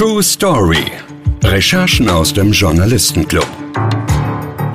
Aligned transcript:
True 0.00 0.22
Story. 0.22 0.86
Recherchen 1.44 2.08
aus 2.08 2.32
dem 2.32 2.52
Journalistenclub. 2.52 3.46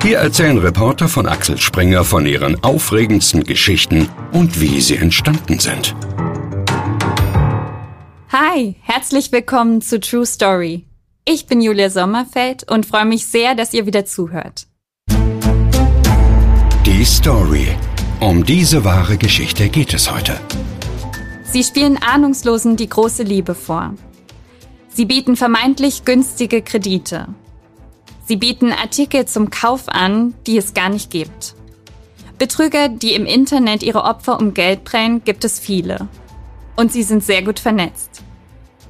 Hier 0.00 0.18
erzählen 0.18 0.56
Reporter 0.56 1.08
von 1.08 1.26
Axel 1.26 1.58
Springer 1.58 2.04
von 2.04 2.26
ihren 2.26 2.62
aufregendsten 2.62 3.42
Geschichten 3.42 4.08
und 4.30 4.60
wie 4.60 4.80
sie 4.80 4.94
entstanden 4.94 5.58
sind. 5.58 5.96
Hi, 8.30 8.76
herzlich 8.82 9.32
willkommen 9.32 9.82
zu 9.82 9.98
True 9.98 10.24
Story. 10.24 10.84
Ich 11.24 11.46
bin 11.46 11.60
Julia 11.60 11.90
Sommerfeld 11.90 12.70
und 12.70 12.86
freue 12.86 13.06
mich 13.06 13.26
sehr, 13.26 13.56
dass 13.56 13.74
ihr 13.74 13.84
wieder 13.84 14.04
zuhört. 14.04 14.68
Die 16.86 17.04
Story. 17.04 17.66
Um 18.20 18.44
diese 18.44 18.84
wahre 18.84 19.16
Geschichte 19.16 19.70
geht 19.70 19.92
es 19.92 20.08
heute. 20.08 20.38
Sie 21.42 21.64
spielen 21.64 21.98
Ahnungslosen 22.00 22.76
die 22.76 22.88
große 22.88 23.24
Liebe 23.24 23.56
vor. 23.56 23.94
Sie 24.96 25.04
bieten 25.04 25.36
vermeintlich 25.36 26.06
günstige 26.06 26.62
Kredite. 26.62 27.28
Sie 28.24 28.36
bieten 28.36 28.72
Artikel 28.72 29.26
zum 29.26 29.50
Kauf 29.50 29.90
an, 29.90 30.32
die 30.46 30.56
es 30.56 30.72
gar 30.72 30.88
nicht 30.88 31.10
gibt. 31.10 31.54
Betrüger, 32.38 32.88
die 32.88 33.12
im 33.12 33.26
Internet 33.26 33.82
ihre 33.82 34.04
Opfer 34.04 34.40
um 34.40 34.54
Geld 34.54 34.84
prellen, 34.84 35.22
gibt 35.22 35.44
es 35.44 35.58
viele. 35.58 36.08
Und 36.76 36.94
sie 36.94 37.02
sind 37.02 37.22
sehr 37.22 37.42
gut 37.42 37.58
vernetzt. 37.58 38.22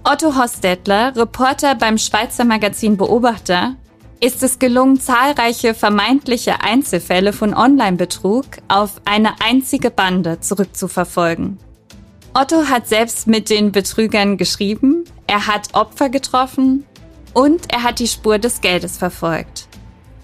Otto 0.04 0.36
Hostetler, 0.36 1.16
Reporter 1.16 1.74
beim 1.74 1.98
Schweizer 1.98 2.44
Magazin 2.44 2.96
Beobachter, 2.96 3.74
ist 4.20 4.44
es 4.44 4.60
gelungen, 4.60 5.00
zahlreiche 5.00 5.74
vermeintliche 5.74 6.60
Einzelfälle 6.60 7.32
von 7.32 7.52
Online-Betrug 7.52 8.44
auf 8.68 9.00
eine 9.06 9.40
einzige 9.40 9.90
Bande 9.90 10.38
zurückzuverfolgen. 10.38 11.58
Otto 12.38 12.68
hat 12.68 12.86
selbst 12.86 13.26
mit 13.26 13.48
den 13.48 13.72
Betrügern 13.72 14.36
geschrieben, 14.36 15.04
er 15.26 15.46
hat 15.46 15.72
Opfer 15.72 16.10
getroffen 16.10 16.84
und 17.32 17.72
er 17.72 17.82
hat 17.82 17.98
die 17.98 18.06
Spur 18.06 18.36
des 18.38 18.60
Geldes 18.60 18.98
verfolgt. 18.98 19.68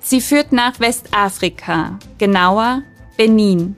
Sie 0.03 0.21
führt 0.21 0.53
nach 0.53 0.79
Westafrika, 0.79 1.99
genauer 2.19 2.83
Benin. 3.17 3.77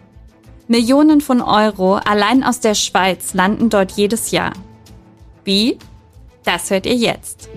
Millionen 0.66 1.20
von 1.20 1.42
Euro 1.42 1.94
allein 1.94 2.42
aus 2.42 2.58
der 2.58 2.74
Schweiz 2.74 3.34
landen 3.34 3.70
dort 3.70 3.92
jedes 3.92 4.32
Jahr. 4.32 4.52
Wie? 5.44 5.78
Das 6.42 6.70
hört 6.70 6.86
ihr 6.86 6.96
jetzt. 6.96 7.48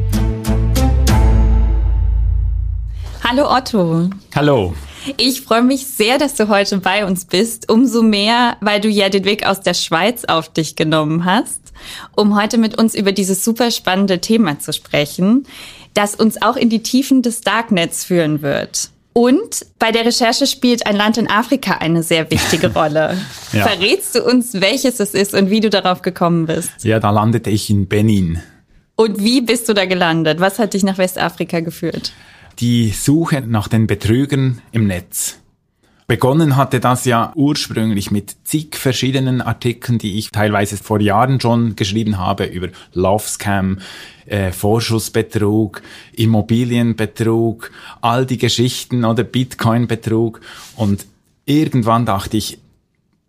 Hallo 3.23 3.51
Otto. 3.51 4.11
Hallo. 4.35 4.75
Ich 5.15 5.41
freue 5.41 5.61
mich 5.61 5.87
sehr, 5.87 6.17
dass 6.17 6.35
du 6.35 6.49
heute 6.49 6.77
bei 6.79 7.05
uns 7.05 7.25
bist. 7.25 7.71
Umso 7.71 8.03
mehr, 8.03 8.57
weil 8.59 8.81
du 8.81 8.89
ja 8.89 9.07
den 9.07 9.23
Weg 9.23 9.45
aus 9.45 9.61
der 9.61 9.73
Schweiz 9.73 10.25
auf 10.25 10.51
dich 10.51 10.75
genommen 10.75 11.23
hast, 11.23 11.61
um 12.15 12.35
heute 12.39 12.57
mit 12.57 12.77
uns 12.77 12.93
über 12.93 13.13
dieses 13.13 13.43
super 13.43 13.71
spannende 13.71 14.19
Thema 14.19 14.59
zu 14.59 14.73
sprechen, 14.73 15.45
das 15.93 16.15
uns 16.15 16.41
auch 16.41 16.57
in 16.57 16.69
die 16.69 16.83
Tiefen 16.83 17.21
des 17.21 17.41
Darknets 17.41 18.03
führen 18.03 18.41
wird. 18.41 18.89
Und 19.13 19.65
bei 19.79 19.91
der 19.91 20.05
Recherche 20.05 20.45
spielt 20.45 20.85
ein 20.85 20.95
Land 20.95 21.17
in 21.17 21.29
Afrika 21.29 21.77
eine 21.79 22.03
sehr 22.03 22.29
wichtige 22.29 22.67
Rolle. 22.73 23.17
ja. 23.53 23.65
Verrätst 23.65 24.13
du 24.13 24.23
uns, 24.23 24.61
welches 24.61 24.99
es 24.99 25.13
ist 25.13 25.33
und 25.33 25.49
wie 25.49 25.61
du 25.61 25.69
darauf 25.69 26.01
gekommen 26.01 26.45
bist? 26.45 26.83
Ja, 26.83 26.99
da 26.99 27.09
landete 27.09 27.49
ich 27.49 27.69
in 27.69 27.87
Benin. 27.87 28.43
Und 28.95 29.23
wie 29.23 29.41
bist 29.41 29.69
du 29.69 29.73
da 29.73 29.85
gelandet? 29.85 30.39
Was 30.39 30.59
hat 30.59 30.73
dich 30.73 30.83
nach 30.83 30.97
Westafrika 30.97 31.61
geführt? 31.61 32.11
Die 32.59 32.89
Suche 32.91 33.41
nach 33.41 33.67
den 33.67 33.87
Betrügern 33.87 34.61
im 34.71 34.87
Netz. 34.87 35.39
Begonnen 36.07 36.55
hatte 36.55 36.79
das 36.79 37.03
ja 37.03 37.33
ursprünglich 37.35 38.11
mit 38.11 38.37
zig 38.45 38.77
verschiedenen 38.77 39.41
Artikeln, 39.41 39.97
die 39.97 40.17
ich 40.17 40.31
teilweise 40.31 40.77
vor 40.77 41.01
Jahren 41.01 41.41
schon 41.41 41.75
geschrieben 41.75 42.17
habe 42.17 42.45
über 42.45 42.69
Love 42.93 43.27
Scam, 43.27 43.79
äh, 44.25 44.53
Vorschussbetrug, 44.53 45.81
Immobilienbetrug, 46.13 47.71
all 47.99 48.25
die 48.25 48.37
Geschichten 48.37 49.03
oder 49.03 49.25
Bitcoin-Betrug. 49.25 50.39
Und 50.77 51.05
irgendwann 51.45 52.05
dachte 52.05 52.37
ich, 52.37 52.59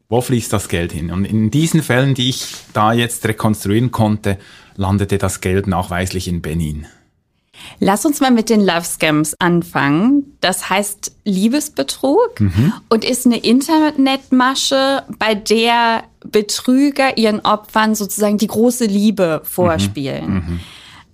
wo 0.08 0.20
fließt 0.20 0.52
das 0.52 0.68
Geld 0.68 0.92
hin? 0.92 1.10
Und 1.10 1.24
in 1.24 1.50
diesen 1.50 1.82
Fällen, 1.82 2.14
die 2.14 2.28
ich 2.28 2.54
da 2.72 2.92
jetzt 2.92 3.26
rekonstruieren 3.26 3.90
konnte, 3.90 4.38
landete 4.76 5.18
das 5.18 5.40
Geld 5.40 5.66
nachweislich 5.66 6.28
in 6.28 6.42
Benin. 6.42 6.86
Lass 7.80 8.04
uns 8.04 8.20
mal 8.20 8.30
mit 8.30 8.50
den 8.50 8.60
Love 8.60 8.84
Scams 8.84 9.34
anfangen. 9.38 10.36
Das 10.40 10.68
heißt 10.68 11.12
Liebesbetrug 11.24 12.40
mhm. 12.40 12.72
und 12.88 13.04
ist 13.04 13.26
eine 13.26 13.38
Internetmasche, 13.38 15.04
bei 15.18 15.34
der 15.34 16.04
Betrüger 16.24 17.16
ihren 17.16 17.40
Opfern 17.40 17.94
sozusagen 17.94 18.38
die 18.38 18.48
große 18.48 18.86
Liebe 18.86 19.42
vorspielen. 19.44 20.28
Mhm. 20.28 20.34
Mhm. 20.34 20.60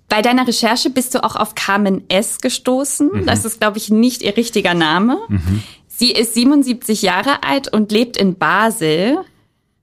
Bei 0.09 0.22
deiner 0.22 0.47
Recherche 0.47 0.91
bist 0.91 1.15
du 1.15 1.25
auch 1.25 1.37
auf 1.37 1.54
Carmen 1.54 2.09
S. 2.09 2.41
gestoßen. 2.41 3.10
Mhm. 3.12 3.27
Das 3.27 3.44
ist, 3.44 3.60
glaube 3.60 3.78
ich, 3.78 3.91
nicht 3.91 4.22
ihr 4.22 4.37
richtiger 4.37 4.75
Name. 4.75 5.19
Mhm. 5.28 5.62
Sie 5.88 6.12
ist 6.12 6.34
77 6.34 7.03
Jahre 7.03 7.43
alt 7.43 7.72
und 7.72 7.93
lebt 7.93 8.16
in 8.16 8.37
Basel 8.37 9.19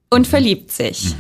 und 0.10 0.22
mhm. 0.22 0.26
verliebt 0.26 0.72
sich. 0.72 1.16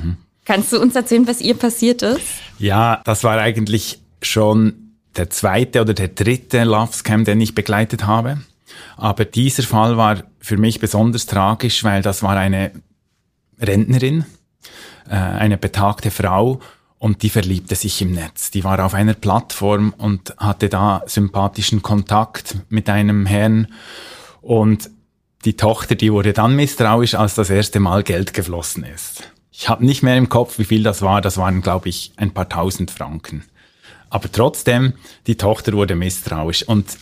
Kannst 0.45 0.73
du 0.73 0.81
uns 0.81 0.95
erzählen, 0.95 1.27
was 1.27 1.39
ihr 1.39 1.53
passiert 1.53 2.01
ist? 2.01 2.21
Ja, 2.57 3.01
das 3.05 3.23
war 3.23 3.37
eigentlich 3.37 3.99
schon 4.21 4.80
der 5.15 5.29
zweite 5.29 5.81
oder 5.81 5.93
der 5.93 6.09
dritte 6.09 6.63
Love 6.63 6.93
Scam, 6.93 7.25
den 7.25 7.41
ich 7.41 7.55
begleitet 7.55 8.05
habe. 8.05 8.41
Aber 8.97 9.25
dieser 9.25 9.63
Fall 9.63 9.97
war 9.97 10.23
für 10.39 10.57
mich 10.57 10.79
besonders 10.79 11.25
tragisch, 11.25 11.83
weil 11.83 12.01
das 12.01 12.23
war 12.23 12.37
eine 12.37 12.71
Rentnerin, 13.59 14.25
äh, 15.09 15.15
eine 15.15 15.57
betagte 15.57 16.11
Frau 16.11 16.59
und 16.97 17.23
die 17.23 17.29
verliebte 17.29 17.75
sich 17.75 18.01
im 18.01 18.11
Netz. 18.11 18.51
Die 18.51 18.63
war 18.63 18.83
auf 18.83 18.93
einer 18.93 19.13
Plattform 19.13 19.93
und 19.97 20.35
hatte 20.37 20.69
da 20.69 21.03
sympathischen 21.05 21.81
Kontakt 21.81 22.57
mit 22.69 22.89
einem 22.89 23.25
Herrn 23.25 23.67
und 24.41 24.89
die 25.45 25.57
Tochter, 25.57 25.95
die 25.95 26.13
wurde 26.13 26.33
dann 26.33 26.55
misstrauisch, 26.55 27.15
als 27.15 27.35
das 27.35 27.49
erste 27.49 27.79
Mal 27.79 28.03
Geld 28.03 28.33
geflossen 28.33 28.83
ist. 28.83 29.31
Ich 29.51 29.69
habe 29.69 29.85
nicht 29.85 30.03
mehr 30.03 30.17
im 30.17 30.29
Kopf, 30.29 30.59
wie 30.59 30.65
viel 30.65 30.83
das 30.83 31.01
war. 31.01 31.21
Das 31.21 31.37
waren, 31.37 31.61
glaube 31.61 31.89
ich, 31.89 32.13
ein 32.17 32.31
paar 32.31 32.47
tausend 32.47 32.91
Franken. 32.91 33.43
Aber 34.11 34.31
trotzdem, 34.31 34.93
die 35.25 35.37
Tochter 35.37 35.73
wurde 35.73 35.95
misstrauisch. 35.95 36.63
Und 36.67 36.97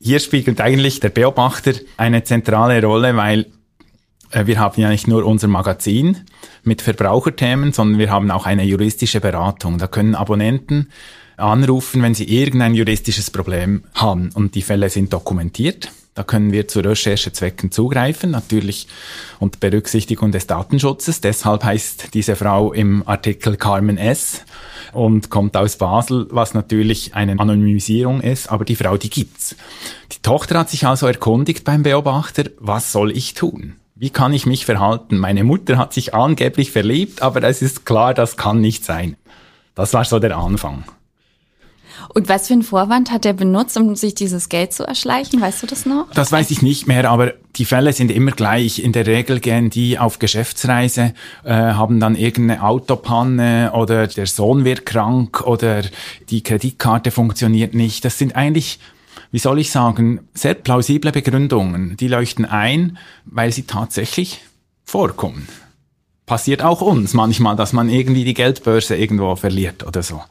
hier 0.00 0.18
spiegelt 0.18 0.60
eigentlich 0.60 1.00
der 1.00 1.10
Beobachter 1.10 1.74
eine 1.96 2.24
zentrale 2.24 2.82
Rolle, 2.82 3.14
weil 3.14 3.46
äh, 4.30 4.46
wir 4.46 4.58
haben 4.58 4.80
ja 4.80 4.88
nicht 4.88 5.06
nur 5.06 5.24
unser 5.24 5.48
Magazin 5.48 6.24
mit 6.64 6.82
Verbraucherthemen, 6.82 7.72
sondern 7.72 7.98
wir 7.98 8.10
haben 8.10 8.30
auch 8.30 8.46
eine 8.46 8.64
juristische 8.64 9.20
Beratung. 9.20 9.78
Da 9.78 9.86
können 9.86 10.14
Abonnenten 10.14 10.88
anrufen, 11.36 12.02
wenn 12.02 12.14
sie 12.14 12.24
irgendein 12.24 12.74
juristisches 12.74 13.30
Problem 13.30 13.84
haben 13.94 14.30
und 14.34 14.54
die 14.54 14.62
Fälle 14.62 14.88
sind 14.88 15.12
dokumentiert. 15.12 15.90
Da 16.18 16.24
können 16.24 16.50
wir 16.50 16.66
zu 16.66 16.80
Recherchezwecken 16.80 17.70
zugreifen, 17.70 18.32
natürlich 18.32 18.88
unter 19.38 19.60
Berücksichtigung 19.60 20.32
des 20.32 20.48
Datenschutzes. 20.48 21.20
Deshalb 21.20 21.62
heißt 21.62 22.12
diese 22.12 22.34
Frau 22.34 22.72
im 22.72 23.06
Artikel 23.06 23.56
Carmen 23.56 23.98
S 23.98 24.44
und 24.92 25.30
kommt 25.30 25.56
aus 25.56 25.76
Basel, 25.76 26.26
was 26.32 26.54
natürlich 26.54 27.14
eine 27.14 27.38
Anonymisierung 27.38 28.20
ist, 28.20 28.50
aber 28.50 28.64
die 28.64 28.74
Frau, 28.74 28.96
die 28.96 29.10
gibt's. 29.10 29.54
Die 30.10 30.20
Tochter 30.20 30.58
hat 30.58 30.70
sich 30.70 30.88
also 30.88 31.06
erkundigt 31.06 31.62
beim 31.62 31.84
Beobachter, 31.84 32.46
was 32.58 32.90
soll 32.90 33.16
ich 33.16 33.34
tun? 33.34 33.76
Wie 33.94 34.10
kann 34.10 34.32
ich 34.32 34.44
mich 34.44 34.66
verhalten? 34.66 35.18
Meine 35.18 35.44
Mutter 35.44 35.78
hat 35.78 35.92
sich 35.92 36.14
angeblich 36.14 36.72
verliebt, 36.72 37.22
aber 37.22 37.44
es 37.44 37.62
ist 37.62 37.86
klar, 37.86 38.12
das 38.12 38.36
kann 38.36 38.60
nicht 38.60 38.84
sein. 38.84 39.16
Das 39.76 39.94
war 39.94 40.04
so 40.04 40.18
der 40.18 40.36
Anfang. 40.36 40.82
Und 42.14 42.28
was 42.28 42.46
für 42.48 42.54
einen 42.54 42.62
Vorwand 42.62 43.10
hat 43.10 43.26
er 43.26 43.32
benutzt, 43.32 43.76
um 43.76 43.96
sich 43.96 44.14
dieses 44.14 44.48
Geld 44.48 44.72
zu 44.72 44.84
erschleichen? 44.84 45.40
Weißt 45.40 45.62
du 45.62 45.66
das 45.66 45.86
noch? 45.86 46.10
Das 46.14 46.32
weiß 46.32 46.50
ich 46.50 46.62
nicht 46.62 46.86
mehr, 46.86 47.10
aber 47.10 47.34
die 47.56 47.64
Fälle 47.64 47.92
sind 47.92 48.10
immer 48.10 48.32
gleich. 48.32 48.78
In 48.78 48.92
der 48.92 49.06
Regel 49.06 49.40
gehen 49.40 49.70
die 49.70 49.98
auf 49.98 50.18
Geschäftsreise, 50.18 51.14
äh, 51.44 51.52
haben 51.52 52.00
dann 52.00 52.16
irgendeine 52.16 52.62
Autopanne 52.62 53.72
oder 53.74 54.06
der 54.06 54.26
Sohn 54.26 54.64
wird 54.64 54.86
krank 54.86 55.46
oder 55.46 55.82
die 56.30 56.42
Kreditkarte 56.42 57.10
funktioniert 57.10 57.74
nicht. 57.74 58.04
Das 58.04 58.18
sind 58.18 58.36
eigentlich 58.36 58.78
wie 59.30 59.38
soll 59.38 59.58
ich 59.58 59.70
sagen, 59.70 60.20
sehr 60.34 60.54
plausible 60.54 61.12
Begründungen. 61.12 61.96
Die 61.96 62.08
leuchten 62.08 62.44
ein, 62.44 62.98
weil 63.24 63.52
sie 63.52 63.64
tatsächlich 63.64 64.40
vorkommen. 64.84 65.48
Passiert 66.26 66.62
auch 66.62 66.80
uns 66.80 67.14
manchmal, 67.14 67.56
dass 67.56 67.72
man 67.72 67.88
irgendwie 67.88 68.24
die 68.24 68.34
Geldbörse 68.34 68.96
irgendwo 68.96 69.34
verliert 69.36 69.86
oder 69.86 70.02
so. 70.02 70.22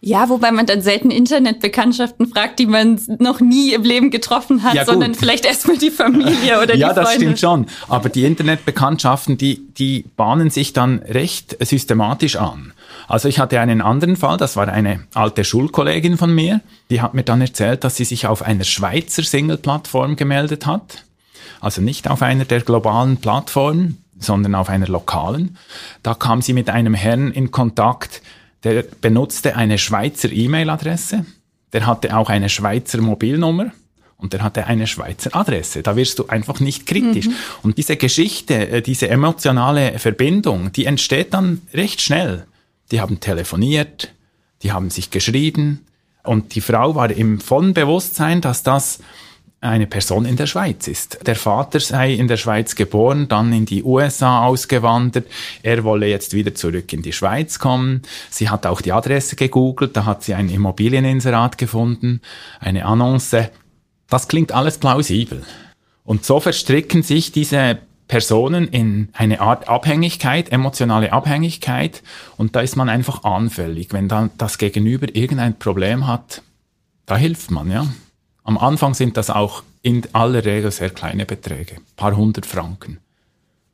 Ja, 0.00 0.28
wobei 0.28 0.52
man 0.52 0.64
dann 0.64 0.80
selten 0.80 1.10
Internetbekanntschaften 1.10 2.28
fragt, 2.28 2.60
die 2.60 2.66
man 2.66 3.00
noch 3.18 3.40
nie 3.40 3.72
im 3.72 3.82
Leben 3.82 4.10
getroffen 4.10 4.62
hat, 4.62 4.74
ja, 4.74 4.84
sondern 4.84 5.14
vielleicht 5.14 5.44
erstmal 5.44 5.76
die 5.76 5.90
Familie 5.90 6.62
oder 6.62 6.76
ja, 6.76 6.90
die 6.90 6.94
Freunde. 6.94 6.94
Ja, 6.94 6.94
das 6.94 7.14
stimmt 7.14 7.38
schon. 7.40 7.66
Aber 7.88 8.08
die 8.08 8.24
Internetbekanntschaften, 8.24 9.38
die, 9.38 9.66
die 9.74 10.04
bahnen 10.16 10.50
sich 10.50 10.72
dann 10.72 11.00
recht 11.00 11.56
systematisch 11.60 12.36
an. 12.36 12.72
Also 13.08 13.28
ich 13.28 13.40
hatte 13.40 13.58
einen 13.58 13.80
anderen 13.80 14.16
Fall, 14.16 14.36
das 14.36 14.56
war 14.56 14.68
eine 14.68 15.00
alte 15.14 15.42
Schulkollegin 15.42 16.16
von 16.16 16.32
mir, 16.32 16.60
die 16.90 17.00
hat 17.00 17.14
mir 17.14 17.24
dann 17.24 17.40
erzählt, 17.40 17.82
dass 17.82 17.96
sie 17.96 18.04
sich 18.04 18.28
auf 18.28 18.42
einer 18.42 18.64
Schweizer 18.64 19.24
Single-Plattform 19.24 20.14
gemeldet 20.14 20.64
hat. 20.64 21.04
Also 21.60 21.82
nicht 21.82 22.08
auf 22.08 22.22
einer 22.22 22.44
der 22.44 22.60
globalen 22.60 23.16
Plattformen, 23.16 23.98
sondern 24.20 24.54
auf 24.54 24.68
einer 24.68 24.86
lokalen. 24.86 25.56
Da 26.04 26.14
kam 26.14 26.40
sie 26.40 26.52
mit 26.52 26.70
einem 26.70 26.94
Herrn 26.94 27.32
in 27.32 27.50
Kontakt, 27.50 28.22
der 28.64 28.82
benutzte 28.82 29.56
eine 29.56 29.78
Schweizer 29.78 30.30
E-Mail-Adresse, 30.30 31.24
der 31.72 31.86
hatte 31.86 32.16
auch 32.16 32.28
eine 32.28 32.48
Schweizer 32.48 33.00
Mobilnummer 33.00 33.72
und 34.16 34.32
der 34.32 34.42
hatte 34.42 34.66
eine 34.66 34.86
Schweizer 34.86 35.34
Adresse. 35.34 35.82
Da 35.82 35.96
wirst 35.96 36.18
du 36.18 36.26
einfach 36.26 36.60
nicht 36.60 36.86
kritisch. 36.86 37.26
Mhm. 37.26 37.34
Und 37.62 37.78
diese 37.78 37.96
Geschichte, 37.96 38.68
äh, 38.68 38.82
diese 38.82 39.08
emotionale 39.08 39.98
Verbindung, 39.98 40.72
die 40.72 40.86
entsteht 40.86 41.34
dann 41.34 41.62
recht 41.72 42.00
schnell. 42.00 42.46
Die 42.90 43.00
haben 43.00 43.20
telefoniert, 43.20 44.12
die 44.62 44.72
haben 44.72 44.90
sich 44.90 45.10
geschrieben 45.10 45.84
und 46.24 46.54
die 46.54 46.60
Frau 46.60 46.94
war 46.94 47.10
im 47.10 47.40
vollen 47.40 47.74
Bewusstsein, 47.74 48.40
dass 48.40 48.62
das 48.62 48.98
eine 49.60 49.86
Person 49.88 50.24
in 50.24 50.36
der 50.36 50.46
Schweiz 50.46 50.86
ist. 50.86 51.26
Der 51.26 51.34
Vater 51.34 51.80
sei 51.80 52.12
in 52.12 52.28
der 52.28 52.36
Schweiz 52.36 52.76
geboren, 52.76 53.26
dann 53.28 53.52
in 53.52 53.66
die 53.66 53.82
USA 53.82 54.44
ausgewandert. 54.44 55.26
Er 55.62 55.82
wolle 55.82 56.06
jetzt 56.06 56.32
wieder 56.32 56.54
zurück 56.54 56.92
in 56.92 57.02
die 57.02 57.12
Schweiz 57.12 57.58
kommen. 57.58 58.02
Sie 58.30 58.50
hat 58.50 58.66
auch 58.66 58.80
die 58.80 58.92
Adresse 58.92 59.34
gegoogelt, 59.34 59.96
da 59.96 60.04
hat 60.04 60.22
sie 60.22 60.34
ein 60.34 60.48
Immobilieninserat 60.48 61.58
gefunden, 61.58 62.20
eine 62.60 62.86
Annonce. 62.86 63.50
Das 64.08 64.28
klingt 64.28 64.52
alles 64.52 64.78
plausibel. 64.78 65.42
Und 66.04 66.24
so 66.24 66.38
verstricken 66.40 67.02
sich 67.02 67.32
diese 67.32 67.78
Personen 68.06 68.68
in 68.68 69.10
eine 69.12 69.40
Art 69.40 69.68
Abhängigkeit, 69.68 70.50
emotionale 70.50 71.12
Abhängigkeit, 71.12 72.02
und 72.38 72.56
da 72.56 72.60
ist 72.60 72.76
man 72.76 72.88
einfach 72.88 73.24
anfällig. 73.24 73.88
Wenn 73.92 74.08
dann 74.08 74.30
das 74.38 74.56
Gegenüber 74.56 75.14
irgendein 75.14 75.58
Problem 75.58 76.06
hat, 76.06 76.42
da 77.04 77.16
hilft 77.16 77.50
man, 77.50 77.70
ja. 77.70 77.86
Am 78.48 78.56
Anfang 78.56 78.94
sind 78.94 79.18
das 79.18 79.28
auch 79.28 79.62
in 79.82 80.04
aller 80.14 80.42
Regel 80.42 80.70
sehr 80.70 80.88
kleine 80.88 81.26
Beträge, 81.26 81.76
paar 81.96 82.16
hundert 82.16 82.46
Franken. 82.46 82.96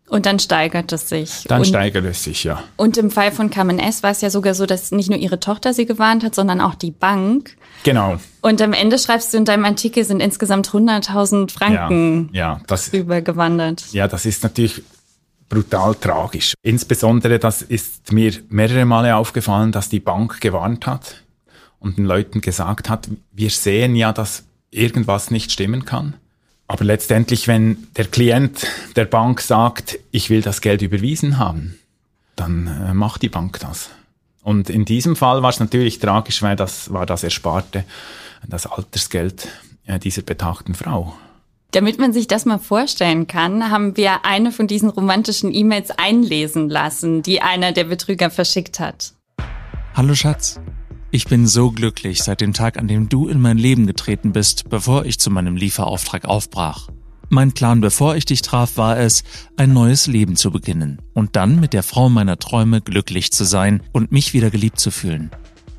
Und 0.08 0.26
dann 0.26 0.40
steigert 0.40 0.90
es 0.90 1.08
sich. 1.08 1.44
Dann 1.46 1.60
und, 1.60 1.66
steigert 1.66 2.04
es 2.04 2.24
sich, 2.24 2.42
ja. 2.42 2.60
Und 2.74 2.96
im 2.96 3.12
Fall 3.12 3.30
von 3.30 3.50
Carmen 3.50 3.78
S. 3.78 4.02
war 4.02 4.10
es 4.10 4.20
ja 4.20 4.30
sogar 4.30 4.54
so, 4.54 4.66
dass 4.66 4.90
nicht 4.90 5.08
nur 5.08 5.18
ihre 5.20 5.38
Tochter 5.38 5.74
sie 5.74 5.86
gewarnt 5.86 6.24
hat, 6.24 6.34
sondern 6.34 6.60
auch 6.60 6.74
die 6.74 6.90
Bank. 6.90 7.56
Genau. 7.84 8.18
Und 8.40 8.60
am 8.60 8.72
Ende 8.72 8.98
schreibst 8.98 9.32
du 9.32 9.36
in 9.36 9.44
deinem 9.44 9.64
Artikel, 9.64 10.02
sind 10.02 10.18
insgesamt 10.18 10.70
100.000 10.70 11.52
Franken 11.52 12.30
ja, 12.32 12.54
ja, 12.54 12.60
das, 12.66 12.88
übergewandert. 12.88 13.92
Ja, 13.92 14.08
das 14.08 14.26
ist 14.26 14.42
natürlich 14.42 14.82
brutal 15.48 15.94
tragisch. 15.94 16.54
Insbesondere, 16.62 17.38
das 17.38 17.62
ist 17.62 18.10
mir 18.10 18.32
mehrere 18.48 18.86
Male 18.86 19.14
aufgefallen, 19.14 19.70
dass 19.70 19.88
die 19.88 20.00
Bank 20.00 20.40
gewarnt 20.40 20.88
hat 20.88 21.22
und 21.78 21.96
den 21.96 22.06
Leuten 22.06 22.40
gesagt 22.40 22.90
hat, 22.90 23.08
wir 23.30 23.50
sehen 23.50 23.94
ja, 23.94 24.12
dass 24.12 24.42
irgendwas 24.74 25.30
nicht 25.30 25.52
stimmen 25.52 25.84
kann. 25.84 26.14
Aber 26.66 26.84
letztendlich, 26.84 27.46
wenn 27.46 27.86
der 27.96 28.06
Klient 28.06 28.66
der 28.96 29.04
Bank 29.04 29.40
sagt, 29.40 29.98
ich 30.10 30.30
will 30.30 30.42
das 30.42 30.60
Geld 30.60 30.82
überwiesen 30.82 31.38
haben, 31.38 31.78
dann 32.36 32.66
äh, 32.66 32.94
macht 32.94 33.22
die 33.22 33.28
Bank 33.28 33.60
das. 33.60 33.90
Und 34.42 34.70
in 34.70 34.84
diesem 34.84 35.16
Fall 35.16 35.42
war 35.42 35.50
es 35.50 35.60
natürlich 35.60 35.98
tragisch, 35.98 36.42
weil 36.42 36.56
das 36.56 36.92
war 36.92 37.06
das 37.06 37.22
Ersparte, 37.22 37.84
das 38.46 38.66
Altersgeld 38.66 39.48
äh, 39.86 39.98
dieser 39.98 40.22
betagten 40.22 40.74
Frau. 40.74 41.14
Damit 41.70 41.98
man 41.98 42.12
sich 42.12 42.28
das 42.28 42.44
mal 42.44 42.58
vorstellen 42.58 43.26
kann, 43.26 43.70
haben 43.70 43.96
wir 43.96 44.24
eine 44.24 44.52
von 44.52 44.66
diesen 44.66 44.90
romantischen 44.90 45.52
E-Mails 45.52 45.90
einlesen 45.90 46.68
lassen, 46.68 47.22
die 47.22 47.42
einer 47.42 47.72
der 47.72 47.84
Betrüger 47.84 48.30
verschickt 48.30 48.78
hat. 48.78 49.12
Hallo 49.94 50.14
Schatz, 50.14 50.60
ich 51.14 51.26
bin 51.26 51.46
so 51.46 51.70
glücklich 51.70 52.24
seit 52.24 52.40
dem 52.40 52.52
Tag, 52.52 52.76
an 52.76 52.88
dem 52.88 53.08
du 53.08 53.28
in 53.28 53.40
mein 53.40 53.56
Leben 53.56 53.86
getreten 53.86 54.32
bist, 54.32 54.68
bevor 54.68 55.04
ich 55.04 55.20
zu 55.20 55.30
meinem 55.30 55.54
Lieferauftrag 55.54 56.24
aufbrach. 56.24 56.88
Mein 57.28 57.52
Plan, 57.52 57.80
bevor 57.80 58.16
ich 58.16 58.24
dich 58.24 58.42
traf, 58.42 58.76
war 58.76 58.98
es, 58.98 59.22
ein 59.56 59.72
neues 59.72 60.08
Leben 60.08 60.34
zu 60.34 60.50
beginnen 60.50 60.98
und 61.12 61.36
dann 61.36 61.60
mit 61.60 61.72
der 61.72 61.84
Frau 61.84 62.08
meiner 62.08 62.40
Träume 62.40 62.80
glücklich 62.80 63.30
zu 63.30 63.44
sein 63.44 63.80
und 63.92 64.10
mich 64.10 64.34
wieder 64.34 64.50
geliebt 64.50 64.80
zu 64.80 64.90
fühlen. 64.90 65.30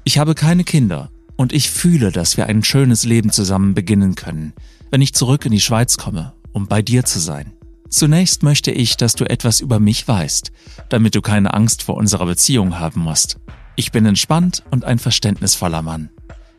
Ich 0.05 0.19
habe 0.19 0.35
keine 0.35 0.63
Kinder 0.63 1.11
und 1.35 1.51
ich 1.51 1.69
fühle, 1.69 2.13
dass 2.13 2.37
wir 2.37 2.45
ein 2.45 2.63
schönes 2.63 3.03
Leben 3.03 3.29
zusammen 3.29 3.73
beginnen 3.73 4.15
können, 4.15 4.53
wenn 4.89 5.01
ich 5.01 5.13
zurück 5.13 5.45
in 5.45 5.51
die 5.51 5.59
Schweiz 5.59 5.97
komme, 5.97 6.31
um 6.53 6.67
bei 6.67 6.81
dir 6.81 7.03
zu 7.03 7.19
sein. 7.19 7.51
Zunächst 7.89 8.41
möchte 8.41 8.71
ich, 8.71 8.95
dass 8.95 9.15
du 9.15 9.29
etwas 9.29 9.59
über 9.59 9.81
mich 9.81 10.07
weißt, 10.07 10.53
damit 10.87 11.13
du 11.13 11.21
keine 11.21 11.53
Angst 11.53 11.83
vor 11.83 11.97
unserer 11.97 12.25
Beziehung 12.25 12.79
haben 12.79 13.01
musst. 13.01 13.37
Ich 13.77 13.91
bin 13.91 14.05
entspannt 14.05 14.63
und 14.71 14.85
ein 14.85 14.99
verständnisvoller 14.99 15.81
Mann. 15.81 16.09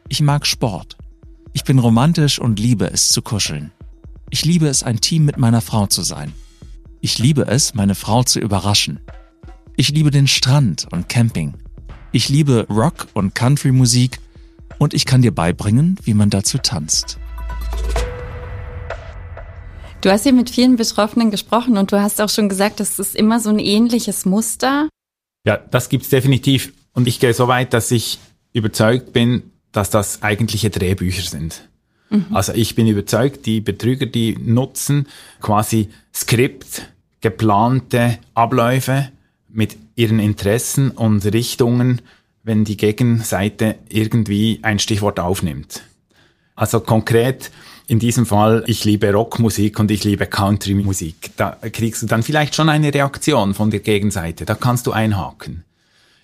Ich 0.09 0.21
mag 0.21 0.47
Sport. 0.47 0.99
Ich 1.55 1.65
bin 1.65 1.79
romantisch 1.79 2.39
und 2.39 2.61
liebe 2.61 2.91
es 2.91 3.09
zu 3.09 3.23
kuscheln. 3.23 3.73
Ich 4.29 4.45
liebe 4.45 4.69
es, 4.69 4.83
ein 4.83 5.01
Team 5.01 5.25
mit 5.25 5.39
meiner 5.39 5.63
Frau 5.63 5.87
zu 5.87 6.03
sein. 6.03 6.35
Ich 7.01 7.19
liebe 7.19 7.47
es, 7.47 7.75
meine 7.75 7.95
Frau 7.95 8.23
zu 8.23 8.39
überraschen. 8.39 9.01
Ich 9.77 9.89
liebe 9.89 10.11
den 10.11 10.27
Strand 10.27 10.87
und 10.93 11.09
Camping. 11.09 11.55
Ich 12.13 12.29
liebe 12.29 12.67
Rock- 12.69 13.09
und 13.15 13.35
Country-Musik 13.35 14.21
und 14.79 14.93
ich 14.93 15.07
kann 15.07 15.23
dir 15.23 15.35
beibringen, 15.35 15.99
wie 16.03 16.15
man 16.15 16.29
dazu 16.29 16.59
tanzt. 16.59 17.19
Du 20.03 20.11
hast 20.11 20.25
hier 20.25 20.35
mit 20.35 20.51
vielen 20.51 20.77
Betroffenen 20.77 21.31
gesprochen 21.31 21.79
und 21.79 21.93
du 21.93 22.01
hast 22.01 22.21
auch 22.21 22.29
schon 22.29 22.51
gesagt, 22.51 22.79
das 22.79 22.99
ist 22.99 23.17
immer 23.17 23.41
so 23.41 23.49
ein 23.49 23.59
ähnliches 23.59 24.27
Muster. 24.27 24.91
Ja, 25.47 25.57
das 25.57 25.89
gibt's 25.89 26.11
definitiv. 26.11 26.73
Und 26.97 27.07
ich 27.07 27.21
gehe 27.21 27.35
so 27.35 27.47
weit, 27.47 27.75
dass 27.75 27.91
ich 27.91 28.19
überzeugt 28.55 29.13
bin, 29.13 29.43
dass 29.71 29.91
das 29.91 30.23
eigentliche 30.23 30.71
Drehbücher 30.71 31.29
sind. 31.29 31.69
Mhm. 32.09 32.25
Also 32.33 32.55
ich 32.55 32.75
bin 32.75 32.87
überzeugt, 32.87 33.45
die 33.45 33.61
Betrüger, 33.61 34.07
die 34.07 34.39
nutzen 34.43 35.07
quasi 35.43 35.91
Skript, 36.15 36.89
geplante 37.21 38.19
Abläufe 38.33 39.11
mit 39.51 39.77
ihren 39.95 40.19
Interessen 40.19 40.91
und 40.91 41.23
Richtungen, 41.27 42.01
wenn 42.43 42.65
die 42.65 42.79
Gegenseite 42.79 43.75
irgendwie 43.91 44.61
ein 44.63 44.79
Stichwort 44.79 45.21
aufnimmt. 45.21 45.83
Also 46.55 46.81
konkret 46.81 47.51
in 47.89 47.99
diesem 47.99 48.25
Fall, 48.25 48.65
ich 48.67 48.87
liebe 48.87 49.13
Rockmusik 49.13 49.79
und 49.79 49.91
ich 49.91 50.03
liebe 50.03 50.27
Countrymusik. 50.27 51.33
Da 51.37 51.59
kriegst 51.71 52.03
du 52.03 52.07
dann 52.07 52.23
vielleicht 52.23 52.55
schon 52.55 52.71
eine 52.71 52.95
Reaktion 52.95 53.53
von 53.53 53.71
der 53.71 53.81
Gegenseite. 53.81 54.47
Da 54.47 54.55
kannst 54.55 54.87
du 54.87 54.93
einhaken. 54.93 55.66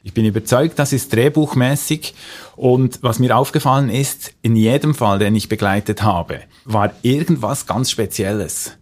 Ich 0.04 0.14
bin 0.14 0.24
überzeugt, 0.24 0.80
das 0.80 0.92
ist 0.92 1.12
drehbuchmäßig 1.14 2.14
und 2.56 2.98
was 3.02 3.20
mir 3.20 3.36
aufgefallen 3.36 3.88
ist, 3.88 4.34
in 4.42 4.56
jedem 4.56 4.94
Fall, 4.94 5.20
den 5.20 5.36
ich 5.36 5.48
begleitet 5.48 6.02
habe, 6.02 6.40
war 6.64 6.92
irgendwas 7.02 7.66
ganz 7.66 7.92
Spezielles. 7.92 8.76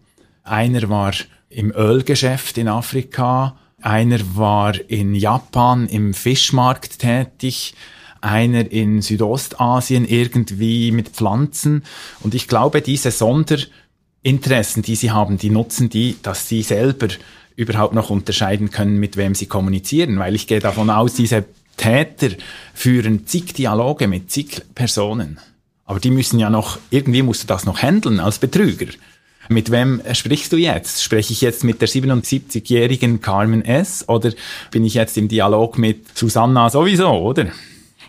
Einer 0.44 0.88
war 0.88 1.12
im 1.50 1.72
Ölgeschäft 1.72 2.56
in 2.56 2.68
Afrika, 2.68 3.58
einer 3.82 4.18
war 4.34 4.74
in 4.88 5.14
Japan 5.14 5.88
im 5.88 6.14
Fischmarkt 6.14 7.00
tätig, 7.00 7.74
einer 8.22 8.70
in 8.70 9.02
Südostasien 9.02 10.06
irgendwie 10.08 10.90
mit 10.90 11.10
Pflanzen 11.10 11.84
und 12.20 12.34
ich 12.34 12.48
glaube, 12.48 12.80
diese 12.80 13.10
Sonderinteressen, 13.10 14.82
die 14.82 14.96
sie 14.96 15.10
haben, 15.10 15.36
die 15.36 15.50
nutzen 15.50 15.90
die, 15.90 16.16
dass 16.22 16.48
sie 16.48 16.62
selber 16.62 17.08
überhaupt 17.60 17.94
noch 17.94 18.10
unterscheiden 18.10 18.70
können, 18.70 18.98
mit 18.98 19.16
wem 19.16 19.34
sie 19.34 19.46
kommunizieren, 19.46 20.18
weil 20.18 20.34
ich 20.34 20.46
gehe 20.46 20.60
davon 20.60 20.88
aus, 20.88 21.14
diese 21.14 21.44
Täter 21.76 22.30
führen 22.74 23.26
zig 23.26 23.52
Dialoge 23.52 24.08
mit 24.08 24.30
zig 24.30 24.62
Personen. 24.74 25.38
Aber 25.84 26.00
die 26.00 26.10
müssen 26.10 26.38
ja 26.38 26.48
noch, 26.48 26.78
irgendwie 26.90 27.22
musst 27.22 27.42
du 27.42 27.46
das 27.46 27.66
noch 27.66 27.82
handeln 27.82 28.18
als 28.18 28.38
Betrüger. 28.38 28.86
Mit 29.48 29.70
wem 29.70 30.00
sprichst 30.12 30.52
du 30.52 30.56
jetzt? 30.56 31.02
Spreche 31.02 31.32
ich 31.32 31.40
jetzt 31.40 31.64
mit 31.64 31.80
der 31.80 31.88
77-jährigen 31.88 33.20
Carmen 33.20 33.64
S. 33.64 34.08
oder 34.08 34.32
bin 34.70 34.84
ich 34.84 34.94
jetzt 34.94 35.18
im 35.18 35.28
Dialog 35.28 35.76
mit 35.76 36.16
Susanna 36.16 36.70
sowieso, 36.70 37.10
oder? 37.10 37.46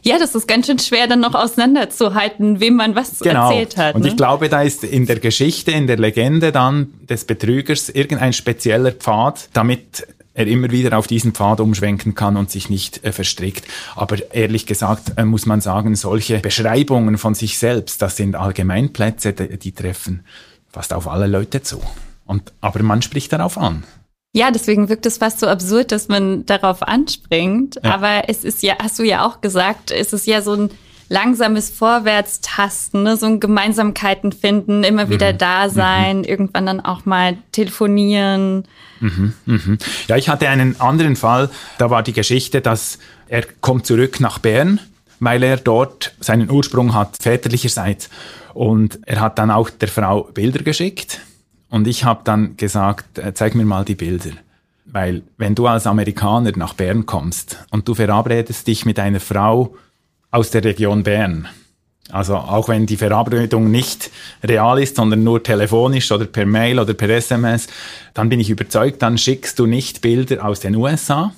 Ja, 0.03 0.17
das 0.17 0.33
ist 0.33 0.47
ganz 0.47 0.67
schön 0.67 0.79
schwer, 0.79 1.07
dann 1.07 1.19
noch 1.19 1.35
auseinanderzuhalten, 1.35 2.59
wem 2.59 2.75
man 2.75 2.95
was 2.95 3.19
genau. 3.19 3.49
erzählt 3.49 3.77
hat. 3.77 3.95
Und 3.95 4.01
ne? 4.01 4.07
ich 4.09 4.17
glaube, 4.17 4.49
da 4.49 4.61
ist 4.61 4.83
in 4.83 5.05
der 5.05 5.19
Geschichte, 5.19 5.71
in 5.71 5.87
der 5.87 5.97
Legende 5.97 6.51
dann 6.51 6.93
des 7.07 7.25
Betrügers 7.25 7.89
irgendein 7.89 8.33
spezieller 8.33 8.91
Pfad, 8.91 9.49
damit 9.53 10.07
er 10.33 10.47
immer 10.47 10.71
wieder 10.71 10.97
auf 10.97 11.07
diesen 11.07 11.33
Pfad 11.33 11.59
umschwenken 11.59 12.15
kann 12.15 12.37
und 12.37 12.49
sich 12.49 12.69
nicht 12.69 13.03
äh, 13.03 13.11
verstrickt. 13.11 13.65
Aber 13.95 14.17
ehrlich 14.33 14.65
gesagt 14.65 15.13
äh, 15.17 15.25
muss 15.25 15.45
man 15.45 15.61
sagen, 15.61 15.95
solche 15.95 16.39
Beschreibungen 16.39 17.17
von 17.17 17.35
sich 17.35 17.57
selbst, 17.57 18.01
das 18.01 18.15
sind 18.15 18.35
Allgemeinplätze, 18.35 19.33
die, 19.33 19.57
die 19.57 19.71
treffen 19.73 20.23
fast 20.71 20.93
auf 20.93 21.07
alle 21.07 21.27
Leute 21.27 21.61
zu. 21.61 21.81
Und, 22.25 22.53
aber 22.61 22.81
man 22.81 23.01
spricht 23.01 23.33
darauf 23.33 23.57
an. 23.57 23.83
Ja, 24.33 24.49
deswegen 24.49 24.87
wirkt 24.87 25.05
es 25.05 25.17
fast 25.17 25.39
so 25.39 25.47
absurd, 25.47 25.91
dass 25.91 26.07
man 26.07 26.45
darauf 26.45 26.83
anspringt. 26.83 27.79
Ja. 27.83 27.95
Aber 27.95 28.29
es 28.29 28.43
ist 28.43 28.63
ja, 28.63 28.75
hast 28.81 28.97
du 28.97 29.03
ja 29.03 29.25
auch 29.25 29.41
gesagt, 29.41 29.91
es 29.91 30.13
ist 30.13 30.25
ja 30.25 30.41
so 30.41 30.53
ein 30.53 30.69
langsames 31.09 31.69
Vorwärtstasten, 31.69 33.03
ne? 33.03 33.17
so 33.17 33.25
ein 33.25 33.41
Gemeinsamkeiten 33.41 34.31
finden, 34.31 34.85
immer 34.85 35.09
wieder 35.09 35.33
mhm. 35.33 35.37
da 35.37 35.69
sein, 35.69 36.19
mhm. 36.19 36.23
irgendwann 36.23 36.65
dann 36.65 36.79
auch 36.79 37.05
mal 37.05 37.37
telefonieren. 37.51 38.63
Mhm. 39.01 39.33
Mhm. 39.45 39.77
Ja, 40.07 40.15
ich 40.15 40.29
hatte 40.29 40.47
einen 40.47 40.79
anderen 40.79 41.17
Fall, 41.17 41.49
da 41.77 41.89
war 41.89 42.01
die 42.01 42.13
Geschichte, 42.13 42.61
dass 42.61 42.97
er 43.27 43.43
kommt 43.59 43.85
zurück 43.85 44.21
nach 44.21 44.39
Bern, 44.39 44.79
weil 45.19 45.43
er 45.43 45.57
dort 45.57 46.13
seinen 46.21 46.49
Ursprung 46.49 46.93
hat, 46.93 47.17
väterlicherseits. 47.21 48.09
Und 48.53 48.99
er 49.05 49.19
hat 49.19 49.37
dann 49.37 49.51
auch 49.51 49.69
der 49.69 49.89
Frau 49.89 50.23
Bilder 50.33 50.63
geschickt 50.63 51.19
und 51.71 51.87
ich 51.87 52.03
habe 52.03 52.21
dann 52.23 52.57
gesagt, 52.57 53.17
äh, 53.17 53.33
zeig 53.33 53.55
mir 53.55 53.65
mal 53.65 53.83
die 53.83 53.95
Bilder. 53.95 54.31
Weil 54.85 55.23
wenn 55.37 55.55
du 55.55 55.67
als 55.67 55.87
Amerikaner 55.87 56.51
nach 56.55 56.73
Bern 56.73 57.05
kommst 57.05 57.65
und 57.71 57.87
du 57.87 57.95
verabredest 57.95 58.67
dich 58.67 58.85
mit 58.85 58.99
einer 58.99 59.21
Frau 59.21 59.75
aus 60.31 60.51
der 60.51 60.63
Region 60.63 61.03
Bern, 61.03 61.47
also 62.11 62.35
auch 62.35 62.67
wenn 62.67 62.87
die 62.87 62.97
Verabredung 62.97 63.71
nicht 63.71 64.11
real 64.43 64.81
ist, 64.81 64.97
sondern 64.97 65.23
nur 65.23 65.41
telefonisch 65.41 66.11
oder 66.11 66.25
per 66.25 66.45
Mail 66.45 66.77
oder 66.77 66.93
per 66.93 67.09
SMS, 67.09 67.67
dann 68.13 68.27
bin 68.27 68.41
ich 68.41 68.49
überzeugt, 68.49 69.01
dann 69.01 69.17
schickst 69.17 69.57
du 69.57 69.65
nicht 69.65 70.01
Bilder 70.01 70.45
aus 70.45 70.59
den 70.59 70.75
USA 70.75 71.33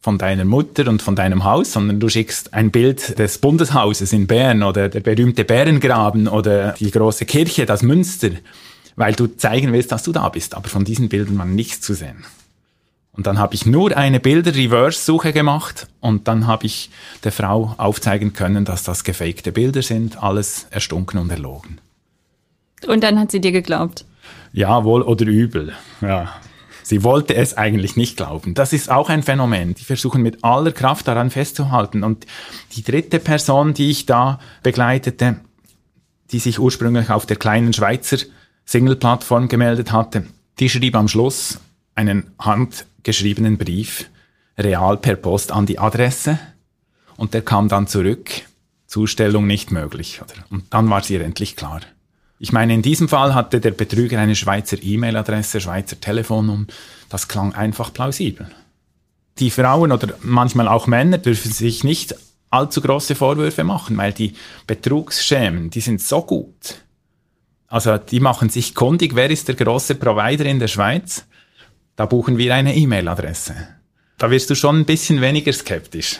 von 0.00 0.18
deiner 0.18 0.44
Mutter 0.44 0.86
und 0.88 1.00
von 1.00 1.16
deinem 1.16 1.44
Haus, 1.44 1.72
sondern 1.72 1.98
du 1.98 2.10
schickst 2.10 2.52
ein 2.52 2.70
Bild 2.70 3.18
des 3.18 3.38
Bundeshauses 3.38 4.12
in 4.12 4.26
Bern 4.26 4.62
oder 4.62 4.90
der 4.90 5.00
berühmte 5.00 5.44
Bärengraben 5.44 6.28
oder 6.28 6.72
die 6.72 6.90
große 6.90 7.24
Kirche, 7.24 7.64
das 7.64 7.82
Münster, 7.82 8.30
weil 8.98 9.14
du 9.14 9.28
zeigen 9.28 9.72
willst, 9.72 9.92
dass 9.92 10.02
du 10.02 10.12
da 10.12 10.28
bist. 10.28 10.54
Aber 10.54 10.68
von 10.68 10.84
diesen 10.84 11.08
Bildern 11.08 11.38
war 11.38 11.46
nichts 11.46 11.80
zu 11.80 11.94
sehen. 11.94 12.24
Und 13.12 13.26
dann 13.26 13.38
habe 13.38 13.54
ich 13.54 13.64
nur 13.64 13.96
eine 13.96 14.20
Bilder-Reverse-Suche 14.20 15.32
gemacht 15.32 15.88
und 16.00 16.28
dann 16.28 16.46
habe 16.46 16.66
ich 16.66 16.90
der 17.24 17.32
Frau 17.32 17.74
aufzeigen 17.78 18.32
können, 18.32 18.64
dass 18.64 18.82
das 18.82 19.02
gefakte 19.02 19.50
Bilder 19.50 19.82
sind, 19.82 20.22
alles 20.22 20.66
erstunken 20.70 21.18
und 21.18 21.30
erlogen. 21.30 21.80
Und 22.86 23.02
dann 23.02 23.18
hat 23.18 23.32
sie 23.32 23.40
dir 23.40 23.50
geglaubt. 23.50 24.04
Ja, 24.52 24.84
wohl 24.84 25.02
oder 25.02 25.26
übel. 25.26 25.72
Ja. 26.00 26.32
Sie 26.82 27.02
wollte 27.02 27.34
es 27.34 27.56
eigentlich 27.56 27.96
nicht 27.96 28.16
glauben. 28.16 28.54
Das 28.54 28.72
ist 28.72 28.90
auch 28.90 29.10
ein 29.10 29.22
Phänomen. 29.22 29.74
Die 29.74 29.84
versuchen 29.84 30.22
mit 30.22 30.42
aller 30.42 30.72
Kraft 30.72 31.06
daran 31.08 31.30
festzuhalten. 31.30 32.02
Und 32.02 32.26
die 32.72 32.82
dritte 32.82 33.18
Person, 33.18 33.74
die 33.74 33.90
ich 33.90 34.06
da 34.06 34.38
begleitete, 34.62 35.36
die 36.30 36.38
sich 36.38 36.58
ursprünglich 36.58 37.10
auf 37.10 37.26
der 37.26 37.36
kleinen 37.36 37.72
Schweizer 37.72 38.18
Single-Plattform 38.68 39.48
gemeldet 39.48 39.92
hatte, 39.92 40.26
die 40.58 40.68
schrieb 40.68 40.94
am 40.94 41.08
Schluss 41.08 41.58
einen 41.94 42.30
handgeschriebenen 42.38 43.56
Brief 43.56 44.10
real 44.58 44.98
per 44.98 45.16
Post 45.16 45.52
an 45.52 45.64
die 45.64 45.78
Adresse 45.78 46.38
und 47.16 47.32
der 47.32 47.40
kam 47.40 47.70
dann 47.70 47.86
zurück, 47.86 48.28
Zustellung 48.86 49.46
nicht 49.46 49.70
möglich. 49.70 50.20
Und 50.50 50.64
dann 50.68 50.90
war 50.90 51.00
es 51.00 51.08
ihr 51.08 51.22
endlich 51.22 51.56
klar. 51.56 51.80
Ich 52.38 52.52
meine, 52.52 52.74
in 52.74 52.82
diesem 52.82 53.08
Fall 53.08 53.34
hatte 53.34 53.58
der 53.58 53.70
Betrüger 53.70 54.20
eine 54.20 54.36
Schweizer 54.36 54.76
E-Mail-Adresse, 54.82 55.62
Schweizer 55.62 55.98
Telefonnummer. 55.98 56.66
Das 57.08 57.26
klang 57.26 57.54
einfach 57.54 57.90
plausibel. 57.90 58.50
Die 59.38 59.50
Frauen 59.50 59.92
oder 59.92 60.14
manchmal 60.20 60.68
auch 60.68 60.86
Männer 60.86 61.16
dürfen 61.16 61.52
sich 61.52 61.84
nicht 61.84 62.14
allzu 62.50 62.82
große 62.82 63.14
Vorwürfe 63.14 63.64
machen, 63.64 63.96
weil 63.96 64.12
die 64.12 64.34
Betrugsschemen, 64.66 65.70
die 65.70 65.80
sind 65.80 66.02
so 66.02 66.20
gut. 66.20 66.82
Also 67.68 67.98
die 67.98 68.20
machen 68.20 68.48
sich 68.48 68.74
kundig, 68.74 69.14
wer 69.14 69.30
ist 69.30 69.48
der 69.48 69.54
große 69.54 69.94
Provider 69.94 70.46
in 70.46 70.58
der 70.58 70.68
Schweiz? 70.68 71.24
Da 71.96 72.06
buchen 72.06 72.38
wir 72.38 72.54
eine 72.54 72.74
E-Mail-Adresse. 72.74 73.54
Da 74.16 74.30
wirst 74.30 74.50
du 74.50 74.54
schon 74.54 74.80
ein 74.80 74.84
bisschen 74.84 75.20
weniger 75.20 75.52
skeptisch. 75.52 76.18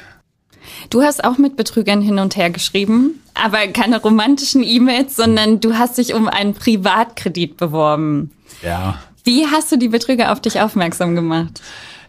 Du 0.91 1.03
hast 1.03 1.25
auch 1.25 1.39
mit 1.39 1.57
Betrügern 1.57 2.03
hin 2.03 2.19
und 2.19 2.37
her 2.37 2.51
geschrieben, 2.51 3.21
aber 3.35 3.67
keine 3.69 4.01
romantischen 4.01 4.63
E-Mails, 4.63 5.17
sondern 5.17 5.61
du 5.61 5.79
hast 5.79 5.99
dich 5.99 6.15
um 6.15 6.29
einen 6.29 6.55
Privatkredit 6.55 7.57
beworben. 7.57 8.31
Ja. 8.63 9.03
Wie 9.25 9.47
hast 9.47 9.73
du 9.73 9.77
die 9.77 9.89
Betrüger 9.89 10.33
auf 10.33 10.41
dich 10.41 10.61
aufmerksam 10.61 11.15
gemacht? 11.15 11.61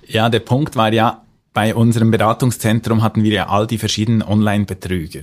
Ja, 0.06 0.30
der 0.30 0.40
Punkt 0.40 0.76
war 0.76 0.92
ja, 0.92 1.24
bei 1.54 1.74
unserem 1.74 2.12
Beratungszentrum 2.12 3.02
hatten 3.02 3.24
wir 3.24 3.32
ja 3.32 3.48
all 3.48 3.68
die 3.68 3.78
verschiedenen 3.78 4.22
Online-Betrüger. 4.22 5.22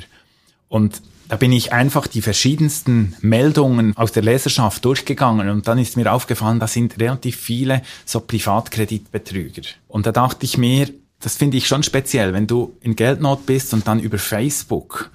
Und 0.69 1.03
da 1.29 1.37
bin 1.37 1.53
ich 1.53 1.73
einfach 1.73 2.07
die 2.07 2.23
verschiedensten 2.23 3.17
Meldungen 3.21 3.97
aus 3.97 4.13
der 4.13 4.23
Leserschaft 4.23 4.85
durchgegangen 4.85 5.49
und 5.49 5.67
dann 5.67 5.79
ist 5.79 5.97
mir 5.97 6.13
aufgefallen, 6.13 6.61
da 6.61 6.67
sind 6.67 7.01
relativ 7.01 7.37
viele 7.37 7.83
so 8.05 8.21
Privatkreditbetrüger. 8.21 9.63
Und 9.89 10.07
da 10.07 10.13
dachte 10.13 10.45
ich 10.45 10.59
mir, 10.59 10.89
das 11.21 11.37
finde 11.37 11.57
ich 11.57 11.67
schon 11.67 11.83
speziell, 11.83 12.33
wenn 12.33 12.47
du 12.47 12.77
in 12.81 12.95
Geldnot 12.95 13.47
bist 13.47 13.73
und 13.75 13.89
dann 13.89 14.01
über 14.01 14.19
Facebook 14.19 15.11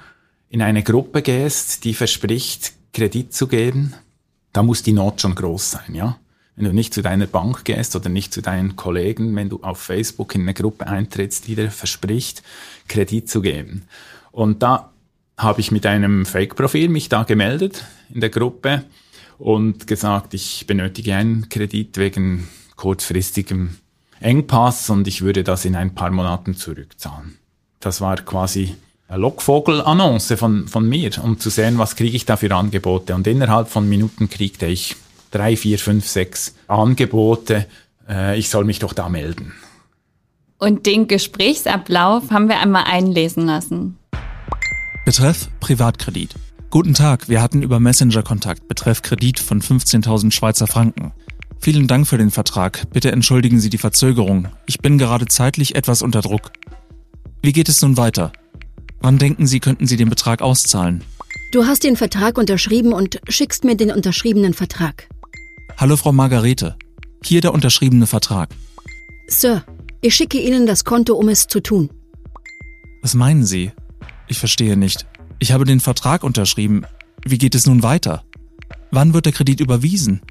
in 0.50 0.62
eine 0.62 0.84
Gruppe 0.84 1.22
gehst, 1.22 1.86
die 1.86 1.94
verspricht, 1.94 2.74
Kredit 2.94 3.34
zu 3.34 3.48
geben, 3.48 3.94
da 4.52 4.64
muss 4.64 4.84
die 4.84 4.92
Not 4.92 5.22
schon 5.22 5.36
groß 5.36 5.72
sein, 5.72 5.96
ja? 5.96 6.18
Wenn 6.58 6.66
du 6.66 6.74
nicht 6.74 6.94
zu 6.94 7.02
deiner 7.02 7.28
Bank 7.28 7.64
gehst 7.64 7.96
oder 7.96 8.10
nicht 8.10 8.34
zu 8.34 8.42
deinen 8.42 8.76
Kollegen, 8.76 9.34
wenn 9.38 9.48
du 9.48 9.64
auf 9.64 9.80
Facebook 9.80 10.36
in 10.36 10.42
eine 10.42 10.54
Gruppe 10.54 10.86
eintrittst, 10.86 11.48
die 11.48 11.56
dir 11.56 11.72
verspricht, 11.72 12.44
Kredit 12.90 13.30
zu 13.30 13.42
geben. 13.42 13.84
Und 14.32 14.62
da 14.62 14.91
habe 15.42 15.62
ich 15.62 15.72
mit 15.72 15.86
einem 15.86 16.26
Fake-Profil 16.26 16.90
mich 16.90 17.10
da 17.10 17.24
gemeldet 17.24 17.84
in 18.14 18.22
der 18.22 18.30
Gruppe 18.30 18.84
und 19.38 19.88
gesagt, 19.88 20.34
ich 20.34 20.66
benötige 20.68 21.16
einen 21.16 21.50
Kredit 21.50 21.98
wegen 21.98 22.48
kurzfristigem 22.76 23.78
Engpass 24.20 24.90
und 24.90 25.08
ich 25.08 25.22
würde 25.22 25.44
das 25.44 25.66
in 25.66 25.76
ein 25.76 25.96
paar 25.96 26.12
Monaten 26.12 26.56
zurückzahlen. 26.56 27.38
Das 27.80 28.02
war 28.02 28.18
quasi 28.18 28.76
eine 29.08 29.20
Lockvogel-Annonce 29.20 30.34
von, 30.38 30.68
von 30.68 30.88
mir, 30.88 31.12
um 31.24 31.40
zu 31.40 31.50
sehen, 31.50 31.78
was 31.80 31.96
kriege 31.96 32.16
ich 32.16 32.26
da 32.26 32.38
für 32.38 32.54
Angebote. 32.54 33.16
Und 33.16 33.28
innerhalb 33.28 33.68
von 33.68 33.90
Minuten 33.90 34.30
kriegte 34.30 34.68
ich 34.68 34.96
drei, 35.32 35.58
vier, 35.58 35.80
fünf, 35.80 36.08
sechs 36.08 36.56
Angebote. 36.68 37.66
Äh, 38.08 38.38
ich 38.38 38.50
soll 38.50 38.64
mich 38.64 38.80
doch 38.80 38.94
da 38.94 39.10
melden. 39.10 39.54
Und 40.60 40.86
den 40.86 41.08
Gesprächsablauf 41.08 42.30
haben 42.30 42.48
wir 42.48 42.60
einmal 42.60 42.84
einlesen 42.86 43.48
lassen. 43.48 43.98
Betreff 45.04 45.50
Privatkredit. 45.60 46.36
Guten 46.70 46.94
Tag, 46.94 47.28
wir 47.28 47.42
hatten 47.42 47.64
über 47.64 47.80
Messenger 47.80 48.22
Kontakt 48.22 48.68
betreff 48.68 49.02
Kredit 49.02 49.40
von 49.40 49.60
15.000 49.60 50.32
Schweizer 50.32 50.68
Franken. 50.68 51.12
Vielen 51.60 51.88
Dank 51.88 52.08
für 52.08 52.20
den 52.20 52.30
Vertrag. 52.30 52.88
Bitte 52.92 53.12
entschuldigen 53.12 53.60
Sie 53.60 53.72
die 53.72 53.80
Verzögerung. 53.80 54.50
Ich 54.68 54.78
bin 54.78 55.00
gerade 55.00 55.26
zeitlich 55.26 55.74
etwas 55.74 56.04
unter 56.04 56.22
Druck. 56.22 56.52
Wie 57.42 57.52
geht 57.52 57.68
es 57.68 57.82
nun 57.82 57.98
weiter? 57.98 58.32
Wann 59.00 59.18
denken 59.18 59.48
Sie, 59.48 59.60
könnten 59.60 59.88
Sie 59.88 59.98
den 59.98 60.10
Betrag 60.10 60.44
auszahlen? 60.44 61.04
Du 61.52 61.66
hast 61.66 61.84
den 61.84 61.96
Vertrag 61.96 62.38
unterschrieben 62.38 62.94
und 62.94 63.20
schickst 63.28 63.64
mir 63.64 63.76
den 63.76 63.90
unterschriebenen 63.90 64.54
Vertrag. 64.54 65.10
Hallo 65.78 65.98
Frau 65.98 66.12
Margarete. 66.12 66.76
Hier 67.24 67.42
der 67.42 67.56
unterschriebene 67.56 68.06
Vertrag. 68.06 68.50
Sir, 69.28 69.64
ich 70.02 70.14
schicke 70.14 70.40
Ihnen 70.40 70.68
das 70.68 70.86
Konto, 70.86 71.16
um 71.16 71.28
es 71.28 71.48
zu 71.48 71.60
tun. 71.60 71.90
Was 73.02 73.16
meinen 73.16 73.44
Sie? 73.44 73.72
Ich 74.32 74.40
verstehe 74.40 74.78
nicht. 74.78 75.08
Ich 75.40 75.52
habe 75.52 75.66
den 75.66 75.82
Vertrag 75.82 76.24
unterschrieben. 76.24 76.86
Wie 77.26 77.38
geht 77.38 77.54
es 77.54 77.68
nun 77.68 77.84
weiter? 77.84 78.24
Wann 78.90 79.14
wird 79.14 79.26
der 79.26 79.34
Kredit 79.34 79.60
überwiesen? 79.60 80.22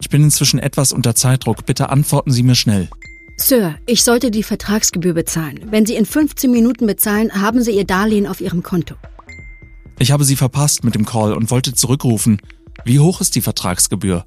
Ich 0.00 0.08
bin 0.08 0.24
inzwischen 0.24 0.58
etwas 0.58 0.92
unter 0.92 1.14
Zeitdruck. 1.14 1.64
Bitte 1.64 1.90
antworten 1.90 2.32
Sie 2.32 2.42
mir 2.42 2.56
schnell. 2.56 2.88
Sir, 3.36 3.76
ich 3.86 4.02
sollte 4.02 4.32
die 4.32 4.42
Vertragsgebühr 4.42 5.14
bezahlen. 5.14 5.60
Wenn 5.70 5.86
Sie 5.86 5.94
in 5.94 6.04
15 6.04 6.50
Minuten 6.50 6.88
bezahlen, 6.88 7.30
haben 7.30 7.62
Sie 7.62 7.70
Ihr 7.70 7.84
Darlehen 7.84 8.26
auf 8.26 8.40
Ihrem 8.40 8.64
Konto. 8.64 8.96
Ich 10.00 10.10
habe 10.10 10.24
Sie 10.24 10.34
verpasst 10.34 10.82
mit 10.82 10.96
dem 10.96 11.06
Call 11.06 11.32
und 11.32 11.52
wollte 11.52 11.74
zurückrufen. 11.74 12.42
Wie 12.84 12.98
hoch 12.98 13.20
ist 13.20 13.36
die 13.36 13.40
Vertragsgebühr? 13.40 14.26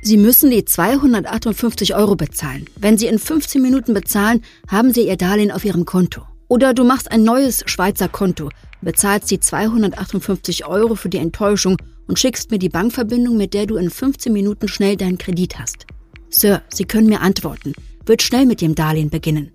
Sie 0.00 0.16
müssen 0.16 0.50
die 0.50 0.64
258 0.64 1.94
Euro 1.94 2.16
bezahlen. 2.16 2.64
Wenn 2.76 2.96
Sie 2.96 3.08
in 3.08 3.18
15 3.18 3.60
Minuten 3.60 3.92
bezahlen, 3.92 4.42
haben 4.68 4.94
Sie 4.94 5.06
Ihr 5.06 5.18
Darlehen 5.18 5.50
auf 5.50 5.66
Ihrem 5.66 5.84
Konto. 5.84 6.22
Oder 6.52 6.74
du 6.74 6.84
machst 6.84 7.10
ein 7.10 7.22
neues 7.22 7.62
Schweizer 7.64 8.08
Konto, 8.08 8.50
bezahlst 8.82 9.30
die 9.30 9.40
258 9.40 10.66
Euro 10.66 10.96
für 10.96 11.08
die 11.08 11.16
Enttäuschung 11.16 11.78
und 12.06 12.18
schickst 12.18 12.50
mir 12.50 12.58
die 12.58 12.68
Bankverbindung, 12.68 13.38
mit 13.38 13.54
der 13.54 13.64
du 13.64 13.76
in 13.76 13.88
15 13.88 14.30
Minuten 14.30 14.68
schnell 14.68 14.98
deinen 14.98 15.16
Kredit 15.16 15.58
hast. 15.58 15.86
Sir, 16.28 16.60
Sie 16.68 16.84
können 16.84 17.06
mir 17.06 17.22
antworten. 17.22 17.72
Wird 18.04 18.20
schnell 18.20 18.44
mit 18.44 18.60
dem 18.60 18.74
Darlehen 18.74 19.08
beginnen. 19.08 19.50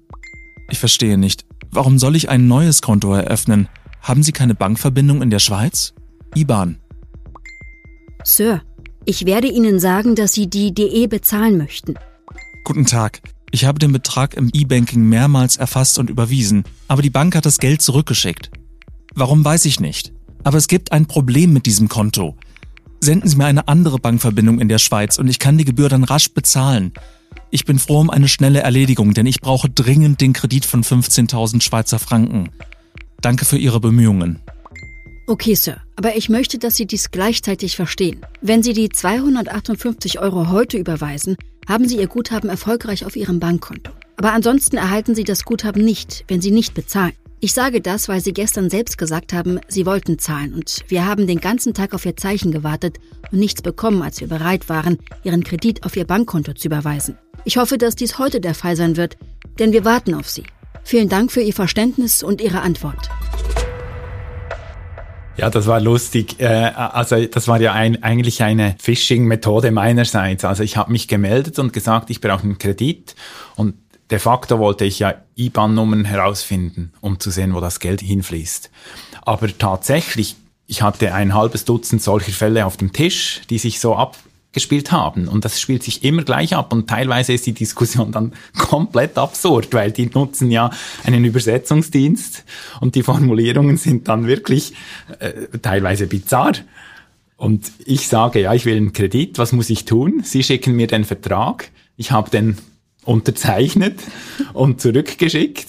Ich 0.72 0.80
verstehe 0.80 1.20
nicht. 1.20 1.46
Warum 1.70 2.00
soll 2.00 2.16
ich 2.16 2.30
ein 2.30 2.48
neues 2.48 2.82
Konto 2.82 3.14
eröffnen? 3.14 3.70
Haben 4.02 4.24
Sie 4.24 4.32
keine 4.32 4.56
Bankverbindung 4.56 5.22
in 5.22 5.30
der 5.30 5.38
Schweiz? 5.38 5.94
IBAN. 6.34 6.80
Sir, 8.24 8.64
ich 9.06 9.28
werde 9.28 9.50
Ihnen 9.50 9.80
sagen, 9.80 10.16
dass 10.16 10.34
Sie 10.34 10.50
die 10.50 10.74
DE 10.74 11.06
bezahlen 11.06 11.60
möchten. 11.60 11.94
Guten 12.64 12.88
Tag. 12.88 13.22
Ich 13.52 13.66
habe 13.66 13.80
den 13.80 13.94
Betrag 13.94 14.34
im 14.34 14.50
E-Banking 14.54 15.04
mehrmals 15.04 15.56
erfasst 15.56 16.00
und 16.00 16.10
überwiesen, 16.10 16.64
aber 16.88 17.02
die 17.02 17.10
Bank 17.10 17.36
hat 17.36 17.46
das 17.46 17.60
Geld 17.60 17.82
zurückgeschickt. 17.82 18.52
Warum 19.16 19.44
weiß 19.44 19.66
ich 19.66 19.80
nicht. 19.80 20.14
Aber 20.44 20.58
es 20.58 20.68
gibt 20.68 20.92
ein 20.92 21.08
Problem 21.08 21.54
mit 21.54 21.66
diesem 21.66 21.88
Konto. 21.88 22.38
Senden 23.00 23.30
Sie 23.30 23.36
mir 23.36 23.46
eine 23.46 23.68
andere 23.68 24.00
Bankverbindung 24.00 24.60
in 24.60 24.70
der 24.70 24.80
Schweiz 24.80 25.18
und 25.18 25.28
ich 25.28 25.40
kann 25.40 25.58
die 25.58 25.66
Gebühr 25.66 25.90
dann 25.90 26.04
rasch 26.04 26.34
bezahlen. 26.34 26.94
Ich 27.50 27.66
bin 27.66 27.80
froh 27.80 28.00
um 28.00 28.10
eine 28.10 28.28
schnelle 28.28 28.60
Erledigung, 28.60 29.14
denn 29.14 29.26
ich 29.26 29.40
brauche 29.40 29.70
dringend 29.70 30.22
den 30.22 30.34
Kredit 30.34 30.66
von 30.66 30.84
15.000 30.84 31.62
Schweizer 31.62 32.00
Franken. 32.00 32.50
Danke 33.22 33.46
für 33.46 33.58
Ihre 33.58 33.80
Bemühungen. 33.80 34.40
Okay, 35.28 35.56
Sir, 35.56 35.78
aber 35.96 36.16
ich 36.16 36.30
möchte, 36.30 36.58
dass 36.58 36.76
Sie 36.76 36.86
dies 36.86 37.12
gleichzeitig 37.12 37.76
verstehen. 37.76 38.26
Wenn 38.42 38.64
Sie 38.64 38.74
die 38.74 38.90
258 38.90 40.20
Euro 40.20 40.50
heute 40.50 40.78
überweisen, 40.78 41.38
haben 41.68 41.88
Sie 41.88 41.98
Ihr 41.98 42.08
Guthaben 42.08 42.50
erfolgreich 42.50 43.06
auf 43.06 43.16
Ihrem 43.16 43.40
Bankkonto. 43.40 43.92
Aber 44.16 44.34
ansonsten 44.34 44.78
erhalten 44.78 45.14
Sie 45.14 45.24
das 45.24 45.46
Guthaben 45.46 45.84
nicht, 45.84 46.26
wenn 46.28 46.42
Sie 46.42 46.52
nicht 46.52 46.74
bezahlen. 46.74 47.14
Ich 47.40 47.54
sage 47.54 47.82
das, 47.82 48.10
weil 48.10 48.20
Sie 48.20 48.34
gestern 48.34 48.72
selbst 48.72 48.98
gesagt 48.98 49.32
haben, 49.32 49.60
Sie 49.68 49.86
wollten 49.86 50.18
zahlen 50.18 50.56
und 50.56 50.84
wir 50.88 51.06
haben 51.06 51.28
den 51.28 51.40
ganzen 51.40 51.76
Tag 51.76 51.94
auf 51.94 52.06
Ihr 52.06 52.18
Zeichen 52.18 52.52
gewartet 52.52 52.98
und 53.32 53.38
nichts 53.38 53.62
bekommen, 53.62 54.02
als 54.02 54.20
wir 54.22 54.28
bereit 54.28 54.70
waren, 54.70 54.98
Ihren 55.24 55.44
Kredit 55.44 55.86
auf 55.86 55.96
Ihr 55.96 56.06
Bankkonto 56.06 56.54
zu 56.54 56.68
überweisen. 56.68 57.16
Ich 57.46 57.58
hoffe, 57.58 57.78
dass 57.78 57.96
dies 57.96 58.18
heute 58.18 58.42
der 58.42 58.56
Fall 58.56 58.76
sein 58.76 58.98
wird, 58.98 59.18
denn 59.60 59.72
wir 59.72 59.86
warten 59.86 60.16
auf 60.16 60.28
Sie. 60.30 60.44
Vielen 60.84 61.10
Dank 61.10 61.32
für 61.32 61.42
Ihr 61.42 61.54
Verständnis 61.54 62.24
und 62.24 62.42
Ihre 62.42 62.62
Antwort. 62.62 63.10
Ja, 65.38 65.52
das 65.52 65.68
war 65.68 65.80
lustig. 65.80 66.40
Äh, 66.40 66.46
also 66.48 67.24
das 67.26 67.48
war 67.48 67.62
ja 67.62 67.74
ein, 67.74 68.02
eigentlich 68.02 68.42
eine 68.42 68.76
Phishing-Methode 68.80 69.72
meinerseits. 69.72 70.44
Also 70.44 70.64
ich 70.64 70.78
habe 70.78 70.92
mich 70.92 71.08
gemeldet 71.08 71.60
und 71.60 71.74
gesagt, 71.74 72.10
ich 72.10 72.22
brauche 72.22 72.44
einen 72.44 72.58
Kredit 72.58 73.16
und 73.56 73.76
de 74.10 74.18
facto 74.18 74.58
wollte 74.58 74.86
ich 74.86 75.00
ja 75.00 75.14
IBAN-Nummern 75.36 76.06
herausfinden, 76.06 76.92
um 77.02 77.20
zu 77.20 77.30
sehen, 77.30 77.54
wo 77.54 77.60
das 77.60 77.80
Geld 77.80 78.02
hinfließt. 78.02 78.72
Aber 79.22 79.56
tatsächlich, 79.56 80.38
ich 80.66 80.82
hatte 80.82 81.14
ein 81.14 81.36
halbes 81.36 81.66
Dutzend 81.66 82.02
solcher 82.02 82.32
Fälle 82.32 82.66
auf 82.66 82.78
dem 82.78 82.92
Tisch, 82.92 83.42
die 83.50 83.60
sich 83.60 83.80
so 83.80 83.96
ab 83.96 84.18
gespielt 84.54 84.92
haben. 84.92 85.28
Und 85.28 85.46
das 85.46 85.60
spielt 85.60 85.84
sich 85.84 86.04
immer 86.04 86.24
gleich 86.24 86.56
ab. 86.56 86.74
Und 86.74 86.90
teilweise 86.90 87.34
ist 87.34 87.46
die 87.46 87.54
Diskussion 87.54 88.12
dann 88.12 88.34
komplett 88.58 89.18
absurd, 89.18 89.74
weil 89.74 89.92
die 89.92 90.08
nutzen 90.08 90.52
ja 90.52 90.72
einen 91.04 91.26
Übersetzungsdienst 91.26 92.44
und 92.82 92.96
die 92.96 93.04
Formulierungen 93.04 93.78
sind 93.78 94.08
dann 94.08 94.28
wirklich 94.28 94.74
äh, 95.20 95.58
teilweise 95.62 96.08
bizarr. 96.08 96.54
Und 97.36 97.72
ich 97.86 98.08
sage, 98.08 98.42
ja, 98.42 98.54
ich 98.54 98.66
will 98.66 98.78
einen 98.78 98.94
Kredit, 98.94 99.38
was 99.38 99.52
muss 99.52 99.70
ich 99.70 99.86
tun? 99.86 100.22
Sie 100.24 100.44
schicken 100.44 100.76
mir 100.76 100.88
den 100.88 101.06
Vertrag, 101.06 101.70
ich 101.96 102.12
habe 102.12 102.32
den 102.32 102.58
unterzeichnet 103.06 104.00
und 104.54 104.82
zurückgeschickt. 104.82 105.68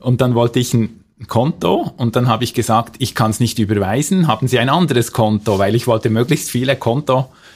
Und 0.00 0.20
dann 0.20 0.34
wollte 0.34 0.60
ich 0.60 0.72
ein 0.72 1.00
Konto 1.28 1.92
und 1.96 2.16
dann 2.16 2.28
habe 2.28 2.44
ich 2.44 2.54
gesagt, 2.54 2.96
ich 2.98 3.14
kann 3.14 3.30
es 3.30 3.40
nicht 3.40 3.58
überweisen, 3.58 4.26
haben 4.26 4.48
Sie 4.48 4.58
ein 4.58 4.68
anderes 4.68 5.12
Konto, 5.12 5.58
weil 5.58 5.74
ich 5.74 5.86
wollte 5.86 6.10
möglichst 6.10 6.50
viele 6.50 6.76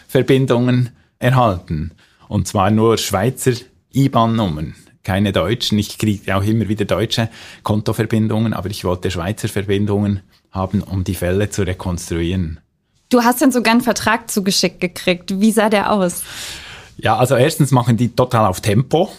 Kontoverbindungen 0.08 0.90
erhalten. 1.18 1.92
Und 2.28 2.48
zwar 2.48 2.70
nur 2.70 2.96
Schweizer 2.96 3.52
IBAN-Nummern, 3.92 4.74
keine 5.02 5.32
deutschen. 5.32 5.78
Ich 5.78 5.98
kriege 5.98 6.34
auch 6.34 6.42
immer 6.42 6.68
wieder 6.68 6.86
deutsche 6.86 7.28
Kontoverbindungen, 7.62 8.54
aber 8.54 8.70
ich 8.70 8.84
wollte 8.84 9.10
Schweizer 9.10 9.48
Verbindungen 9.48 10.20
haben, 10.50 10.82
um 10.82 11.04
die 11.04 11.14
Fälle 11.14 11.50
zu 11.50 11.62
rekonstruieren. 11.62 12.58
Du 13.10 13.22
hast 13.22 13.42
dann 13.42 13.52
sogar 13.52 13.72
einen 13.72 13.82
Vertrag 13.82 14.30
zugeschickt 14.30 14.80
gekriegt. 14.80 15.40
Wie 15.40 15.52
sah 15.52 15.68
der 15.68 15.92
aus? 15.92 16.22
Ja, 16.96 17.16
also 17.16 17.36
erstens 17.36 17.70
machen 17.70 17.96
die 17.96 18.08
total 18.08 18.46
auf 18.46 18.60
Tempo. 18.60 19.10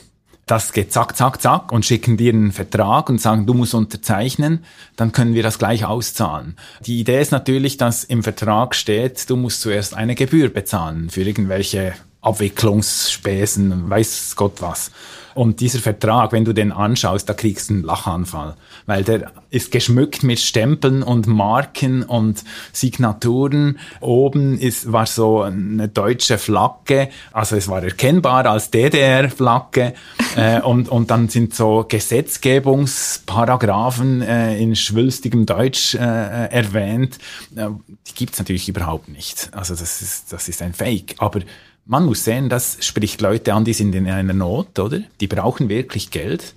Das 0.50 0.74
geht 0.74 0.92
zack, 0.92 1.16
zack, 1.16 1.40
zack 1.44 1.72
und 1.72 1.86
schicken 1.86 2.18
dir 2.18 2.34
einen 2.34 2.52
Vertrag 2.52 3.08
und 3.12 3.22
sagen, 3.22 3.46
du 3.46 3.54
musst 3.54 3.76
unterzeichnen, 3.76 4.66
dann 4.96 5.12
können 5.12 5.36
wir 5.36 5.44
das 5.44 5.60
gleich 5.60 5.86
auszahlen. 5.86 6.56
Die 6.88 7.00
Idee 7.00 7.22
ist 7.22 7.32
natürlich, 7.32 7.78
dass 7.78 8.04
im 8.04 8.24
Vertrag 8.24 8.74
steht, 8.74 9.30
du 9.30 9.36
musst 9.36 9.62
zuerst 9.62 9.94
eine 9.94 10.16
Gebühr 10.16 10.50
bezahlen 10.50 11.12
für 11.12 11.22
irgendwelche 11.22 11.94
Abwicklungsspesen, 12.22 13.92
weiß 13.92 14.34
Gott 14.38 14.60
was. 14.60 14.90
Und 15.36 15.60
dieser 15.60 15.80
Vertrag, 15.80 16.32
wenn 16.32 16.46
du 16.46 16.54
den 16.54 16.72
anschaust, 16.72 17.30
da 17.30 17.34
kriegst 17.34 17.70
du 17.70 17.76
einen 17.76 17.84
Lachanfall, 17.84 18.56
weil 18.86 19.04
der 19.04 19.32
ist 19.50 19.72
geschmückt 19.72 20.24
mit 20.24 20.40
Stempeln 20.40 21.04
und 21.04 21.28
Marken 21.28 22.04
und 22.04 22.46
Signaturen. 22.72 23.80
Oben 24.00 24.58
ist, 24.58 24.90
war 24.92 25.06
so 25.06 25.42
eine 25.42 25.88
deutsche 25.88 26.38
Flagge, 26.38 27.10
also 27.32 27.56
es 27.56 27.68
war 27.68 27.84
erkennbar 27.84 28.46
als 28.46 28.70
DDR-Flagge 28.72 29.94
äh, 30.36 30.62
und, 30.62 30.90
und 30.90 31.12
dann 31.12 31.30
sind 31.30 31.56
so 31.56 31.86
Gesetzgebungsparagraphen 31.88 34.22
äh, 34.22 34.60
in 34.60 34.76
schwülstigem 34.76 35.46
Deutsch 35.46 35.96
äh, 35.96 36.00
erwähnt. 36.00 37.20
Äh, 37.56 37.68
die 38.08 38.14
gibt's 38.14 38.40
natürlich 38.40 38.68
überhaupt 38.70 39.10
nicht. 39.10 39.50
Also 39.54 39.76
das 39.76 40.02
ist, 40.02 40.32
das 40.32 40.48
ist 40.48 40.62
ein 40.62 40.74
Fake. 40.74 41.16
Aber 41.18 41.42
man 41.90 42.06
muss 42.06 42.24
sehen, 42.24 42.50
das 42.50 42.78
spricht 42.82 43.20
Leute 43.20 43.56
an, 43.56 43.66
die 43.66 43.74
sind 43.74 43.96
in 43.96 44.08
einer 44.08 44.34
Not, 44.34 44.78
oder? 44.78 45.00
Die 45.20 45.26
brauchen 45.26 45.70
wirklich 45.70 46.12
Geld, 46.12 46.54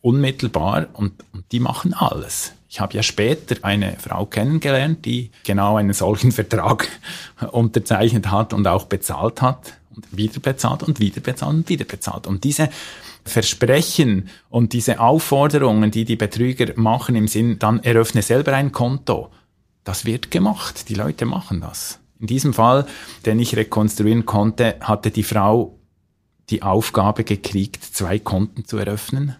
unmittelbar, 0.00 0.88
und, 0.94 1.12
und 1.32 1.44
die 1.52 1.60
machen 1.60 1.94
alles. 1.94 2.52
Ich 2.68 2.80
habe 2.80 2.96
ja 2.96 3.04
später 3.04 3.54
eine 3.62 3.96
Frau 4.00 4.26
kennengelernt, 4.26 5.04
die 5.04 5.30
genau 5.44 5.76
einen 5.76 5.92
solchen 5.92 6.32
Vertrag 6.32 6.88
unterzeichnet 7.52 8.32
hat 8.32 8.52
und 8.52 8.66
auch 8.66 8.86
bezahlt 8.86 9.40
hat 9.40 9.74
und 9.94 10.04
wieder 10.16 10.40
bezahlt 10.40 10.82
und 10.82 10.98
wieder 10.98 11.20
bezahlt 11.20 11.54
und 11.54 11.68
wieder 11.68 11.84
bezahlt. 11.84 12.26
Und 12.26 12.42
diese 12.42 12.68
Versprechen 13.24 14.30
und 14.50 14.72
diese 14.72 14.98
Aufforderungen, 14.98 15.92
die 15.92 16.04
die 16.04 16.16
Betrüger 16.16 16.72
machen 16.74 17.14
im 17.14 17.28
Sinn, 17.28 17.60
dann 17.60 17.78
eröffne 17.84 18.22
selber 18.22 18.52
ein 18.54 18.72
Konto, 18.72 19.30
das 19.84 20.06
wird 20.06 20.32
gemacht. 20.32 20.88
Die 20.88 20.94
Leute 20.94 21.24
machen 21.24 21.60
das. 21.60 22.00
In 22.22 22.28
diesem 22.28 22.54
Fall, 22.54 22.86
den 23.26 23.40
ich 23.40 23.56
rekonstruieren 23.56 24.24
konnte, 24.26 24.76
hatte 24.80 25.10
die 25.10 25.24
Frau 25.24 25.76
die 26.50 26.62
Aufgabe 26.62 27.24
gekriegt, 27.24 27.84
zwei 27.84 28.20
Konten 28.20 28.64
zu 28.64 28.78
eröffnen. 28.78 29.34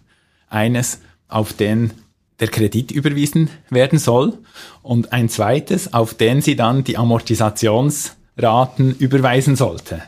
Eines, 0.49 0.99
auf 1.29 1.53
den 1.53 1.93
der 2.41 2.49
Kredit 2.49 2.91
überwiesen 2.91 3.49
werden 3.69 3.99
soll 3.99 4.37
und 4.81 5.13
ein 5.13 5.29
zweites, 5.29 5.93
auf 5.93 6.13
den 6.13 6.41
sie 6.41 6.57
dann 6.57 6.83
die 6.83 6.97
Amortisationsraten 6.97 8.97
überweisen 8.97 9.55
sollte. 9.55 10.01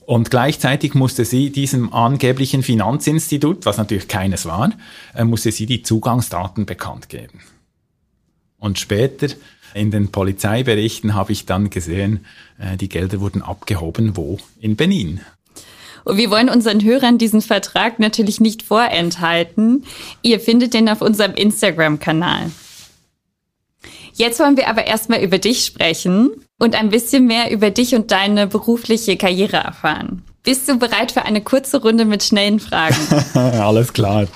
Und 0.00 0.30
gleichzeitig 0.30 0.92
musste 0.92 1.24
sie 1.24 1.48
diesem 1.48 1.94
angeblichen 1.94 2.62
Finanzinstitut, 2.62 3.64
was 3.64 3.78
natürlich 3.78 4.06
keines 4.06 4.44
war, 4.44 4.70
äh, 5.14 5.24
musste 5.24 5.50
sie 5.50 5.64
die 5.64 5.82
Zugangsdaten 5.82 6.66
bekannt 6.66 7.08
geben. 7.08 7.40
Und 8.58 8.78
später 8.78 9.28
in 9.76 9.90
den 9.90 10.10
Polizeiberichten 10.10 11.14
habe 11.14 11.32
ich 11.32 11.46
dann 11.46 11.70
gesehen, 11.70 12.24
äh, 12.58 12.76
die 12.76 12.88
Gelder 12.88 13.20
wurden 13.20 13.42
abgehoben, 13.42 14.16
wo? 14.16 14.38
In 14.60 14.76
Benin. 14.76 15.20
Und 16.04 16.16
wir 16.16 16.30
wollen 16.30 16.48
unseren 16.48 16.82
Hörern 16.82 17.18
diesen 17.18 17.42
Vertrag 17.42 17.98
natürlich 17.98 18.40
nicht 18.40 18.62
vorenthalten. 18.62 19.84
Ihr 20.22 20.40
findet 20.40 20.72
den 20.72 20.88
auf 20.88 21.02
unserem 21.02 21.34
Instagram-Kanal. 21.34 22.50
Jetzt 24.14 24.40
wollen 24.40 24.56
wir 24.56 24.68
aber 24.68 24.86
erstmal 24.86 25.22
über 25.22 25.38
dich 25.38 25.64
sprechen 25.64 26.30
und 26.58 26.74
ein 26.74 26.88
bisschen 26.88 27.26
mehr 27.26 27.50
über 27.50 27.70
dich 27.70 27.94
und 27.94 28.10
deine 28.12 28.46
berufliche 28.46 29.16
Karriere 29.16 29.58
erfahren. 29.58 30.22
Bist 30.42 30.68
du 30.68 30.78
bereit 30.78 31.12
für 31.12 31.22
eine 31.22 31.42
kurze 31.42 31.82
Runde 31.82 32.04
mit 32.04 32.22
schnellen 32.22 32.60
Fragen? 32.60 32.96
Alles 33.34 33.92
klar. 33.92 34.28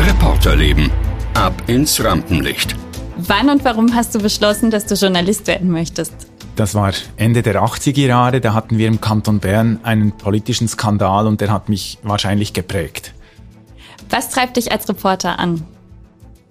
Reporterleben. 0.00 0.90
Ab 1.34 1.54
ins 1.68 2.02
Rampenlicht. 2.02 2.74
Wann 3.26 3.48
und 3.48 3.64
warum 3.64 3.94
hast 3.94 4.14
du 4.14 4.18
beschlossen, 4.18 4.70
dass 4.70 4.84
du 4.84 4.96
Journalist 4.96 5.46
werden 5.46 5.70
möchtest? 5.70 6.12
Das 6.56 6.74
war 6.74 6.92
Ende 7.16 7.42
der 7.42 7.62
80er 7.62 8.06
Jahre, 8.06 8.40
da 8.40 8.52
hatten 8.52 8.76
wir 8.76 8.86
im 8.86 9.00
Kanton 9.00 9.40
Bern 9.40 9.80
einen 9.82 10.12
politischen 10.12 10.68
Skandal 10.68 11.26
und 11.26 11.40
der 11.40 11.50
hat 11.50 11.68
mich 11.70 11.98
wahrscheinlich 12.02 12.52
geprägt. 12.52 13.14
Was 14.10 14.28
treibt 14.28 14.58
dich 14.58 14.70
als 14.70 14.88
Reporter 14.88 15.38
an? 15.38 15.62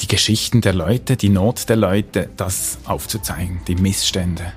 Die 0.02 0.08
Geschichten 0.08 0.62
der 0.62 0.74
Leute, 0.74 1.16
die 1.16 1.30
Not 1.30 1.70
der 1.70 1.76
Leute, 1.76 2.30
das 2.38 2.80
aufzuzeigen, 2.86 3.62
die 3.68 3.76
Missstände. 3.76 4.52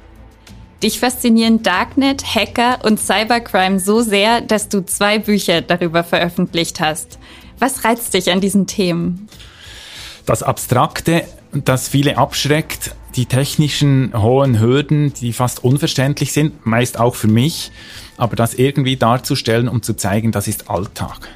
Dich 0.82 0.98
faszinieren 0.98 1.62
Darknet, 1.62 2.24
Hacker 2.34 2.78
und 2.84 2.98
Cybercrime 2.98 3.78
so 3.78 4.00
sehr, 4.00 4.40
dass 4.40 4.68
du 4.68 4.84
zwei 4.84 5.18
Bücher 5.18 5.60
darüber 5.60 6.02
veröffentlicht 6.02 6.80
hast. 6.80 7.18
Was 7.58 7.84
reizt 7.84 8.14
dich 8.14 8.30
an 8.30 8.40
diesen 8.40 8.66
Themen? 8.66 9.28
Das 10.24 10.42
Abstrakte, 10.42 11.24
das 11.64 11.88
viele 11.88 12.18
abschreckt, 12.18 12.94
die 13.14 13.26
technischen 13.26 14.12
hohen 14.14 14.60
Hürden, 14.60 15.12
die 15.14 15.32
fast 15.32 15.64
unverständlich 15.64 16.32
sind, 16.32 16.66
meist 16.66 16.98
auch 17.00 17.14
für 17.14 17.28
mich, 17.28 17.72
aber 18.16 18.36
das 18.36 18.54
irgendwie 18.54 18.96
darzustellen, 18.96 19.68
um 19.68 19.82
zu 19.82 19.94
zeigen, 19.94 20.32
das 20.32 20.48
ist 20.48 20.68
Alltag. 20.70 21.28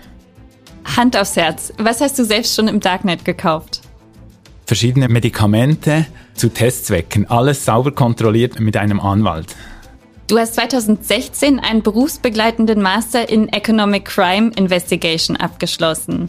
Hand 0.97 1.17
aufs 1.17 1.37
Herz, 1.37 1.73
was 1.79 2.01
hast 2.01 2.19
du 2.19 2.25
selbst 2.25 2.55
schon 2.55 2.69
im 2.69 2.81
Darknet 2.81 3.25
gekauft? 3.25 3.81
Verschiedene 4.67 5.09
Medikamente 5.09 6.07
zu 6.35 6.49
Testzwecken, 6.49 7.29
alles 7.29 7.65
sauber 7.65 7.93
kontrolliert 7.93 8.61
mit 8.61 8.77
einem 8.77 9.01
Anwalt. 9.01 9.57
Du 10.27 10.39
hast 10.39 10.55
2016 10.55 11.59
einen 11.59 11.83
berufsbegleitenden 11.83 12.81
Master 12.81 13.29
in 13.29 13.49
Economic 13.49 14.05
Crime 14.05 14.53
Investigation 14.55 15.37
abgeschlossen. 15.37 16.29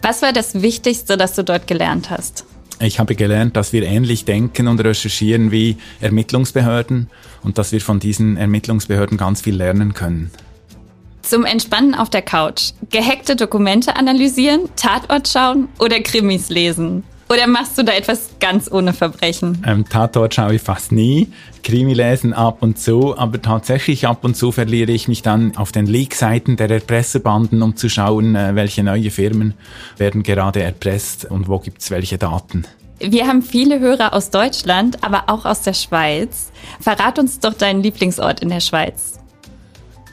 Was 0.00 0.22
war 0.22 0.32
das 0.32 0.62
Wichtigste, 0.62 1.16
das 1.16 1.34
du 1.34 1.44
dort 1.44 1.66
gelernt 1.66 2.08
hast? 2.08 2.46
Ich 2.80 2.98
habe 2.98 3.14
gelernt, 3.14 3.56
dass 3.56 3.72
wir 3.72 3.82
ähnlich 3.84 4.24
denken 4.24 4.66
und 4.66 4.80
recherchieren 4.80 5.50
wie 5.50 5.76
Ermittlungsbehörden 6.00 7.08
und 7.42 7.58
dass 7.58 7.72
wir 7.72 7.80
von 7.80 8.00
diesen 8.00 8.36
Ermittlungsbehörden 8.36 9.18
ganz 9.18 9.42
viel 9.42 9.56
lernen 9.56 9.94
können. 9.94 10.30
Zum 11.22 11.44
Entspannen 11.44 11.94
auf 11.94 12.10
der 12.10 12.22
Couch. 12.22 12.72
Gehackte 12.90 13.36
Dokumente 13.36 13.94
analysieren, 13.96 14.68
Tatort 14.74 15.28
schauen 15.28 15.68
oder 15.78 16.00
Krimis 16.00 16.48
lesen. 16.48 17.04
Oder 17.32 17.46
machst 17.46 17.78
du 17.78 17.82
da 17.82 17.92
etwas 17.92 18.28
ganz 18.40 18.70
ohne 18.70 18.92
Verbrechen? 18.92 19.64
Ähm, 19.66 19.88
Tatort 19.88 20.34
schaue 20.34 20.56
ich 20.56 20.60
fast 20.60 20.92
nie. 20.92 21.28
Krimi 21.62 21.94
lesen 21.94 22.34
ab 22.34 22.58
und 22.60 22.78
zu, 22.78 23.16
aber 23.16 23.40
tatsächlich 23.40 24.06
ab 24.06 24.22
und 24.22 24.36
zu 24.36 24.52
verliere 24.52 24.92
ich 24.92 25.08
mich 25.08 25.22
dann 25.22 25.56
auf 25.56 25.72
den 25.72 25.86
Leak-Seiten 25.86 26.58
der 26.58 26.68
Erpresserbanden, 26.68 27.62
um 27.62 27.74
zu 27.74 27.88
schauen, 27.88 28.36
äh, 28.36 28.54
welche 28.54 28.84
neue 28.84 29.10
Firmen 29.10 29.54
werden 29.96 30.22
gerade 30.22 30.62
erpresst 30.62 31.24
und 31.24 31.48
wo 31.48 31.58
gibt's 31.58 31.90
welche 31.90 32.18
Daten. 32.18 32.66
Wir 33.00 33.26
haben 33.26 33.40
viele 33.40 33.80
Hörer 33.80 34.12
aus 34.12 34.28
Deutschland, 34.28 35.02
aber 35.02 35.24
auch 35.28 35.46
aus 35.46 35.62
der 35.62 35.72
Schweiz. 35.72 36.52
Verrat 36.80 37.18
uns 37.18 37.40
doch 37.40 37.54
deinen 37.54 37.82
Lieblingsort 37.82 38.40
in 38.40 38.50
der 38.50 38.60
Schweiz. 38.60 39.18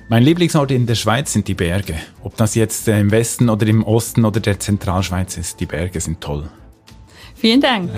Mein 0.08 0.23
Lieblingsort 0.23 0.71
in 0.71 0.86
der 0.86 0.95
Schweiz 0.95 1.34
sind 1.34 1.49
die 1.49 1.53
Berge. 1.53 1.95
Ob 2.23 2.38
das 2.38 2.55
jetzt 2.55 2.88
äh, 2.88 2.97
im 2.97 3.12
Westen 3.12 3.49
oder 3.49 3.67
im 3.67 3.84
Osten 3.84 4.23
oder 4.23 4.39
der 4.39 4.58
Zentralschweiz 4.58 5.36
ist, 5.36 5.60
die 5.60 5.65
Berge 5.65 5.99
sind 5.99 6.21
toll. 6.21 6.49
Vielen 7.39 7.62
Dank. 7.62 7.89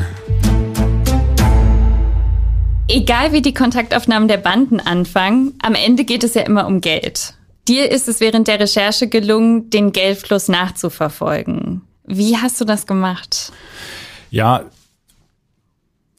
Egal 2.88 3.34
wie 3.34 3.41
die 3.41 3.56
Kontaktaufnahmen 3.56 4.27
der 4.27 4.38
Banden 4.38 4.80
anfangen, 4.80 5.56
am 5.63 5.73
Ende 5.73 6.06
geht 6.06 6.23
es 6.23 6.36
ja 6.36 6.43
immer 6.43 6.67
um 6.67 6.80
Geld. 6.80 7.34
Dir 7.67 7.89
ist 7.89 8.08
es 8.08 8.19
während 8.19 8.47
der 8.47 8.60
Recherche 8.60 9.08
gelungen, 9.08 9.71
den 9.71 9.93
Geldfluss 9.93 10.47
nachzuverfolgen. 10.47 11.82
Wie 12.06 12.38
hast 12.38 12.62
du 12.62 12.65
das 12.65 12.86
gemacht? 12.86 13.51
Ja, 14.30 14.65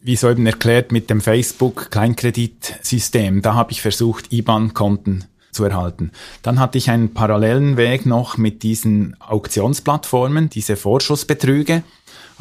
wie 0.01 0.17
soeben 0.17 0.47
erklärt, 0.47 0.91
mit 0.91 1.09
dem 1.09 1.21
Facebook-Kleinkreditsystem, 1.21 3.41
da 3.41 3.55
habe 3.55 3.71
ich 3.71 3.83
versucht, 3.83 4.33
IBAN-Konten 4.33 5.27
zu 5.53 5.65
erhalten. 5.65 6.11
Dann 6.43 6.59
hatte 6.59 6.79
ich 6.79 6.91
einen 6.91 7.15
parallelen 7.15 7.77
Weg 7.77 8.05
noch 8.05 8.37
mit 8.37 8.65
diesen 8.65 9.15
Auktionsplattformen, 9.21 10.49
diese 10.49 10.77
Vorschussbetrüge. 10.77 11.85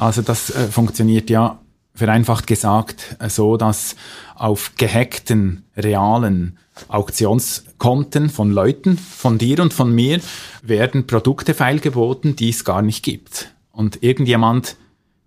Also 0.02 0.24
das 0.24 0.50
äh, 0.50 0.68
funktioniert 0.68 1.30
ja 1.30 1.60
vereinfacht 1.94 2.48
gesagt 2.48 3.18
so, 3.28 3.56
dass 3.56 3.96
auf 4.34 4.72
gehackten, 4.76 5.64
realen 5.78 6.58
Auktionskonten 6.88 8.32
von 8.32 8.50
Leuten, 8.50 8.98
von 8.98 9.38
dir 9.38 9.60
und 9.60 9.74
von 9.74 9.94
mir, 9.94 10.20
werden 10.64 11.06
Produkte 11.06 11.54
feilgeboten, 11.54 12.36
die 12.36 12.50
es 12.50 12.66
gar 12.66 12.82
nicht 12.82 13.04
gibt. 13.04 13.54
Und 13.72 14.02
irgendjemand 14.02 14.76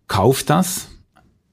kauft 0.08 0.50
das, 0.50 0.88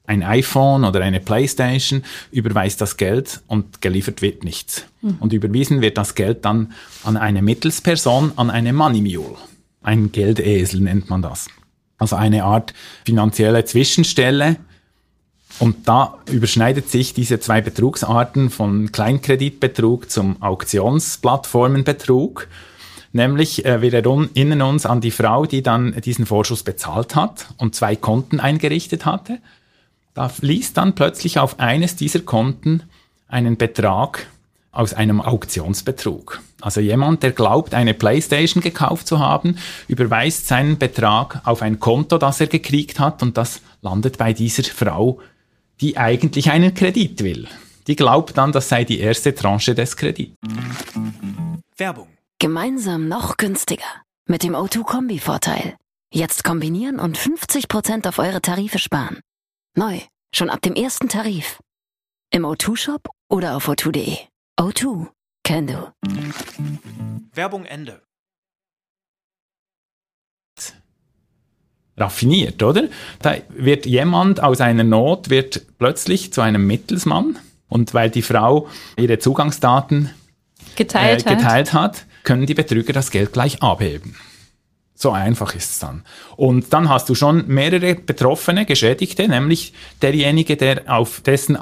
ein 0.08 0.24
iPhone 0.24 0.84
oder 0.84 1.02
eine 1.02 1.20
Playstation, 1.20 2.04
überweist 2.32 2.82
das 2.82 2.98
Geld 2.98 3.42
und 3.46 3.82
geliefert 3.82 4.24
wird 4.24 4.44
nichts. 4.44 4.86
Mhm. 5.04 5.18
Und 5.20 5.32
überwiesen 5.32 5.82
wird 5.82 6.00
das 6.00 6.16
Geld 6.16 6.44
dann 6.44 6.74
an 7.04 7.18
eine 7.18 7.44
Mittelsperson, 7.44 8.32
an 8.36 8.50
eine 8.50 8.74
Money 8.74 9.02
Mule. 9.02 9.38
Ein 9.84 10.12
Geldesel 10.12 10.82
nennt 10.82 11.12
man 11.12 11.22
das. 11.22 11.50
Also 12.02 12.16
eine 12.16 12.46
Art 12.46 12.74
finanzielle 13.06 13.64
Zwischenstelle. 13.64 14.56
Und 15.60 15.88
da 15.88 16.18
überschneidet 16.32 16.90
sich 16.90 17.14
diese 17.14 17.40
zwei 17.40 17.62
Betrugsarten 17.62 18.50
von 18.50 18.92
Kleinkreditbetrug 18.92 20.10
zum 20.10 20.42
Auktionsplattformenbetrug. 20.42 22.48
Nämlich, 23.14 23.66
äh, 23.66 23.84
wir 23.84 23.94
erinnern 23.94 24.64
uns 24.64 24.88
an 24.88 25.00
die 25.00 25.12
Frau, 25.12 25.46
die 25.46 25.62
dann 25.62 25.94
diesen 26.02 26.26
Vorschuss 26.26 26.64
bezahlt 26.64 27.16
hat 27.16 27.54
und 27.58 27.76
zwei 27.76 27.96
Konten 27.96 28.40
eingerichtet 28.40 29.06
hatte. 29.06 29.38
Da 30.16 30.28
fließt 30.28 30.76
dann 30.76 30.96
plötzlich 30.96 31.38
auf 31.38 31.60
eines 31.60 31.98
dieser 31.98 32.22
Konten 32.22 32.82
einen 33.28 33.58
Betrag 33.58 34.26
aus 34.72 34.94
einem 34.94 35.22
Auktionsbetrug. 35.22 36.42
Also 36.62 36.80
jemand, 36.80 37.24
der 37.24 37.32
glaubt, 37.32 37.74
eine 37.74 37.94
Playstation 37.94 38.62
gekauft 38.62 39.08
zu 39.08 39.20
haben, 39.20 39.58
überweist 39.88 40.48
seinen 40.48 40.78
Betrag 40.78 41.42
auf 41.44 41.62
ein 41.62 41.80
Konto, 41.80 42.18
das 42.18 42.40
er 42.40 42.48
gekriegt 42.48 43.00
hat 43.00 43.22
und 43.22 43.38
das 43.38 43.62
landet 43.82 44.18
bei 44.18 44.34
dieser 44.34 44.64
Frau, 44.64 45.20
die 45.82 45.98
eigentlich 45.98 46.52
einen 46.52 46.74
Kredit 46.74 47.24
will. 47.24 47.48
Die 47.88 47.96
glaubt 47.96 48.38
dann, 48.38 48.52
das 48.52 48.70
sei 48.70 48.84
die 48.84 49.00
erste 49.00 49.34
Tranche 49.34 49.76
des 49.76 49.98
Kredits. 49.98 50.36
Werbung. 51.76 52.08
Gemeinsam 52.40 53.08
noch 53.08 53.38
günstiger. 53.38 53.84
Mit 54.28 54.44
dem 54.44 54.56
O2-Kombi-Vorteil. 54.56 55.76
Jetzt 56.14 56.44
kombinieren 56.44 57.00
und 57.00 57.18
50% 57.18 58.08
auf 58.08 58.20
eure 58.20 58.42
Tarife 58.42 58.80
sparen. 58.80 59.20
Neu, 59.76 60.00
schon 60.34 60.50
ab 60.50 60.62
dem 60.62 60.76
ersten 60.76 61.10
Tarif. 61.10 61.60
Im 62.32 62.44
O2-Shop 62.46 63.10
oder 63.30 63.56
auf 63.56 63.68
o2.de. 63.68 64.31
O2, 64.60 65.08
can 65.44 65.68
do. 65.68 65.92
Werbung 67.34 67.66
Ende. 67.66 68.02
Raffiniert, 71.98 72.62
oder? 72.64 72.90
Da 73.22 73.36
wird 73.50 73.86
jemand 73.86 74.42
aus 74.42 74.62
einer 74.62 74.84
Not 74.84 75.30
wird 75.30 75.78
plötzlich 75.78 76.34
zu 76.34 76.42
einem 76.42 76.66
Mittelsmann 76.66 77.38
und 77.70 77.94
weil 77.94 78.10
die 78.10 78.22
Frau 78.22 78.68
ihre 78.98 79.20
Zugangsdaten 79.20 80.10
geteilt, 80.76 81.26
äh, 81.26 81.36
geteilt 81.36 81.74
hat. 81.74 81.82
hat, 82.00 82.06
können 82.24 82.46
die 82.46 82.54
Betrüger 82.54 82.94
das 82.94 83.12
Geld 83.12 83.34
gleich 83.34 83.62
abheben. 83.62 84.16
So 84.96 85.12
einfach 85.12 85.56
ist 85.56 85.72
es 85.72 85.80
dann. 85.80 86.04
Und 86.36 86.74
dann 86.74 86.88
hast 86.88 87.10
du 87.10 87.16
schon 87.16 87.48
mehrere 87.48 87.96
Betroffene, 87.96 88.66
Geschädigte, 88.66 89.28
nämlich 89.28 89.74
derjenige, 90.02 90.58
der 90.58 90.84
auf 90.88 91.22
dessen 91.22 91.56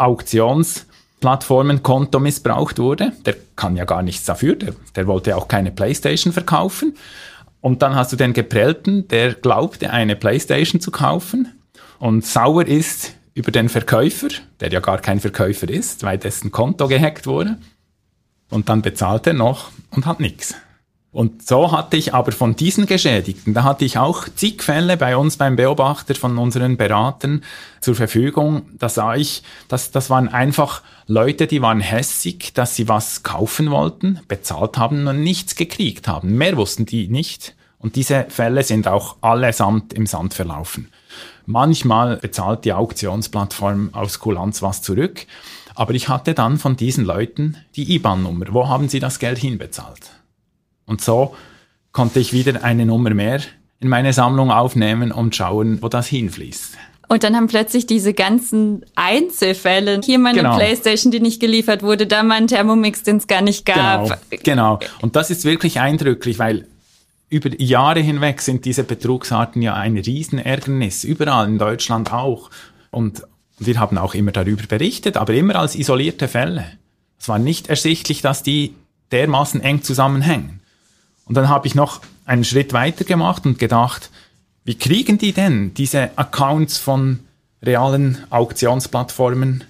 Auktionsplattformenkonto 1.20 2.20
missbraucht 2.20 2.80
wurde. 2.80 3.12
Der 3.26 3.36
kann 3.56 3.76
ja 3.76 3.86
gar 3.86 4.02
nichts 4.02 4.26
dafür, 4.26 4.56
der, 4.56 4.74
der 4.96 5.08
wollte 5.08 5.36
auch 5.36 5.48
keine 5.48 5.72
Playstation 5.72 6.34
verkaufen. 6.34 6.96
Und 7.62 7.82
dann 7.82 7.96
hast 7.96 8.14
du 8.14 8.16
den 8.16 8.34
Geprellten, 8.34 9.08
der 9.10 9.34
glaubte, 9.34 9.92
eine 9.92 10.16
Playstation 10.16 10.80
zu 10.80 10.92
kaufen 10.92 11.50
und 12.00 12.26
sauer 12.26 12.66
ist 12.66 13.16
über 13.34 13.52
den 13.52 13.68
Verkäufer, 13.68 14.30
der 14.62 14.72
ja 14.72 14.80
gar 14.80 15.00
kein 15.00 15.20
Verkäufer 15.20 15.70
ist, 15.70 16.04
weil 16.04 16.18
dessen 16.18 16.52
Konto 16.52 16.88
gehackt 16.88 17.28
wurde. 17.28 17.58
Und 18.50 18.70
dann 18.70 18.82
bezahlt 18.82 19.28
er 19.28 19.34
noch 19.34 19.72
und 19.92 20.06
hat 20.06 20.20
nichts. 20.22 20.56
Und 21.12 21.48
so 21.48 21.72
hatte 21.72 21.98
ich 21.98 22.14
aber 22.14 22.32
von 22.32 22.56
diesen 22.56 22.86
Geschädigten, 22.86 23.56
da 23.56 23.64
hatte 23.64 23.84
ich 23.84 23.98
auch 23.98 24.30
zig 24.36 24.62
Fälle 24.62 24.96
bei 24.96 25.18
uns 25.18 25.38
beim 25.38 25.56
Beobachter 25.56 26.14
von 26.14 26.38
unseren 26.38 26.78
Beratern 26.78 27.44
zur 27.82 27.96
Verfügung. 27.96 28.68
Da 28.78 28.90
sah 28.90 29.16
ich, 29.16 29.42
dass 29.68 29.90
das 29.90 30.12
waren 30.12 30.28
einfach 30.28 30.84
Leute, 31.08 31.48
die 31.48 31.64
waren 31.64 31.80
hässig, 31.80 32.54
dass 32.54 32.76
sie 32.76 32.88
was 32.88 33.24
kaufen 33.24 33.72
wollten, 33.72 34.20
bezahlt 34.28 34.78
haben 34.78 35.08
und 35.08 35.24
nichts 35.24 35.56
gekriegt 35.56 36.08
haben. 36.08 36.38
Mehr 36.38 36.58
wussten 36.58 36.86
die 36.86 37.08
nicht. 37.08 37.56
Und 37.80 37.96
diese 37.96 38.26
Fälle 38.30 38.62
sind 38.62 38.88
auch 38.88 39.16
allesamt 39.22 39.94
im 39.94 40.06
Sand 40.06 40.36
verlaufen. 40.36 40.90
Manchmal 41.48 42.18
bezahlt 42.18 42.66
die 42.66 42.74
Auktionsplattform 42.74 43.90
aus 43.94 44.20
Kulanz 44.20 44.62
was 44.62 44.84
zurück. 44.84 45.26
Aber 45.74 45.96
ich 45.96 46.10
hatte 46.10 46.36
dann 46.36 46.60
von 46.60 46.76
diesen 46.76 47.06
Leuten 47.06 47.58
die 47.76 47.96
IBAN-Nummer. 47.96 48.48
Wo 48.52 48.68
haben 48.68 48.90
sie 48.90 49.00
das 49.00 49.18
Geld 49.18 49.40
hinbezahlt? 49.40 50.19
Und 50.90 51.02
so 51.02 51.36
konnte 51.92 52.20
ich 52.20 52.34
wieder 52.34 52.64
eine 52.64 52.86
Nummer 52.86 53.12
mehr 53.12 53.42
in 53.80 53.88
meine 53.88 54.12
Sammlung 54.12 54.52
aufnehmen 54.52 55.12
und 55.12 55.36
schauen, 55.36 55.82
wo 55.82 55.88
das 55.88 56.08
hinfließt. 56.08 56.78
Und 57.08 57.24
dann 57.24 57.36
haben 57.36 57.48
plötzlich 57.48 57.88
diese 57.88 58.14
ganzen 58.14 58.86
Einzelfälle, 58.96 60.02
hier 60.04 60.20
meine 60.20 60.40
genau. 60.40 60.58
Playstation, 60.58 61.12
die 61.12 61.20
nicht 61.20 61.40
geliefert 61.40 61.82
wurde, 61.82 62.06
da 62.06 62.24
mein 62.24 62.48
Thermomix, 62.48 63.04
den 63.04 63.18
es 63.18 63.28
gar 63.28 63.42
nicht 63.42 63.66
gab. 63.66 64.20
Genau, 64.30 64.78
genau. 64.78 64.80
Und 65.02 65.16
das 65.16 65.32
ist 65.32 65.46
wirklich 65.46 65.80
eindrücklich, 65.80 66.38
weil 66.38 66.68
über 67.30 67.50
Jahre 67.60 68.00
hinweg 68.00 68.42
sind 68.42 68.66
diese 68.66 68.84
Betrugsarten 68.84 69.62
ja 69.62 69.76
ein 69.76 69.98
Riesenärgernis, 69.98 71.04
überall 71.04 71.48
in 71.48 71.58
Deutschland 71.58 72.12
auch. 72.12 72.50
Und 72.92 73.24
wir 73.58 73.80
haben 73.80 73.98
auch 73.98 74.14
immer 74.14 74.32
darüber 74.32 74.64
berichtet, 74.68 75.18
aber 75.18 75.34
immer 75.34 75.56
als 75.56 75.76
isolierte 75.76 76.28
Fälle. 76.28 76.66
Es 77.20 77.28
war 77.28 77.40
nicht 77.40 77.70
ersichtlich, 77.70 78.22
dass 78.22 78.44
die 78.44 78.76
dermaßen 79.12 79.62
eng 79.62 79.82
zusammenhängen. 79.82 80.59
Und 81.30 81.36
dann 81.36 81.48
habe 81.48 81.68
ich 81.68 81.76
noch 81.76 82.02
einen 82.26 82.44
Schritt 82.44 82.74
weiter 82.74 83.06
gemacht 83.06 83.46
und 83.46 83.60
gedacht, 83.60 84.10
wie 84.66 84.76
kriegen 84.76 85.20
die 85.20 85.32
denn 85.32 85.74
diese 85.76 86.10
Accounts 86.18 86.80
von 86.80 87.20
realen 87.64 88.18
Auktionsplattformen 88.32 89.64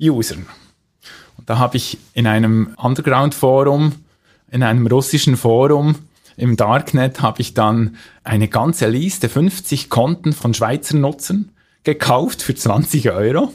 Usern? 0.00 0.46
Und 1.36 1.48
da 1.48 1.58
habe 1.58 1.76
ich 1.76 1.98
in 2.14 2.26
einem 2.26 2.74
Underground-Forum, 2.76 3.94
in 4.50 4.64
einem 4.64 4.88
russischen 4.88 5.36
Forum 5.36 5.94
im 6.36 6.56
Darknet, 6.56 7.22
habe 7.22 7.42
ich 7.42 7.54
dann 7.54 7.96
eine 8.24 8.48
ganze 8.48 8.88
Liste, 8.88 9.28
50 9.28 9.90
Konten 9.90 10.32
von 10.32 10.52
Schweizer 10.52 10.96
Nutzern 10.96 11.50
gekauft 11.84 12.42
für 12.42 12.56
20 12.56 13.12
Euro. 13.12 13.52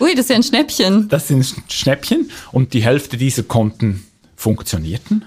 Ui, 0.00 0.14
das 0.14 0.30
ein 0.30 0.42
Schnäppchen. 0.42 1.08
Das 1.10 1.28
sind 1.28 1.54
Schnäppchen 1.68 2.30
und 2.52 2.72
die 2.72 2.82
Hälfte 2.82 3.18
dieser 3.18 3.42
Konten 3.42 4.06
funktionierten. 4.34 5.26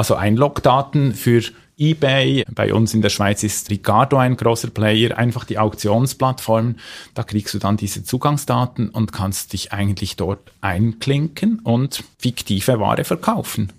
Also 0.00 0.14
Einlogdaten 0.14 1.12
für 1.12 1.42
eBay, 1.76 2.46
bei 2.50 2.72
uns 2.72 2.94
in 2.94 3.02
der 3.02 3.10
Schweiz 3.10 3.42
ist 3.42 3.68
Ricardo 3.68 4.16
ein 4.16 4.34
großer 4.34 4.70
Player, 4.70 5.18
einfach 5.18 5.44
die 5.44 5.58
Auktionsplattformen, 5.58 6.78
da 7.12 7.22
kriegst 7.22 7.52
du 7.52 7.58
dann 7.58 7.76
diese 7.76 8.02
Zugangsdaten 8.02 8.88
und 8.88 9.12
kannst 9.12 9.52
dich 9.52 9.74
eigentlich 9.74 10.16
dort 10.16 10.52
einklinken 10.62 11.58
und 11.58 12.02
fiktive 12.18 12.80
Ware 12.80 13.04
verkaufen. 13.04 13.74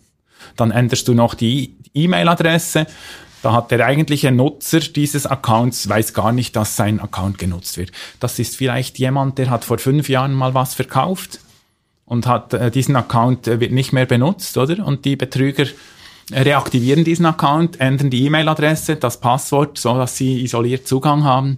Dann 0.58 0.70
änderst 0.70 1.08
du 1.08 1.16
noch 1.16 1.34
die 1.34 1.74
E-Mail-Adresse, 1.96 2.86
Da 3.42 3.54
hat 3.54 3.72
der 3.72 3.84
eigentliche 3.84 4.32
Nutzer 4.32 4.82
dieses 4.82 5.26
Accounts 5.26 5.90
weiß 5.90 6.14
gar 6.14 6.34
nicht, 6.34 6.56
dass 6.56 6.76
sein 6.76 7.00
Account 7.00 7.40
genutzt 7.40 7.78
wird. 7.78 7.92
Das 8.20 8.38
ist 8.38 8.58
vielleicht 8.58 9.00
jemand, 9.00 9.40
der 9.40 9.50
hat 9.50 9.66
vor 9.66 9.80
fünf 9.80 10.08
Jahren 10.08 10.36
mal 10.36 10.54
was 10.54 10.76
verkauft 10.76 11.40
und 12.06 12.28
hat 12.28 12.54
äh, 12.54 12.70
diesen 12.70 12.96
Account 12.96 13.48
äh, 13.48 13.60
wird 13.60 13.72
nicht 13.72 13.92
mehr 13.92 14.06
benutzt, 14.06 14.56
oder? 14.58 14.86
Und 14.86 15.06
die 15.06 15.16
Betrüger 15.16 15.66
reaktivieren 16.32 17.04
diesen 17.04 17.26
Account, 17.26 17.80
ändern 17.80 18.10
die 18.10 18.26
E-Mail-Adresse, 18.26 18.96
das 18.96 19.20
Passwort, 19.20 19.78
so 19.78 19.96
dass 19.96 20.18
sie 20.18 20.44
isoliert 20.44 20.88
Zugang 20.88 21.24
haben, 21.24 21.58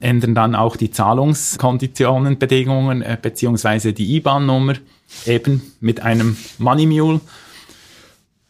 ändern 0.00 0.34
dann 0.34 0.54
auch 0.54 0.76
die 0.76 0.90
Zahlungskonditionen, 0.90 2.38
Bedingungen 2.38 3.02
äh, 3.02 3.16
beziehungsweise 3.20 3.92
die 3.92 4.16
IBAN-Nummer 4.16 4.74
eben 5.26 5.62
mit 5.80 6.00
einem 6.00 6.36
Money 6.58 6.86
Mule. 6.86 7.20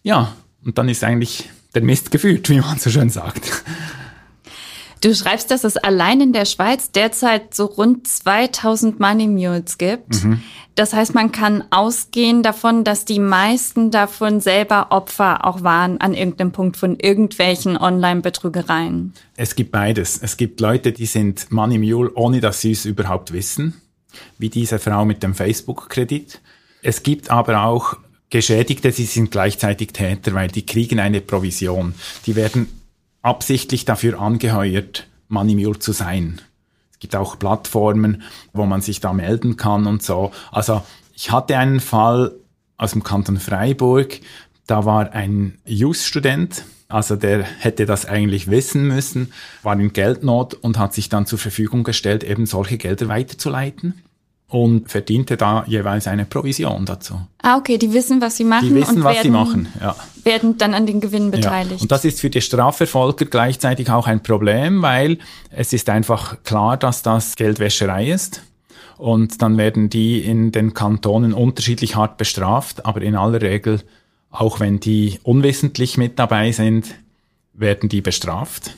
Ja, 0.03 0.35
und 0.65 0.79
dann 0.79 0.89
ist 0.89 1.05
eigentlich 1.05 1.49
der 1.75 1.83
Mist 1.83 2.11
gefühlt, 2.11 2.49
wie 2.51 2.61
man 2.61 2.79
so 2.79 2.91
schön 2.91 3.11
sagt. 3.11 3.65
Du 5.03 5.13
schreibst, 5.17 5.51
dass 5.51 5.65
es 5.65 5.77
allein 5.77 6.21
in 6.21 6.33
der 6.33 6.45
Schweiz 6.45 6.93
derzeit 6.93 7.55
so 7.55 7.65
rund 7.67 8.07
2000 8.07 9.01
Money 9.01 9.27
Mules 9.27 9.77
gibt. 9.77 10.25
Mhm. 10.25 10.43
Das 10.77 10.95
heißt, 10.95 11.13
man 11.13 11.33
kann 11.33 11.65
ausgehen 11.71 12.45
davon, 12.45 12.85
dass 12.85 13.05
die 13.05 13.19
meisten 13.19 13.91
davon 13.91 14.41
selber 14.41 14.87
Opfer 14.91 15.45
auch 15.45 15.65
waren 15.65 16.01
an 16.01 16.15
irgendeinem 16.15 16.53
Punkt 16.53 16.77
von 16.77 16.99
irgendwelchen 17.01 17.77
Online-Betrügereien. 17.77 19.13
Es 19.37 19.57
gibt 19.57 19.73
beides. 19.73 20.19
Es 20.23 20.37
gibt 20.37 20.61
Leute, 20.61 20.93
die 20.93 21.07
sind 21.07 21.51
Money 21.51 21.79
Mule, 21.79 22.13
ohne 22.15 22.41
dass 22.41 22.61
sie 22.61 22.71
es 22.71 22.85
überhaupt 22.85 23.33
wissen, 23.33 23.83
wie 24.39 24.51
diese 24.51 24.79
Frau 24.79 25.05
mit 25.05 25.25
dem 25.25 25.35
Facebook-Kredit. 25.35 26.41
Es 26.81 27.03
gibt 27.03 27.29
aber 27.29 27.65
auch 27.65 27.97
Geschädigte, 28.31 28.93
sie 28.93 29.05
sind 29.05 29.33
gleichzeitig 29.33 29.93
Täter, 29.93 30.33
weil 30.33 30.49
die 30.49 30.65
kriegen 30.65 31.01
eine 31.01 31.21
Provision. 31.21 31.95
Die 32.25 32.37
werden 32.37 32.82
absichtlich 33.23 33.85
dafür 33.85 34.21
angeheuert, 34.21 35.07
Money 35.29 35.79
zu 35.79 35.93
sein. 35.93 36.41
Es 36.93 36.99
gibt 36.99 37.17
auch 37.17 37.39
Plattformen, 37.39 38.23
wo 38.53 38.67
man 38.67 38.81
sich 38.81 39.01
da 39.01 39.13
melden 39.13 39.57
kann 39.57 39.87
und 39.87 40.03
so. 40.03 40.33
Also 40.51 40.83
ich 41.15 41.31
hatte 41.31 41.57
einen 41.57 41.81
Fall 41.81 42.33
aus 42.77 42.93
dem 42.93 43.03
Kanton 43.03 43.39
Freiburg, 43.39 44.21
da 44.67 44.85
war 44.85 45.13
ein 45.13 45.59
Jus-Student, 45.65 46.65
also 46.89 47.17
der 47.17 47.43
hätte 47.43 47.87
das 47.87 48.07
eigentlich 48.07 48.51
wissen 48.51 48.87
müssen, 48.87 49.33
war 49.63 49.79
in 49.79 49.93
Geldnot 49.93 50.55
und 50.55 50.79
hat 50.79 50.93
sich 50.93 51.09
dann 51.09 51.27
zur 51.27 51.39
Verfügung 51.39 51.85
gestellt, 51.85 52.23
eben 52.23 52.47
solche 52.47 52.77
Gelder 52.77 53.09
weiterzuleiten 53.09 54.03
und 54.53 54.91
verdiente 54.91 55.39
da 55.39 55.65
jeweils 55.67 56.07
eine 56.07 56.27
Provision 56.27 56.85
dazu. 56.85 57.19
Ah, 57.41 57.57
okay, 57.57 57.79
die 57.79 57.95
wissen, 57.95 58.21
was 58.21 58.37
sie 58.37 58.45
machen. 58.45 58.69
Die 58.69 58.75
wissen, 58.75 59.03
was 59.03 59.15
werden, 59.15 59.23
sie 59.23 59.31
machen, 59.31 59.69
ja. 59.81 59.97
Werden 60.25 60.59
dann 60.59 60.75
an 60.75 60.85
den 60.85 61.01
Gewinnen 61.01 61.31
beteiligt. 61.31 61.81
Ja. 61.81 61.83
Und 61.83 61.91
das 61.91 62.05
ist 62.05 62.21
für 62.21 62.29
die 62.29 62.43
Strafverfolger 62.43 63.25
gleichzeitig 63.25 63.89
auch 63.89 64.07
ein 64.07 64.23
Problem, 64.23 64.83
weil 64.83 65.19
es 65.51 65.73
ist 65.73 65.89
einfach 65.89 66.43
klar, 66.45 66.77
dass 66.77 67.03
das 67.03 67.37
Geldwäscherei 67.37 68.11
ist. 68.11 68.43
Und 68.99 69.41
dann 69.41 69.57
werden 69.57 69.89
die 69.89 70.21
in 70.21 70.53
den 70.53 70.75
Kantonen 70.75 71.33
unterschiedlich 71.33 71.97
hart 71.97 72.19
bestraft, 72.19 72.85
aber 72.85 73.01
in 73.01 73.17
aller 73.17 73.41
Regel, 73.41 73.81
auch 74.31 74.61
wenn 74.61 74.81
die 74.81 75.19
unwissentlich 75.23 75.97
mit 75.97 76.19
dabei 76.19 76.53
sind, 76.53 76.95
werden 77.55 77.89
die 77.89 78.03
bestraft. 78.03 78.77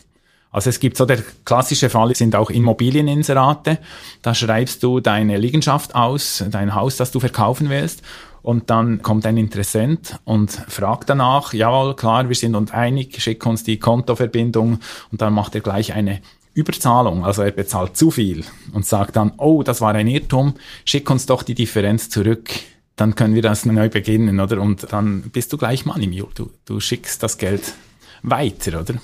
Also 0.55 0.71
es 0.71 0.79
gibt 0.79 0.97
so 0.97 1.05
der 1.05 1.19
klassische 1.45 1.91
Fall 1.91 2.15
sind 2.15 2.37
auch 2.37 2.49
Immobilieninserate. 2.49 3.79
Da 4.23 4.35
schreibst 4.37 4.85
du 4.85 5.01
deine 5.01 5.37
Liegenschaft 5.37 5.97
aus, 5.97 6.45
dein 6.49 6.77
Haus, 6.77 6.97
das 6.97 7.11
du 7.11 7.19
verkaufen 7.19 7.71
willst. 7.71 8.03
Und 8.41 8.71
dann 8.71 9.03
kommt 9.03 9.27
ein 9.27 9.37
Interessent 9.37 10.21
und 10.23 10.53
fragt 10.53 11.11
danach, 11.11 11.55
jawohl, 11.55 11.97
klar, 11.97 12.29
wir 12.29 12.37
sind 12.37 12.55
uns 12.55 12.71
einig, 12.71 13.21
schick 13.21 13.45
uns 13.45 13.65
die 13.65 13.81
Kontoverbindung 13.81 14.79
und 15.11 15.21
dann 15.21 15.33
macht 15.33 15.57
er 15.57 15.61
gleich 15.61 15.93
eine 15.93 16.21
Überzahlung, 16.53 17.25
also 17.25 17.43
er 17.43 17.51
bezahlt 17.51 17.97
zu 17.97 18.13
viel 18.13 18.45
und 18.73 18.87
sagt 18.87 19.17
dann, 19.17 19.33
oh, 19.39 19.65
das 19.65 19.81
war 19.81 19.95
ein 19.95 20.07
Irrtum, 20.07 20.55
schick 20.85 21.11
uns 21.11 21.27
doch 21.27 21.43
die 21.43 21.55
Differenz 21.55 22.11
zurück, 22.11 22.51
dann 22.95 23.17
können 23.17 23.35
wir 23.35 23.43
das 23.43 23.67
neu 23.67 23.89
beginnen, 23.89 24.39
oder? 24.39 24.61
Und 24.61 24.93
dann 24.93 25.23
bist 25.33 25.53
du 25.53 25.57
gleich 25.57 25.85
Money 25.85 26.07
Mule, 26.07 26.29
du, 26.35 26.51
du 26.65 26.79
schickst 26.79 27.25
das 27.25 27.39
Geld 27.39 27.75
weiter, 28.23 28.83
oder? 28.83 28.95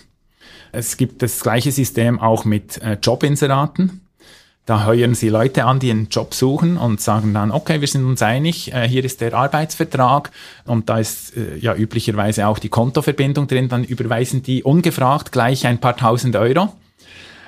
Es 0.73 0.97
gibt 0.97 1.23
das 1.23 1.41
gleiche 1.41 1.73
System 1.73 2.21
auch 2.21 2.45
mit 2.45 2.81
äh, 2.83 2.99
Jobinseraten. 3.03 4.01
Da 4.67 4.87
heuern 4.87 5.15
sie 5.15 5.31
Leute 5.31 5.65
an, 5.65 5.81
die 5.81 5.91
einen 5.91 6.09
Job 6.11 6.33
suchen 6.33 6.77
und 6.77 7.01
sagen 7.01 7.35
dann, 7.35 7.51
okay, 7.51 7.81
wir 7.81 7.89
sind 7.89 8.05
uns 8.05 8.23
einig, 8.23 8.73
äh, 8.73 8.87
hier 8.87 9.05
ist 9.05 9.21
der 9.21 9.35
Arbeitsvertrag 9.35 10.31
und 10.65 10.89
da 10.89 10.99
ist 10.99 11.37
äh, 11.37 11.57
ja 11.57 11.75
üblicherweise 11.75 12.47
auch 12.47 12.59
die 12.59 12.69
Kontoverbindung 12.69 13.49
drin, 13.49 13.69
dann 13.69 13.83
überweisen 13.83 14.43
die 14.43 14.63
ungefragt 14.63 15.33
gleich 15.33 15.67
ein 15.67 15.79
paar 15.79 15.97
tausend 15.97 16.37
Euro 16.37 16.73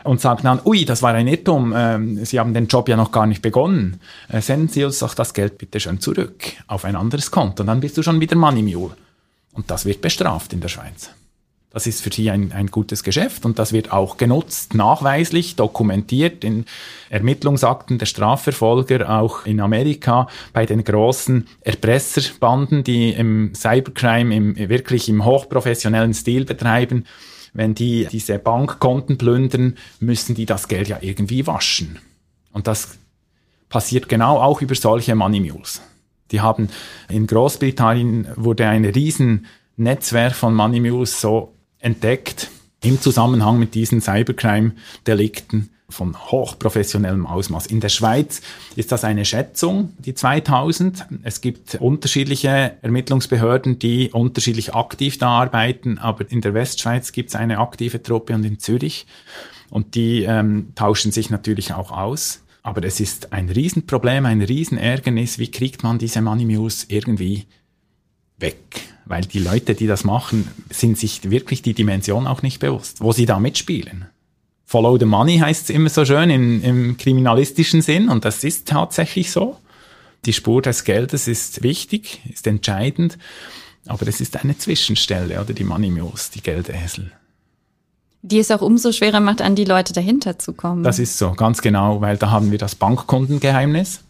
und 0.05 0.21
sagen 0.21 0.41
dann, 0.43 0.61
ui, 0.65 0.85
das 0.85 1.03
war 1.03 1.15
ein 1.15 1.29
Irrtum, 1.29 1.73
ähm, 1.77 2.25
Sie 2.25 2.41
haben 2.41 2.55
den 2.55 2.67
Job 2.67 2.89
ja 2.89 2.97
noch 2.97 3.13
gar 3.13 3.27
nicht 3.27 3.43
begonnen, 3.43 4.01
äh, 4.29 4.41
senden 4.41 4.69
Sie 4.69 4.83
uns 4.83 4.99
doch 4.99 5.15
das 5.15 5.33
Geld 5.33 5.59
bitte 5.59 5.79
schön 5.79 6.01
zurück 6.01 6.43
auf 6.67 6.85
ein 6.85 6.97
anderes 6.97 7.31
Konto 7.31 7.63
und 7.63 7.69
dann 7.69 7.81
bist 7.81 7.97
du 7.97 8.03
schon 8.03 8.21
wieder 8.21 8.37
Money 8.37 8.63
Mule. 8.63 8.97
Und 9.53 9.71
das 9.71 9.85
wird 9.85 10.01
bestraft 10.01 10.53
in 10.55 10.61
der 10.61 10.69
Schweiz. 10.69 11.11
Das 11.73 11.87
ist 11.87 12.03
für 12.03 12.13
sie 12.13 12.31
ein, 12.31 12.53
ein 12.53 12.67
gutes 12.67 13.03
Geschäft 13.03 13.47
und 13.47 13.59
das 13.59 13.73
wird 13.73 13.93
auch 13.93 14.19
genutzt, 14.19 14.75
nachweislich, 14.75 15.57
dokumentiert 15.57 16.45
in 16.45 16.67
Ermittlungsakten 17.09 17.99
der 17.99 18.07
Strafverfolger, 18.07 19.09
auch 19.09 19.47
in 19.47 19.59
Amerika 19.59 20.29
bei 20.53 20.67
den 20.67 20.85
großen 20.85 21.47
Erpresserbanden, 21.63 22.85
die 22.85 23.11
im 23.11 23.55
Cybercrime 23.55 24.35
im, 24.35 24.57
wirklich 24.57 25.09
im 25.09 25.25
hochprofessionellen 25.25 26.13
Stil 26.13 26.45
betreiben. 26.45 27.07
Wenn 27.55 27.75
die 27.75 28.07
diese 28.11 28.39
Bankkonten 28.39 29.17
plündern, 29.17 29.77
müssen 29.99 30.35
die 30.35 30.47
das 30.47 30.69
Geld 30.69 30.89
ja 30.89 30.99
irgendwie 31.01 31.47
waschen. 31.47 31.99
Und 32.53 32.67
das 32.67 32.99
passiert 33.71 34.11
genau 34.11 34.39
auch 34.39 34.61
über 34.61 34.75
solche 34.75 35.15
Money 35.15 35.41
Mules. 35.41 35.81
Die 36.31 36.43
haben 36.43 36.69
in 37.09 37.27
Großbritannien 37.27 38.29
wurde 38.37 38.67
ein 38.67 38.85
riesen 38.85 39.47
Netzwerk 39.77 40.35
von 40.35 40.55
Money 40.55 40.81
Mules 40.81 41.21
so 41.21 41.55
entdeckt 41.83 42.51
im 42.83 43.01
Zusammenhang 43.01 43.59
mit 43.59 43.75
diesen 43.75 44.01
Cybercrime-Delikten 44.01 45.69
von 45.93 46.17
hochprofessionellem 46.17 47.27
Ausmaß. 47.27 47.67
In 47.67 47.81
der 47.81 47.91
Schweiz 47.91 48.41
ist 48.77 48.91
das 48.91 49.05
eine 49.05 49.25
Schätzung, 49.25 49.93
die 49.99 50.15
2000. 50.15 51.07
Es 51.23 51.41
gibt 51.41 51.77
unterschiedliche 51.77 52.77
Ermittlungsbehörden, 52.83 53.79
die 53.79 54.11
unterschiedlich 54.11 54.75
aktiv 54.75 55.19
da 55.19 55.29
arbeiten, 55.29 55.99
aber 55.99 56.29
in 56.31 56.41
der 56.41 56.55
Westschweiz 56.55 57.13
gibt 57.13 57.29
es 57.29 57.37
eine 57.37 57.59
aktive 57.59 58.03
Truppe 58.03 58.35
und 58.35 58.45
in 58.45 58.59
Zürich. 58.59 59.07
Und 59.71 59.95
die 59.95 60.25
ähm, 60.25 60.73
tauschen 60.75 61.13
sich 61.13 61.31
natürlich 61.31 61.73
auch 61.73 61.93
aus. 61.93 62.43
Aber 62.63 62.85
es 62.85 63.01
ist 63.01 63.33
ein 63.33 63.49
Riesenproblem, 63.49 64.25
ein 64.27 64.41
Riesenärgernis. 64.41 65.39
Wie 65.39 65.51
kriegt 65.51 65.83
man 65.83 65.99
diese 65.99 66.23
Money 66.23 66.45
Mules 66.45 66.87
irgendwie 66.89 67.47
weg? 68.43 68.93
weil 69.05 69.23
die 69.23 69.39
Leute, 69.39 69.75
die 69.75 69.87
das 69.87 70.05
machen, 70.05 70.49
sind 70.71 70.99
sich 70.99 71.31
wirklich 71.31 71.63
die 71.63 71.75
Dimension 71.75 72.27
auch 72.27 72.43
nicht 72.43 72.61
bewusst, 72.61 73.01
wo 73.01 73.13
sie 73.13 73.27
da 73.27 73.39
mitspielen. 73.39 74.07
Follow 74.65 74.99
the 74.99 75.05
money 75.05 75.39
heißt 75.39 75.65
es 75.65 75.71
immer 75.71 75.91
so 75.91 76.05
schön 76.05 76.31
im, 76.31 76.63
im 76.63 76.97
kriminalistischen 76.97 77.83
Sinn 77.83 78.09
und 78.09 78.25
das 78.25 78.43
ist 78.43 78.69
tatsächlich 78.69 79.31
so. 79.31 79.59
Die 80.25 80.33
Spur 80.33 80.63
des 80.63 80.85
Geldes 80.85 81.29
ist 81.29 81.63
wichtig, 81.63 82.21
ist 82.33 82.47
entscheidend, 82.47 83.19
aber 83.87 84.07
es 84.07 84.21
ist 84.21 84.37
eine 84.37 84.57
Zwischenstelle 84.57 85.41
oder 85.41 85.53
die 85.53 85.65
Money 85.65 85.91
Mules, 85.91 86.31
die 86.31 86.41
Geldesel. 86.41 87.13
Die 88.23 88.39
es 88.39 88.53
auch 88.53 88.63
umso 88.63 88.93
schwerer 88.93 89.19
macht, 89.19 89.43
an 89.43 89.57
die 89.57 89.65
Leute 89.65 89.93
dahinter 89.93 90.39
zu 90.39 90.53
kommen. 90.53 90.85
Das 90.85 91.01
ist 91.01 91.19
so, 91.19 91.33
ganz 91.33 91.61
genau, 91.61 92.01
weil 92.01 92.17
da 92.17 92.31
haben 92.31 92.53
wir 92.53 92.59
das 92.59 92.77
Bankkundengeheimnis. 92.77 94.05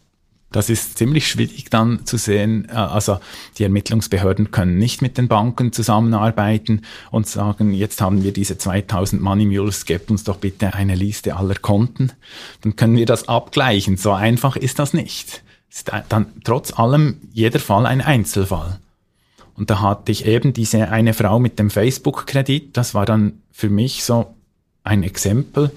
Das 0.53 0.71
ist 0.71 0.99
ziemlich 0.99 1.27
schwierig 1.27 1.71
dann 1.71 2.07
zu 2.07 2.17
sehen. 2.17 2.69
Äh, 2.69 2.75
also 2.75 3.19
die 3.59 3.65
Ermittlungsbehörden 3.65 4.51
können 4.51 4.79
nicht 4.79 5.03
mit 5.03 5.19
den 5.19 5.29
Banken 5.29 5.73
zusammenarbeiten 5.73 6.83
und 7.11 7.27
sagen, 7.27 7.73
jetzt 7.73 8.01
haben 8.01 8.23
wir 8.23 8.33
diese 8.33 8.59
2000 8.59 9.21
Money 9.21 9.47
Mules, 9.47 9.85
gebt 9.85 10.11
uns 10.11 10.25
doch 10.25 10.37
bitte 10.37 10.75
eine 10.75 10.95
Liste 10.95 11.37
aller 11.37 11.57
Konten. 11.57 12.13
Dann 12.61 12.77
können 12.77 12.97
wir 12.97 13.07
das 13.07 13.29
abgleichen. 13.29 13.97
So 13.97 14.13
einfach 14.13 14.57
ist 14.57 14.79
das 14.79 14.93
nicht. 14.93 15.43
Ist 15.71 15.91
dann 16.09 16.27
trotz 16.45 16.79
allem 16.79 17.17
jeder 17.33 17.59
Fall 17.59 17.87
ein 17.87 18.03
Einzelfall. 18.03 18.79
Und 19.55 19.71
da 19.71 19.81
hatte 19.81 20.13
ich 20.13 20.27
eben 20.27 20.53
diese 20.53 20.91
eine 20.91 21.15
Frau 21.15 21.39
mit 21.39 21.59
dem 21.59 21.71
Facebook-Kredit. 21.71 22.77
Das 22.77 22.95
war 22.95 23.07
dann 23.07 23.41
für 23.53 23.69
mich 23.69 24.05
so 24.05 24.35
ein 24.85 25.03
Exempel 25.03 25.71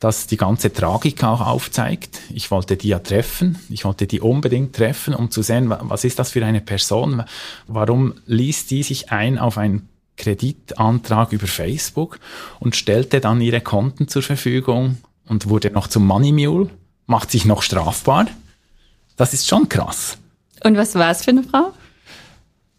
das 0.00 0.26
die 0.26 0.36
ganze 0.36 0.72
Tragik 0.72 1.24
auch 1.24 1.40
aufzeigt. 1.40 2.20
Ich 2.32 2.50
wollte 2.50 2.76
die 2.76 2.88
ja 2.88 3.00
treffen, 3.00 3.58
ich 3.68 3.84
wollte 3.84 4.06
die 4.06 4.20
unbedingt 4.20 4.76
treffen, 4.76 5.14
um 5.14 5.30
zu 5.30 5.42
sehen, 5.42 5.70
was 5.70 6.04
ist 6.04 6.18
das 6.18 6.30
für 6.30 6.44
eine 6.44 6.60
Person, 6.60 7.24
warum 7.66 8.14
liest 8.26 8.70
die 8.70 8.82
sich 8.82 9.10
ein 9.10 9.38
auf 9.38 9.58
einen 9.58 9.88
Kreditantrag 10.16 11.32
über 11.32 11.46
Facebook 11.46 12.18
und 12.60 12.76
stellte 12.76 13.20
dann 13.20 13.40
ihre 13.40 13.60
Konten 13.60 14.08
zur 14.08 14.22
Verfügung 14.22 14.98
und 15.26 15.48
wurde 15.48 15.70
noch 15.70 15.86
zum 15.88 16.06
Money 16.06 16.32
Mule, 16.32 16.70
macht 17.06 17.30
sich 17.30 17.44
noch 17.44 17.62
strafbar. 17.62 18.26
Das 19.16 19.32
ist 19.32 19.48
schon 19.48 19.68
krass. 19.68 20.18
Und 20.64 20.76
was 20.76 20.94
war 20.94 21.10
es 21.10 21.24
für 21.24 21.30
eine 21.30 21.42
Frau? 21.42 21.72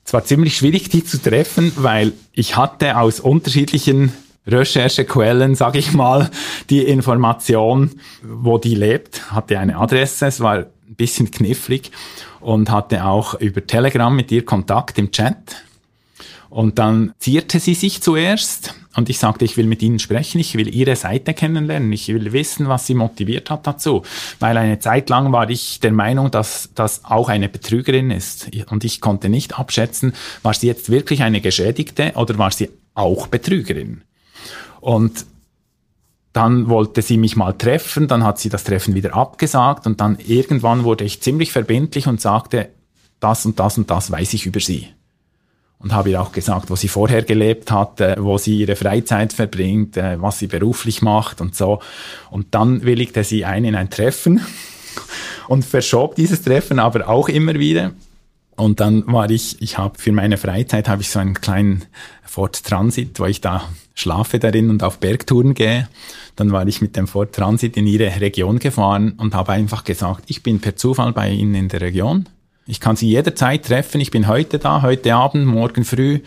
Es 0.06 0.14
war 0.14 0.26
ziemlich 0.26 0.58
schwierig, 0.58 0.90
die 0.90 1.04
zu 1.04 1.22
treffen, 1.22 1.72
weil 1.76 2.14
ich 2.34 2.56
hatte 2.56 2.98
aus 2.98 3.20
unterschiedlichen 3.20 4.12
Recherchequellen, 4.52 5.56
sage 5.56 5.80
ich 5.80 5.94
mal, 5.94 6.30
die 6.70 6.84
Information, 6.84 7.92
wo 8.24 8.58
die 8.58 8.76
lebt, 8.76 9.32
hatte 9.32 9.60
eine 9.60 9.78
Adresse, 9.78 10.28
es 10.28 10.40
war 10.40 10.58
ein 10.58 10.96
bisschen 10.96 11.32
knifflig 11.32 11.92
und 12.40 12.70
hatte 12.70 13.06
auch 13.06 13.36
über 13.36 13.66
Telegram 13.66 14.16
mit 14.16 14.32
ihr 14.32 14.46
Kontakt 14.46 14.98
im 14.98 15.12
Chat. 15.12 15.64
Und 16.50 16.80
dann 16.80 17.14
zierte 17.20 17.60
sie 17.60 17.76
sich 17.76 18.02
zuerst 18.02 18.74
und 18.96 19.10
ich 19.10 19.20
sagte, 19.20 19.46
ich 19.46 19.56
will 19.56 19.68
mit 19.68 19.84
Ihnen 19.84 20.00
sprechen, 20.00 20.40
ich 20.40 20.56
will 20.56 20.74
Ihre 20.74 20.96
Seite 20.96 21.34
kennenlernen, 21.34 21.94
ich 21.94 22.08
will 22.08 22.34
wissen, 22.34 22.68
was 22.68 22.88
Sie 22.88 22.96
motiviert 22.96 23.50
hat 23.50 23.68
dazu. 23.68 24.04
Weil 24.40 24.58
eine 24.58 24.80
Zeit 24.80 25.10
lang 25.10 25.32
war 25.32 25.50
ich 25.50 25.80
der 25.80 25.92
Meinung, 25.92 26.32
dass 26.32 26.72
das 26.74 27.06
auch 27.06 27.30
eine 27.30 27.50
Betrügerin 27.50 28.10
ist. 28.10 28.50
Und 28.70 28.84
ich 28.84 29.00
konnte 29.00 29.30
nicht 29.30 29.60
abschätzen, 29.60 30.14
war 30.42 30.54
sie 30.54 30.68
jetzt 30.68 30.90
wirklich 30.90 31.22
eine 31.22 31.40
Geschädigte 31.40 32.14
oder 32.16 32.38
war 32.38 32.52
sie 32.52 32.70
auch 32.96 33.28
Betrügerin. 33.28 34.02
Und 34.80 35.26
dann 36.34 36.70
wollte 36.70 37.02
sie 37.02 37.18
mich 37.18 37.36
mal 37.36 37.54
treffen, 37.54 38.08
dann 38.08 38.24
hat 38.24 38.40
sie 38.40 38.50
das 38.50 38.64
Treffen 38.64 38.96
wieder 38.96 39.16
abgesagt 39.16 39.88
und 39.88 40.00
dann 40.00 40.18
irgendwann 40.20 40.84
wurde 40.84 41.04
ich 41.04 41.22
ziemlich 41.22 41.52
verbindlich 41.52 42.08
und 42.08 42.22
sagte, 42.22 42.70
das 43.20 43.46
und 43.46 43.60
das 43.60 43.78
und 43.78 43.90
das 43.90 44.12
weiß 44.12 44.34
ich 44.34 44.46
über 44.46 44.60
sie 44.60 44.88
und 45.80 45.94
habe 45.94 46.12
ihr 46.12 46.22
auch 46.22 46.32
gesagt, 46.32 46.70
wo 46.70 46.76
sie 46.76 46.90
vorher 46.90 47.24
gelebt 47.24 47.72
hat, 47.72 48.02
äh, 48.02 48.16
wo 48.20 48.38
sie 48.38 48.60
ihre 48.60 48.76
Freizeit 48.76 49.34
verbringt, 49.34 49.98
äh, 49.98 50.22
was 50.22 50.40
sie 50.40 50.48
beruflich 50.48 51.02
macht 51.02 51.42
und 51.42 51.56
so. 51.56 51.80
Und 52.30 52.54
dann 52.54 52.84
willigte 52.84 53.24
sie 53.24 53.46
ein 53.46 53.64
in 53.64 53.76
ein 53.76 53.90
Treffen 53.90 54.42
und 55.48 55.66
verschob 55.66 56.16
dieses 56.16 56.42
Treffen 56.42 56.80
aber 56.80 57.08
auch 57.08 57.30
immer 57.30 57.56
wieder. 57.56 57.92
Und 58.60 58.80
dann 58.80 59.08
war 59.08 59.30
ich, 59.30 59.62
ich 59.62 59.78
habe 59.78 59.98
für 59.98 60.12
meine 60.12 60.38
Freizeit 60.38 60.90
habe 60.90 61.02
ich 61.02 61.10
so 61.10 61.20
einen 61.20 61.34
kleinen 61.34 61.86
Ford 62.24 62.64
Transit, 62.64 63.20
wo 63.20 63.26
ich 63.26 63.42
da 63.42 63.64
schlafe 63.96 64.38
darin 64.38 64.70
und 64.70 64.84
auf 64.84 65.00
Bergtouren 65.00 65.54
gehe. 65.54 65.88
Dann 66.36 66.52
war 66.52 66.68
ich 66.68 66.82
mit 66.82 66.96
dem 66.96 67.08
Ford 67.08 67.34
Transit 67.34 67.78
in 67.78 67.88
ihre 67.88 68.20
Region 68.20 68.60
gefahren 68.60 69.14
und 69.18 69.34
habe 69.34 69.54
einfach 69.54 69.84
gesagt, 69.84 70.26
ich 70.28 70.44
bin 70.44 70.60
per 70.60 70.76
Zufall 70.76 71.14
bei 71.14 71.32
Ihnen 71.32 71.56
in 71.56 71.70
der 71.70 71.82
Region 71.82 72.28
ich 72.70 72.80
kann 72.80 72.96
sie 72.96 73.08
jederzeit 73.08 73.66
treffen. 73.66 74.00
Ich 74.00 74.12
bin 74.12 74.28
heute 74.28 74.60
da, 74.60 74.84
heute 74.84 75.16
Abend, 75.16 75.48
morgen 75.48 75.84
früh 75.84 76.20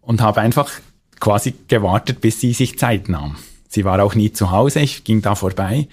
und 0.00 0.20
habe 0.20 0.40
einfach 0.40 0.70
quasi 1.18 1.54
gewartet, 1.66 2.20
bis 2.20 2.40
sie 2.40 2.52
sich 2.52 2.78
Zeit 2.78 3.08
nahm. 3.08 3.36
Sie 3.68 3.84
war 3.84 4.00
auch 4.00 4.14
nie 4.14 4.32
zu 4.32 4.52
Hause, 4.52 4.78
ich 4.78 5.02
ging 5.02 5.22
da 5.22 5.34
vorbei. 5.34 5.88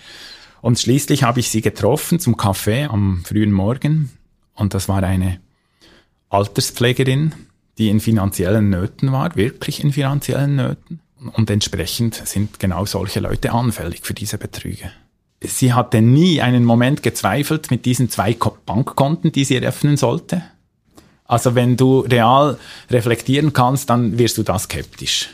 Und 0.61 0.79
schließlich 0.79 1.23
habe 1.23 1.39
ich 1.39 1.49
sie 1.49 1.61
getroffen 1.61 2.19
zum 2.19 2.37
Kaffee 2.37 2.83
am 2.83 3.23
frühen 3.25 3.51
Morgen. 3.51 4.11
Und 4.53 4.75
das 4.75 4.87
war 4.87 5.01
eine 5.01 5.39
Alterspflegerin, 6.33 7.33
die 7.77 7.89
in 7.89 7.99
finanziellen 7.99 8.69
Nöten 8.69 9.11
war, 9.11 9.35
wirklich 9.35 9.83
in 9.83 9.93
finanziellen 9.93 10.55
Nöten. 10.55 10.99
Und 11.33 11.49
entsprechend 11.49 12.15
sind 12.15 12.59
genau 12.59 12.85
solche 12.85 13.19
Leute 13.19 13.53
anfällig 13.53 14.01
für 14.03 14.13
diese 14.13 14.37
Betrüge 14.37 14.91
sie 15.47 15.73
hatte 15.73 16.01
nie 16.01 16.41
einen 16.41 16.63
Moment 16.63 17.03
gezweifelt 17.03 17.71
mit 17.71 17.85
diesen 17.85 18.09
zwei 18.09 18.35
Bankkonten, 18.65 19.31
die 19.31 19.43
sie 19.43 19.55
eröffnen 19.55 19.97
sollte. 19.97 20.43
Also 21.25 21.55
wenn 21.55 21.77
du 21.77 22.01
real 22.01 22.57
reflektieren 22.89 23.53
kannst, 23.53 23.89
dann 23.89 24.17
wirst 24.17 24.37
du 24.37 24.43
da 24.43 24.59
skeptisch. 24.59 25.29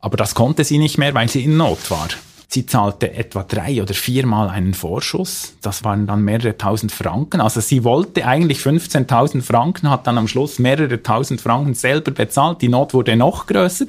Aber 0.00 0.16
das 0.16 0.34
konnte 0.34 0.64
sie 0.64 0.78
nicht 0.78 0.98
mehr, 0.98 1.14
weil 1.14 1.28
sie 1.28 1.44
in 1.44 1.56
Not 1.56 1.90
war. 1.90 2.08
Sie 2.50 2.64
zahlte 2.64 3.12
etwa 3.12 3.42
drei 3.42 3.82
oder 3.82 3.92
viermal 3.92 4.48
einen 4.48 4.72
Vorschuss. 4.72 5.54
Das 5.60 5.84
waren 5.84 6.06
dann 6.06 6.22
mehrere 6.22 6.56
tausend 6.56 6.92
Franken. 6.92 7.42
Also 7.42 7.60
sie 7.60 7.84
wollte 7.84 8.24
eigentlich 8.24 8.60
15.000 8.60 9.42
Franken, 9.42 9.90
hat 9.90 10.06
dann 10.06 10.16
am 10.16 10.28
Schluss 10.28 10.58
mehrere 10.58 11.02
tausend 11.02 11.42
Franken 11.42 11.74
selber 11.74 12.10
bezahlt. 12.10 12.62
Die 12.62 12.70
Not 12.70 12.94
wurde 12.94 13.16
noch 13.16 13.46
größer. 13.46 13.84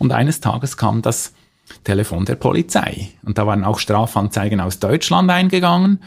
Und 0.00 0.10
eines 0.10 0.40
Tages 0.40 0.76
kam 0.76 1.02
das 1.02 1.32
Telefon 1.84 2.24
der 2.24 2.34
Polizei. 2.34 3.10
Und 3.22 3.38
da 3.38 3.46
waren 3.46 3.62
auch 3.62 3.78
Strafanzeigen 3.78 4.60
aus 4.60 4.80
Deutschland 4.80 5.30
eingegangen. 5.30 6.02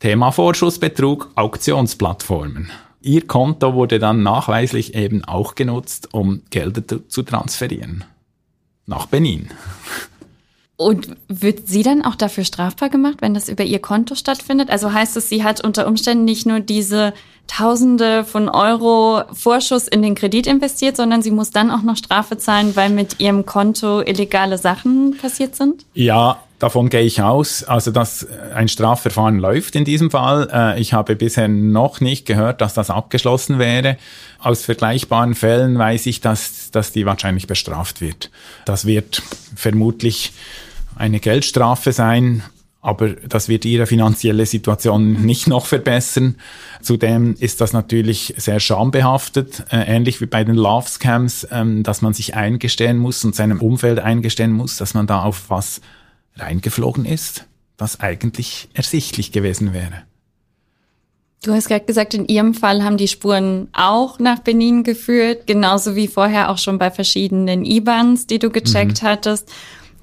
Thema 0.00 0.30
Vorschussbetrug, 0.30 1.30
Auktionsplattformen. 1.34 2.70
Ihr 3.02 3.26
Konto 3.26 3.74
wurde 3.74 3.98
dann 3.98 4.22
nachweislich 4.22 4.94
eben 4.94 5.24
auch 5.24 5.56
genutzt, 5.56 6.08
um 6.12 6.40
Gelder 6.48 6.82
zu 7.06 7.22
transferieren. 7.22 8.04
Nach 8.86 9.06
Benin. 9.06 9.50
Und 10.78 11.16
wird 11.28 11.68
sie 11.68 11.82
dann 11.82 12.04
auch 12.04 12.16
dafür 12.16 12.44
strafbar 12.44 12.90
gemacht, 12.90 13.16
wenn 13.20 13.32
das 13.32 13.48
über 13.48 13.64
ihr 13.64 13.78
Konto 13.78 14.14
stattfindet? 14.14 14.68
Also 14.68 14.92
heißt 14.92 15.16
es, 15.16 15.28
sie 15.28 15.42
hat 15.42 15.64
unter 15.64 15.86
Umständen 15.86 16.24
nicht 16.24 16.44
nur 16.46 16.60
diese 16.60 17.14
Tausende 17.46 18.24
von 18.24 18.48
Euro 18.48 19.22
Vorschuss 19.32 19.86
in 19.86 20.02
den 20.02 20.14
Kredit 20.14 20.46
investiert, 20.46 20.96
sondern 20.96 21.22
sie 21.22 21.30
muss 21.30 21.50
dann 21.50 21.70
auch 21.70 21.82
noch 21.82 21.96
Strafe 21.96 22.36
zahlen, 22.36 22.74
weil 22.74 22.90
mit 22.90 23.20
ihrem 23.20 23.46
Konto 23.46 24.02
illegale 24.02 24.58
Sachen 24.58 25.16
passiert 25.16 25.54
sind? 25.54 25.86
Ja, 25.94 26.42
davon 26.58 26.88
gehe 26.88 27.02
ich 27.02 27.22
aus. 27.22 27.62
Also, 27.62 27.92
dass 27.92 28.26
ein 28.54 28.68
Strafverfahren 28.68 29.38
läuft 29.38 29.76
in 29.76 29.84
diesem 29.84 30.10
Fall. 30.10 30.48
Äh, 30.52 30.80
ich 30.80 30.92
habe 30.92 31.14
bisher 31.14 31.48
noch 31.48 32.00
nicht 32.00 32.26
gehört, 32.26 32.60
dass 32.60 32.74
das 32.74 32.90
abgeschlossen 32.90 33.58
wäre. 33.58 33.96
Aus 34.40 34.64
vergleichbaren 34.64 35.34
Fällen 35.34 35.78
weiß 35.78 36.06
ich, 36.06 36.20
dass, 36.20 36.70
dass 36.72 36.92
die 36.92 37.06
wahrscheinlich 37.06 37.46
bestraft 37.46 38.00
wird. 38.00 38.30
Das 38.64 38.86
wird 38.86 39.22
vermutlich 39.54 40.32
eine 40.96 41.20
Geldstrafe 41.20 41.92
sein, 41.92 42.42
aber 42.80 43.08
das 43.08 43.48
wird 43.48 43.64
ihre 43.64 43.86
finanzielle 43.86 44.46
Situation 44.46 45.24
nicht 45.24 45.48
noch 45.48 45.66
verbessern. 45.66 46.36
Zudem 46.82 47.34
ist 47.38 47.60
das 47.60 47.72
natürlich 47.72 48.34
sehr 48.36 48.60
schambehaftet, 48.60 49.64
äh, 49.72 49.78
ähnlich 49.92 50.20
wie 50.20 50.26
bei 50.26 50.44
den 50.44 50.54
Love 50.54 50.88
Scams, 50.88 51.48
ähm, 51.50 51.82
dass 51.82 52.00
man 52.00 52.12
sich 52.12 52.36
eingestehen 52.36 52.98
muss 52.98 53.24
und 53.24 53.34
seinem 53.34 53.60
Umfeld 53.60 53.98
eingestehen 53.98 54.52
muss, 54.52 54.76
dass 54.76 54.94
man 54.94 55.08
da 55.08 55.22
auf 55.22 55.46
was 55.48 55.80
reingeflogen 56.36 57.06
ist, 57.06 57.46
was 57.76 57.98
eigentlich 57.98 58.68
ersichtlich 58.74 59.32
gewesen 59.32 59.72
wäre. 59.74 60.02
Du 61.42 61.52
hast 61.52 61.68
gerade 61.68 61.84
gesagt, 61.84 62.14
in 62.14 62.26
Ihrem 62.26 62.54
Fall 62.54 62.82
haben 62.82 62.96
die 62.96 63.08
Spuren 63.08 63.68
auch 63.72 64.18
nach 64.18 64.40
Benin 64.40 64.84
geführt, 64.84 65.46
genauso 65.46 65.94
wie 65.94 66.08
vorher 66.08 66.50
auch 66.50 66.58
schon 66.58 66.78
bei 66.78 66.90
verschiedenen 66.90 67.64
IBANs, 67.64 68.26
die 68.26 68.38
du 68.38 68.50
gecheckt 68.50 69.02
mhm. 69.02 69.06
hattest. 69.06 69.52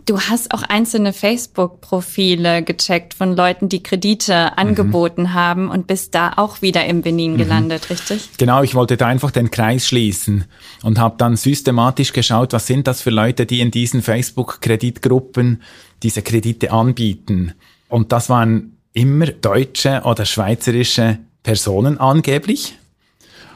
Du 0.06 0.20
hast 0.20 0.54
auch 0.54 0.64
einzelne 0.64 1.14
Facebook-Profile 1.14 2.62
gecheckt 2.64 3.14
von 3.14 3.36
Leuten, 3.36 3.70
die 3.70 3.82
Kredite 3.82 4.52
mhm. 4.52 4.58
angeboten 4.58 5.22
mhm. 5.24 5.34
haben 5.34 5.70
und 5.70 5.88
bist 5.88 6.14
da 6.14 6.34
auch 6.36 6.62
wieder 6.62 6.86
im 6.86 7.02
Benin 7.02 7.34
mhm. 7.34 7.38
gelandet, 7.38 7.90
richtig? 7.90 8.30
Genau, 8.38 8.64
ich 8.64 8.76
wollte 8.76 8.98
da 8.98 9.08
einfach 9.08 9.32
den 9.32 9.50
Kreis 9.50 9.88
schließen 9.88 10.46
und 10.84 11.00
habe 11.00 11.16
dann 11.18 11.38
systematisch 11.38 12.12
geschaut, 12.12 12.52
was 12.52 12.68
sind 12.68 12.88
das 12.88 13.02
für 13.02 13.12
Leute, 13.12 13.46
die 13.46 13.62
in 13.62 13.72
diesen 13.72 14.02
Facebook-Kreditgruppen 14.02 15.62
diese 16.02 16.22
Kredite 16.22 16.72
anbieten. 16.72 17.54
Und 17.88 18.12
das 18.12 18.30
waren 18.30 18.78
immer 18.92 19.28
deutsche 19.28 20.02
oder 20.04 20.26
schweizerische 20.26 21.20
Personen 21.44 21.98
angeblich. 21.98 22.78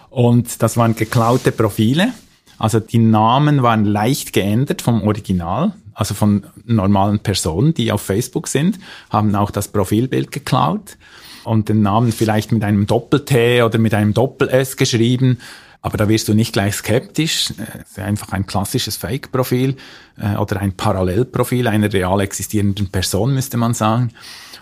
Und 0.10 0.64
das 0.64 0.78
waren 0.78 0.96
geklaute 0.96 1.52
Profile. 1.52 2.14
Also 2.58 2.80
die 2.80 3.00
Namen 3.00 3.64
waren 3.64 3.84
leicht 3.84 4.32
geändert 4.32 4.82
vom 4.82 5.04
Original 5.04 5.74
also 5.98 6.14
von 6.14 6.46
normalen 6.66 7.20
Personen, 7.20 7.74
die 7.74 7.92
auf 7.92 8.02
Facebook 8.02 8.48
sind, 8.48 8.78
haben 9.10 9.36
auch 9.36 9.50
das 9.50 9.68
Profilbild 9.68 10.32
geklaut 10.32 10.96
und 11.44 11.70
den 11.70 11.82
Namen 11.82 12.12
vielleicht 12.12 12.52
mit 12.52 12.64
einem 12.64 12.86
Doppel-T 12.86 13.64
oder 13.64 13.80
mit 13.80 13.96
einem 13.96 14.14
Doppel-S 14.14 14.78
geschrieben. 14.78 15.40
Aber 15.82 15.98
da 15.98 16.08
wirst 16.08 16.28
du 16.28 16.36
nicht 16.36 16.54
gleich 16.54 16.76
skeptisch. 16.76 17.52
Es 17.82 17.92
ist 17.92 18.00
einfach 18.00 18.32
ein 18.32 18.46
klassisches 18.46 18.96
Fake-Profil 18.96 19.76
äh, 20.22 20.36
oder 20.36 20.60
ein 20.60 20.74
Parallelprofil 20.74 21.68
einer 21.68 21.92
real 21.92 22.22
existierenden 22.22 22.90
Person, 22.90 23.34
müsste 23.34 23.58
man 23.58 23.74
sagen. 23.74 24.12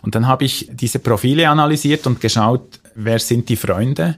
Und 0.03 0.15
dann 0.15 0.27
habe 0.27 0.45
ich 0.45 0.69
diese 0.71 0.99
Profile 0.99 1.49
analysiert 1.49 2.07
und 2.07 2.21
geschaut, 2.21 2.79
wer 2.95 3.19
sind 3.19 3.49
die 3.49 3.57
Freunde, 3.57 4.15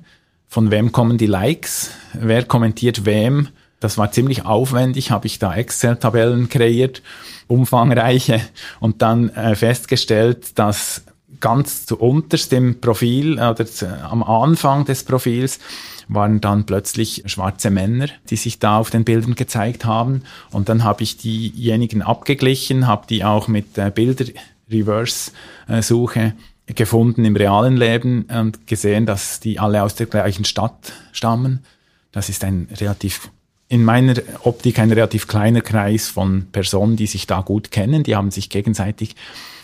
von 0.48 0.70
wem 0.70 0.92
kommen 0.92 1.18
die 1.18 1.26
Likes, 1.26 1.90
wer 2.14 2.44
kommentiert 2.44 3.06
wem 3.06 3.48
das 3.80 3.98
war 3.98 4.12
ziemlich 4.12 4.46
aufwendig, 4.46 5.12
habe 5.12 5.28
ich 5.28 5.40
da 5.40 5.54
Excel-Tabellen 5.54 6.50
kreiert, 6.50 7.02
umfangreiche, 7.48 8.42
und 8.80 9.02
dann 9.02 9.30
äh, 9.30 9.56
festgestellt, 9.56 10.60
dass 10.60 11.04
ganz 11.40 11.86
zu 11.86 11.98
unterst 11.98 12.52
im 12.54 12.82
Profil 12.82 13.34
oder 13.34 13.66
zu, 13.66 13.88
am 13.88 14.24
Anfang 14.24 14.86
des 14.86 15.04
Profils 15.04 15.60
waren 16.08 16.42
dann 16.42 16.66
plötzlich 16.66 17.22
schwarze 17.26 17.70
Männer, 17.70 18.08
die 18.30 18.38
sich 18.38 18.60
da 18.60 18.78
auf 18.78 18.90
den 18.90 19.04
Bildern 19.04 19.36
gezeigt 19.36 19.84
haben. 19.86 20.24
Und 20.52 20.70
dann 20.70 20.86
habe 20.86 21.04
ich 21.04 21.18
diejenigen 21.18 22.02
abgeglichen, 22.02 22.88
habe 22.88 23.06
die 23.08 23.26
auch 23.26 23.48
mit 23.48 23.78
äh, 23.78 23.92
Bilder-Reverse-Suche 23.94 26.34
gefunden 26.68 27.26
im 27.26 27.36
realen 27.36 27.78
Leben 27.78 28.24
und 28.24 28.66
gesehen, 28.68 29.06
dass 29.06 29.40
die 29.40 29.60
alle 29.60 29.84
aus 29.84 29.94
der 29.96 30.08
gleichen 30.08 30.46
Stadt 30.46 30.94
stammen. 31.12 31.64
Das 32.12 32.30
ist 32.30 32.44
ein 32.44 32.68
relativ 32.80 33.30
in 33.70 33.84
meiner 33.84 34.16
Optik 34.44 34.80
ein 34.80 34.92
relativ 34.92 35.28
kleiner 35.28 35.62
Kreis 35.62 36.08
von 36.08 36.48
Personen, 36.52 36.96
die 36.96 37.08
sich 37.08 37.28
da 37.28 37.42
gut 37.42 37.72
kennen. 37.72 38.04
Die 38.04 38.16
haben 38.16 38.32
sich 38.32 38.50
gegenseitig 38.50 39.16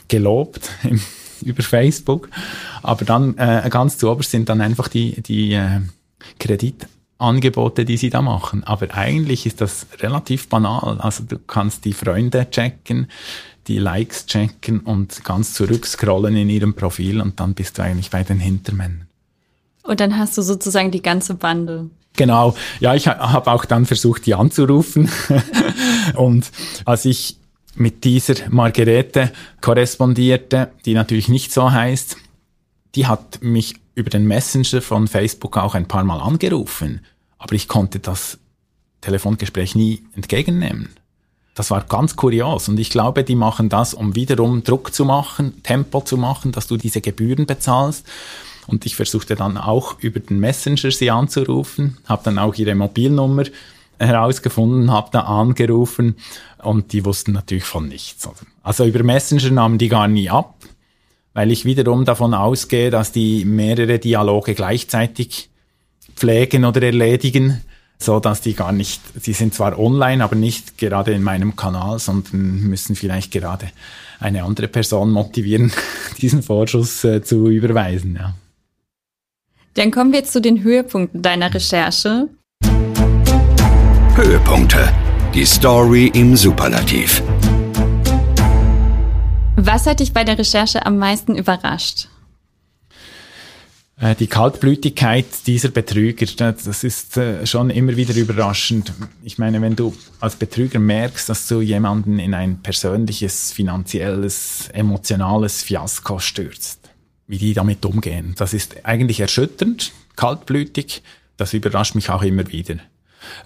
gelobt 0.08 0.70
über 1.42 1.64
Facebook. 1.64 2.30
Aber 2.82 3.06
dann 3.06 3.38
äh, 3.38 3.68
ganz 3.70 3.98
zu 3.98 4.12
oberst 4.12 4.32
sind 4.32 4.50
dann 4.50 4.62
einfach 4.62 4.88
die, 4.88 5.22
die 5.22 5.54
äh, 5.54 5.82
Kredit 6.40 6.88
Angebote, 7.18 7.86
die 7.86 7.98
sie 7.98 8.10
da 8.10 8.22
machen. 8.22 8.64
Aber 8.66 8.94
eigentlich 8.94 9.46
ist 9.46 9.62
das 9.62 9.88
relativ 10.00 10.50
banal. 10.50 11.00
Also 11.00 11.24
du 11.24 11.40
kannst 11.40 11.86
die 11.86 11.94
Freunde 11.94 12.50
checken, 12.50 13.08
die 13.68 13.80
Likes 13.80 14.26
checken 14.26 14.82
und 14.82 15.24
ganz 15.24 15.54
zurückscrollen 15.54 16.36
in 16.36 16.50
ihrem 16.50 16.74
Profil 16.74 17.22
und 17.22 17.40
dann 17.40 17.54
bist 17.54 17.78
du 17.78 17.84
eigentlich 17.84 18.10
bei 18.10 18.24
den 18.24 18.40
Hintermännern. 18.40 19.08
Und 19.84 20.00
dann 20.00 20.18
hast 20.18 20.38
du 20.38 20.42
sozusagen 20.42 20.92
die 20.92 21.02
ganze 21.02 21.36
Bande. 21.36 21.90
Genau, 22.16 22.56
ja, 22.80 22.94
ich 22.94 23.08
habe 23.08 23.52
auch 23.52 23.66
dann 23.66 23.86
versucht, 23.86 24.26
die 24.26 24.36
anzurufen. 24.36 25.10
und 26.16 26.52
als 26.86 27.06
ich 27.06 27.38
mit 27.76 28.04
dieser 28.04 28.36
Margarete 28.50 29.32
korrespondierte, 29.62 30.72
die 30.86 30.94
natürlich 30.94 31.28
nicht 31.28 31.52
so 31.52 31.72
heißt, 31.72 32.18
die 32.96 33.08
hat 33.08 33.42
mich 33.42 33.76
über 33.96 34.10
den 34.10 34.28
Messenger 34.28 34.82
von 34.82 35.08
Facebook 35.08 35.58
auch 35.58 35.76
ein 35.76 35.88
paar 35.88 36.04
Mal 36.04 36.20
angerufen, 36.20 37.02
aber 37.38 37.56
ich 37.56 37.68
konnte 37.68 38.00
das 38.00 38.38
Telefongespräch 39.02 39.76
nie 39.76 40.04
entgegennehmen. 40.16 40.90
Das 41.56 41.70
war 41.70 41.84
ganz 41.84 42.16
kurios 42.16 42.68
und 42.68 42.80
ich 42.80 42.90
glaube, 42.90 43.24
die 43.24 43.36
machen 43.36 43.70
das, 43.70 43.94
um 43.94 44.16
wiederum 44.16 44.64
Druck 44.64 44.94
zu 44.94 45.06
machen, 45.06 45.62
Tempo 45.62 46.02
zu 46.02 46.18
machen, 46.18 46.52
dass 46.52 46.68
du 46.68 46.78
diese 46.78 47.02
Gebühren 47.02 47.46
bezahlst. 47.46 48.08
Und 48.68 48.86
ich 48.86 48.96
versuchte 48.96 49.36
dann 49.36 49.58
auch 49.58 50.00
über 50.00 50.20
den 50.20 50.40
Messenger 50.40 50.92
sie 50.92 51.12
anzurufen, 51.12 51.98
habe 52.06 52.24
dann 52.26 52.40
auch 52.40 52.56
ihre 52.56 52.76
Mobilnummer 52.76 53.44
herausgefunden, 54.00 54.92
habe 54.92 55.10
da 55.12 55.22
angerufen 55.22 56.16
und 56.62 56.94
die 56.94 57.06
wussten 57.06 57.34
natürlich 57.34 57.64
von 57.64 57.88
nichts. 57.88 58.28
Also 58.64 58.86
über 58.86 59.04
Messenger 59.04 59.52
nahmen 59.52 59.78
die 59.78 59.90
gar 59.90 60.08
nie 60.08 60.30
ab, 60.30 60.56
weil 61.34 61.52
ich 61.52 61.66
wiederum 61.66 62.06
davon 62.06 62.34
ausgehe, 62.34 62.90
dass 62.90 63.12
die 63.12 63.46
mehrere 63.46 64.00
Dialoge 64.00 64.56
gleichzeitig 64.56 65.50
pflegen 66.16 66.66
oder 66.66 66.82
erledigen, 66.82 67.62
so 67.98 68.20
dass 68.20 68.42
die 68.42 68.54
gar 68.54 68.72
nicht, 68.72 69.02
sie 69.20 69.34
sind 69.34 69.54
zwar 69.54 69.80
online, 69.80 70.24
aber 70.24 70.36
nicht 70.36 70.78
gerade 70.78 71.12
in 71.14 71.24
meinem 71.24 71.56
Kanal, 71.56 72.00
sondern 72.00 72.62
müssen 72.62 72.96
vielleicht 72.96 73.32
gerade 73.32 73.70
eine 74.20 74.44
andere 74.44 74.68
Person 74.68 75.12
motivieren, 75.12 75.72
diesen 76.22 76.44
Vorschuss 76.44 77.04
äh, 77.04 77.24
zu 77.24 77.50
überweisen. 77.50 78.16
Ja. 78.16 78.36
Dann 79.76 79.90
kommen 79.90 80.14
wir 80.14 80.24
zu 80.24 80.40
den 80.40 80.64
Höhepunkten 80.64 81.24
deiner 81.24 81.52
Recherche. 81.52 82.30
Höhepunkte. 84.16 84.94
Die 85.34 85.46
Story 85.46 86.12
im 86.14 86.36
Superlativ. 86.36 87.24
Was 89.56 89.88
hat 89.88 90.00
dich 90.00 90.14
bei 90.14 90.24
der 90.24 90.38
Recherche 90.38 90.86
am 90.86 91.00
meisten 91.00 91.36
überrascht? 91.36 92.08
Äh, 94.00 94.14
die 94.14 94.28
Kaltblütigkeit 94.28 95.26
dieser 95.48 95.70
Betrüger, 95.70 96.26
das 96.26 96.84
ist 96.84 97.18
äh, 97.18 97.48
schon 97.48 97.72
immer 97.72 97.96
wieder 97.96 98.14
überraschend. 98.16 98.94
Ich 99.24 99.40
meine, 99.40 99.60
wenn 99.62 99.76
du 99.76 99.96
als 100.20 100.36
Betrüger 100.36 100.78
merkst, 100.78 101.30
dass 101.30 101.48
du 101.48 101.62
jemanden 101.62 102.20
in 102.20 102.36
ein 102.36 102.62
persönliches, 102.62 103.52
finanzielles, 103.52 104.70
emotionales 104.74 105.64
Fiasko 105.64 106.20
stürzt, 106.20 106.83
wie 107.34 107.40
die 107.40 107.56
damit 107.56 107.84
umgehen, 107.84 108.36
das 108.38 108.54
ist 108.54 108.86
eigentlich 108.86 109.20
erschütternd, 109.20 109.92
kaltblütig, 110.16 111.02
das 111.36 111.56
überrascht 111.56 111.96
mich 111.96 112.12
auch 112.12 112.22
immer 112.22 112.48
wieder. 112.52 112.76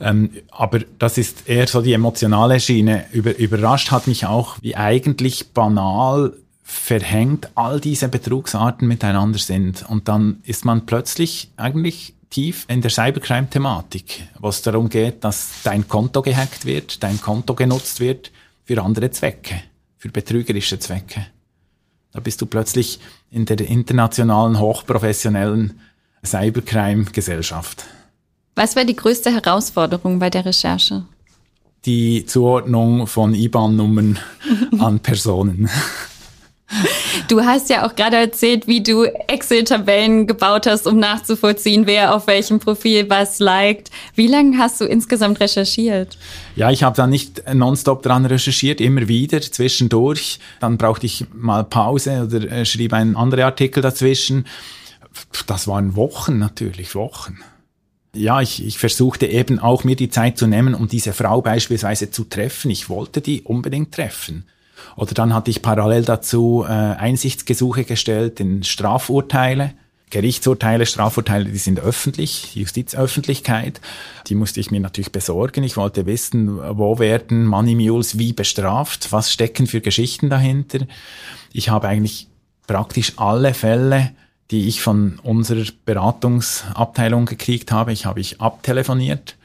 Ähm, 0.01 0.31
aber 0.51 0.79
das 0.99 1.17
ist 1.17 1.47
eher 1.47 1.67
so 1.67 1.81
die 1.81 1.93
emotionale 1.93 2.59
Schiene. 2.59 3.05
Über, 3.13 3.37
überrascht 3.37 3.91
hat 3.91 4.07
mich 4.07 4.25
auch, 4.25 4.57
wie 4.61 4.75
eigentlich 4.75 5.53
banal 5.53 6.33
verhängt 6.63 7.47
all 7.55 7.79
diese 7.79 8.09
Betrugsarten 8.09 8.89
miteinander 8.89 9.39
sind. 9.39 9.85
Und 9.87 10.09
dann 10.09 10.41
ist 10.43 10.65
man 10.65 10.85
plötzlich 10.85 11.51
eigentlich 11.55 12.13
tief 12.29 12.65
in 12.67 12.81
der 12.81 12.91
Cybercrime-Thematik, 12.91 14.27
wo 14.39 14.49
es 14.49 14.63
darum 14.63 14.89
geht, 14.89 15.23
dass 15.23 15.61
dein 15.63 15.87
Konto 15.87 16.21
gehackt 16.21 16.65
wird, 16.65 17.01
dein 17.03 17.21
Konto 17.21 17.53
genutzt 17.53 18.01
wird 18.01 18.33
für 18.65 18.83
andere 18.83 19.11
Zwecke, 19.11 19.61
für 19.97 20.09
betrügerische 20.09 20.77
Zwecke. 20.77 21.27
Da 22.11 22.19
bist 22.19 22.41
du 22.41 22.45
plötzlich 22.45 22.99
in 23.31 23.45
der 23.45 23.59
internationalen, 23.59 24.59
hochprofessionellen 24.59 25.79
Cybercrime-Gesellschaft. 26.25 27.85
Was 28.55 28.75
war 28.75 28.85
die 28.85 28.95
größte 28.95 29.31
Herausforderung 29.31 30.19
bei 30.19 30.29
der 30.29 30.45
Recherche? 30.45 31.05
Die 31.85 32.25
Zuordnung 32.25 33.07
von 33.07 33.33
IBAN-Nummern 33.33 34.19
an 34.79 34.99
Personen. 34.99 35.69
Du 37.27 37.41
hast 37.41 37.69
ja 37.69 37.85
auch 37.85 37.95
gerade 37.95 38.17
erzählt, 38.17 38.67
wie 38.67 38.83
du 38.83 39.03
Excel-Tabellen 39.03 40.27
gebaut 40.27 40.67
hast, 40.67 40.85
um 40.85 40.99
nachzuvollziehen, 40.99 41.87
wer 41.87 42.13
auf 42.13 42.27
welchem 42.27 42.59
Profil 42.59 43.09
was 43.09 43.39
liked. 43.39 43.89
Wie 44.15 44.27
lange 44.27 44.57
hast 44.57 44.81
du 44.81 44.85
insgesamt 44.85 45.39
recherchiert? 45.39 46.17
Ja, 46.55 46.69
ich 46.69 46.83
habe 46.83 46.95
da 46.95 47.07
nicht 47.07 47.41
nonstop 47.53 48.03
dran 48.03 48.25
recherchiert, 48.25 48.81
immer 48.81 49.07
wieder 49.07 49.41
zwischendurch. 49.41 50.39
Dann 50.59 50.77
brauchte 50.77 51.05
ich 51.05 51.25
mal 51.33 51.63
Pause 51.63 52.25
oder 52.25 52.51
äh, 52.51 52.65
schrieb 52.65 52.93
einen 52.93 53.15
anderen 53.15 53.45
Artikel 53.45 53.81
dazwischen. 53.81 54.45
Das 55.47 55.67
waren 55.67 55.95
Wochen 55.95 56.37
natürlich, 56.37 56.95
Wochen 56.95 57.39
ja, 58.17 58.41
ich, 58.41 58.65
ich 58.65 58.77
versuchte 58.79 59.27
eben 59.27 59.59
auch 59.59 59.83
mir 59.83 59.95
die 59.95 60.09
Zeit 60.09 60.37
zu 60.37 60.47
nehmen, 60.47 60.73
um 60.73 60.87
diese 60.87 61.13
Frau 61.13 61.41
beispielsweise 61.41 62.09
zu 62.09 62.23
treffen. 62.23 62.71
Ich 62.71 62.89
wollte 62.89 63.21
die 63.21 63.43
unbedingt 63.43 63.93
treffen. 63.93 64.45
Oder 64.95 65.13
dann 65.13 65.33
hatte 65.33 65.51
ich 65.51 65.61
parallel 65.61 66.03
dazu 66.03 66.65
äh, 66.67 66.71
Einsichtsgesuche 66.71 67.83
gestellt 67.83 68.39
in 68.39 68.63
Strafurteile. 68.63 69.73
Gerichtsurteile, 70.09 70.85
Strafurteile, 70.85 71.49
die 71.49 71.57
sind 71.57 71.81
öffentlich, 71.81 72.55
Justizöffentlichkeit. 72.55 73.81
Die 74.27 74.35
musste 74.35 74.61
ich 74.61 74.71
mir 74.71 74.79
natürlich 74.79 75.11
besorgen. 75.11 75.63
Ich 75.63 75.75
wollte 75.75 76.05
wissen, 76.05 76.59
wo 76.77 76.97
werden 76.97 77.45
Money 77.45 77.75
Mules 77.75 78.17
wie 78.17 78.31
bestraft, 78.31 79.11
was 79.11 79.33
stecken 79.33 79.67
für 79.67 79.81
Geschichten 79.81 80.29
dahinter. 80.29 80.79
Ich 81.51 81.67
habe 81.69 81.89
eigentlich 81.89 82.27
praktisch 82.67 83.13
alle 83.17 83.53
Fälle 83.53 84.11
die 84.51 84.67
ich 84.67 84.81
von 84.81 85.19
unserer 85.23 85.65
Beratungsabteilung 85.85 87.25
gekriegt 87.25 87.71
habe. 87.71 87.91
Ich 87.91 88.05
habe 88.05 88.19
ich 88.19 88.39
abtelefoniert. 88.39 89.35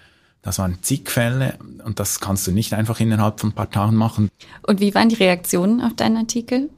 Das 0.43 0.59
waren 0.59 0.79
zig 0.83 1.09
Fälle 1.09 1.55
und 1.85 2.01
das 2.01 2.19
kannst 2.19 2.47
du 2.47 2.53
nicht 2.53 2.75
einfach 2.75 2.99
innerhalb 2.99 3.41
von 3.41 3.51
ein 3.51 3.55
paar 3.55 3.71
Tagen 3.71 3.97
machen. 3.97 4.29
Und 4.67 4.81
wie 4.81 4.95
waren 4.95 5.09
die 5.09 5.15
Reaktionen 5.15 5.81
auf 5.81 5.95
deinen 5.95 6.17
Artikel? 6.17 6.69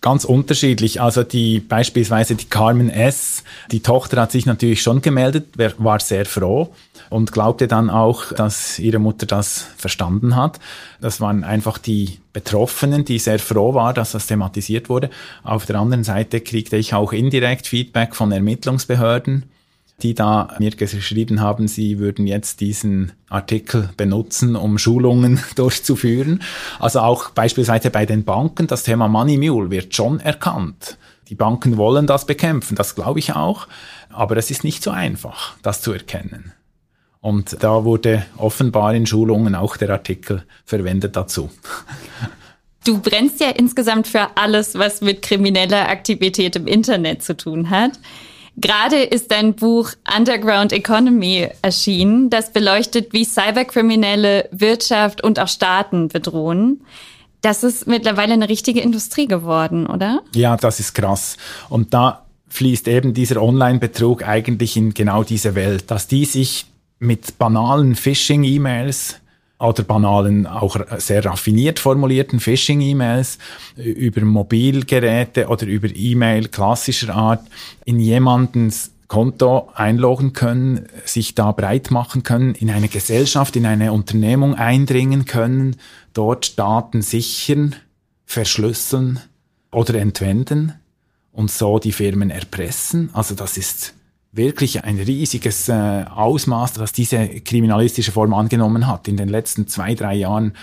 Ganz 0.00 0.24
unterschiedlich. 0.24 1.00
Also 1.00 1.22
die 1.22 1.60
beispielsweise 1.60 2.34
die 2.34 2.46
Carmen 2.46 2.90
S, 2.90 3.44
die 3.70 3.80
Tochter 3.80 4.20
hat 4.20 4.32
sich 4.32 4.46
natürlich 4.46 4.82
schon 4.82 5.00
gemeldet, 5.00 5.56
war 5.78 6.00
sehr 6.00 6.26
froh 6.26 6.74
und 7.08 7.30
glaubte 7.30 7.68
dann 7.68 7.88
auch, 7.88 8.32
dass 8.32 8.80
ihre 8.80 8.98
Mutter 8.98 9.26
das 9.26 9.64
verstanden 9.76 10.34
hat. 10.34 10.58
Das 11.00 11.20
waren 11.20 11.44
einfach 11.44 11.78
die 11.78 12.18
Betroffenen, 12.32 13.04
die 13.04 13.20
sehr 13.20 13.38
froh 13.38 13.74
war, 13.74 13.94
dass 13.94 14.10
das 14.10 14.26
thematisiert 14.26 14.88
wurde. 14.88 15.08
Auf 15.44 15.66
der 15.66 15.76
anderen 15.76 16.02
Seite 16.02 16.40
kriegte 16.40 16.76
ich 16.78 16.94
auch 16.94 17.12
indirekt 17.12 17.68
Feedback 17.68 18.16
von 18.16 18.32
Ermittlungsbehörden, 18.32 19.44
die 20.02 20.14
da 20.14 20.48
mir 20.58 20.70
geschrieben 20.70 21.40
haben, 21.40 21.68
sie 21.68 21.98
würden 21.98 22.26
jetzt 22.26 22.60
diesen 22.60 23.12
Artikel 23.28 23.90
benutzen, 23.96 24.56
um 24.56 24.78
Schulungen 24.78 25.40
durchzuführen. 25.56 26.42
Also 26.78 27.00
auch 27.00 27.30
beispielsweise 27.30 27.90
bei 27.90 28.06
den 28.06 28.24
Banken, 28.24 28.66
das 28.66 28.82
Thema 28.82 29.08
Money 29.08 29.38
Mule 29.38 29.70
wird 29.70 29.94
schon 29.94 30.20
erkannt. 30.20 30.98
Die 31.28 31.34
Banken 31.34 31.76
wollen 31.76 32.06
das 32.06 32.26
bekämpfen, 32.26 32.74
das 32.74 32.94
glaube 32.94 33.18
ich 33.18 33.32
auch, 33.32 33.68
aber 34.10 34.36
es 34.36 34.50
ist 34.50 34.64
nicht 34.64 34.82
so 34.82 34.90
einfach, 34.90 35.54
das 35.62 35.80
zu 35.80 35.92
erkennen. 35.92 36.52
Und 37.20 37.62
da 37.62 37.84
wurde 37.84 38.26
offenbar 38.36 38.94
in 38.94 39.06
Schulungen 39.06 39.54
auch 39.54 39.76
der 39.76 39.90
Artikel 39.90 40.44
verwendet 40.64 41.16
dazu. 41.16 41.50
Du 42.84 42.98
brennst 42.98 43.40
ja 43.40 43.50
insgesamt 43.50 44.08
für 44.08 44.36
alles, 44.36 44.74
was 44.74 45.02
mit 45.02 45.22
krimineller 45.22 45.88
Aktivität 45.88 46.56
im 46.56 46.66
Internet 46.66 47.22
zu 47.22 47.36
tun 47.36 47.70
hat. 47.70 47.92
Gerade 48.56 49.02
ist 49.02 49.30
dein 49.30 49.54
Buch 49.54 49.92
Underground 50.14 50.72
Economy 50.72 51.48
erschienen, 51.62 52.28
das 52.28 52.52
beleuchtet, 52.52 53.12
wie 53.12 53.24
Cyberkriminelle 53.24 54.48
Wirtschaft 54.52 55.24
und 55.24 55.40
auch 55.40 55.48
Staaten 55.48 56.08
bedrohen. 56.08 56.82
Das 57.40 57.64
ist 57.64 57.86
mittlerweile 57.86 58.34
eine 58.34 58.48
richtige 58.48 58.80
Industrie 58.80 59.26
geworden, 59.26 59.86
oder? 59.86 60.22
Ja, 60.34 60.56
das 60.56 60.80
ist 60.80 60.94
krass. 60.94 61.36
Und 61.68 61.94
da 61.94 62.26
fließt 62.48 62.86
eben 62.88 63.14
dieser 63.14 63.42
Online-Betrug 63.42 64.26
eigentlich 64.28 64.76
in 64.76 64.92
genau 64.92 65.24
diese 65.24 65.54
Welt, 65.54 65.90
dass 65.90 66.06
die 66.06 66.26
sich 66.26 66.66
mit 66.98 67.38
banalen 67.38 67.96
Phishing-E-Mails 67.96 69.16
oder 69.62 69.84
banalen, 69.84 70.46
auch 70.46 70.76
sehr 70.98 71.24
raffiniert 71.24 71.78
formulierten 71.78 72.40
Phishing-E-Mails 72.40 73.38
über 73.76 74.22
Mobilgeräte 74.22 75.48
oder 75.48 75.66
über 75.66 75.88
E-Mail 75.94 76.48
klassischer 76.48 77.14
Art 77.14 77.46
in 77.84 78.00
jemandens 78.00 78.90
Konto 79.08 79.68
einloggen 79.74 80.32
können, 80.32 80.86
sich 81.04 81.34
da 81.34 81.52
breit 81.52 81.90
machen 81.90 82.22
können, 82.22 82.54
in 82.54 82.70
eine 82.70 82.88
Gesellschaft, 82.88 83.56
in 83.56 83.66
eine 83.66 83.92
Unternehmung 83.92 84.54
eindringen 84.54 85.26
können, 85.26 85.76
dort 86.14 86.58
Daten 86.58 87.02
sichern, 87.02 87.76
verschlüsseln 88.24 89.20
oder 89.70 89.96
entwenden 89.96 90.72
und 91.30 91.50
so 91.50 91.78
die 91.78 91.92
Firmen 91.92 92.30
erpressen. 92.30 93.10
Also 93.12 93.34
das 93.34 93.58
ist 93.58 93.94
wirklich 94.32 94.82
ein 94.84 94.98
riesiges 94.98 95.68
äh, 95.68 96.04
Ausmaß, 96.10 96.72
das 96.74 96.92
diese 96.92 97.28
kriminalistische 97.28 98.12
Form 98.12 98.32
angenommen 98.32 98.86
hat. 98.86 99.06
In 99.06 99.16
den 99.16 99.28
letzten 99.28 99.68
zwei, 99.68 99.94
drei 99.94 100.14
Jahren 100.14 100.54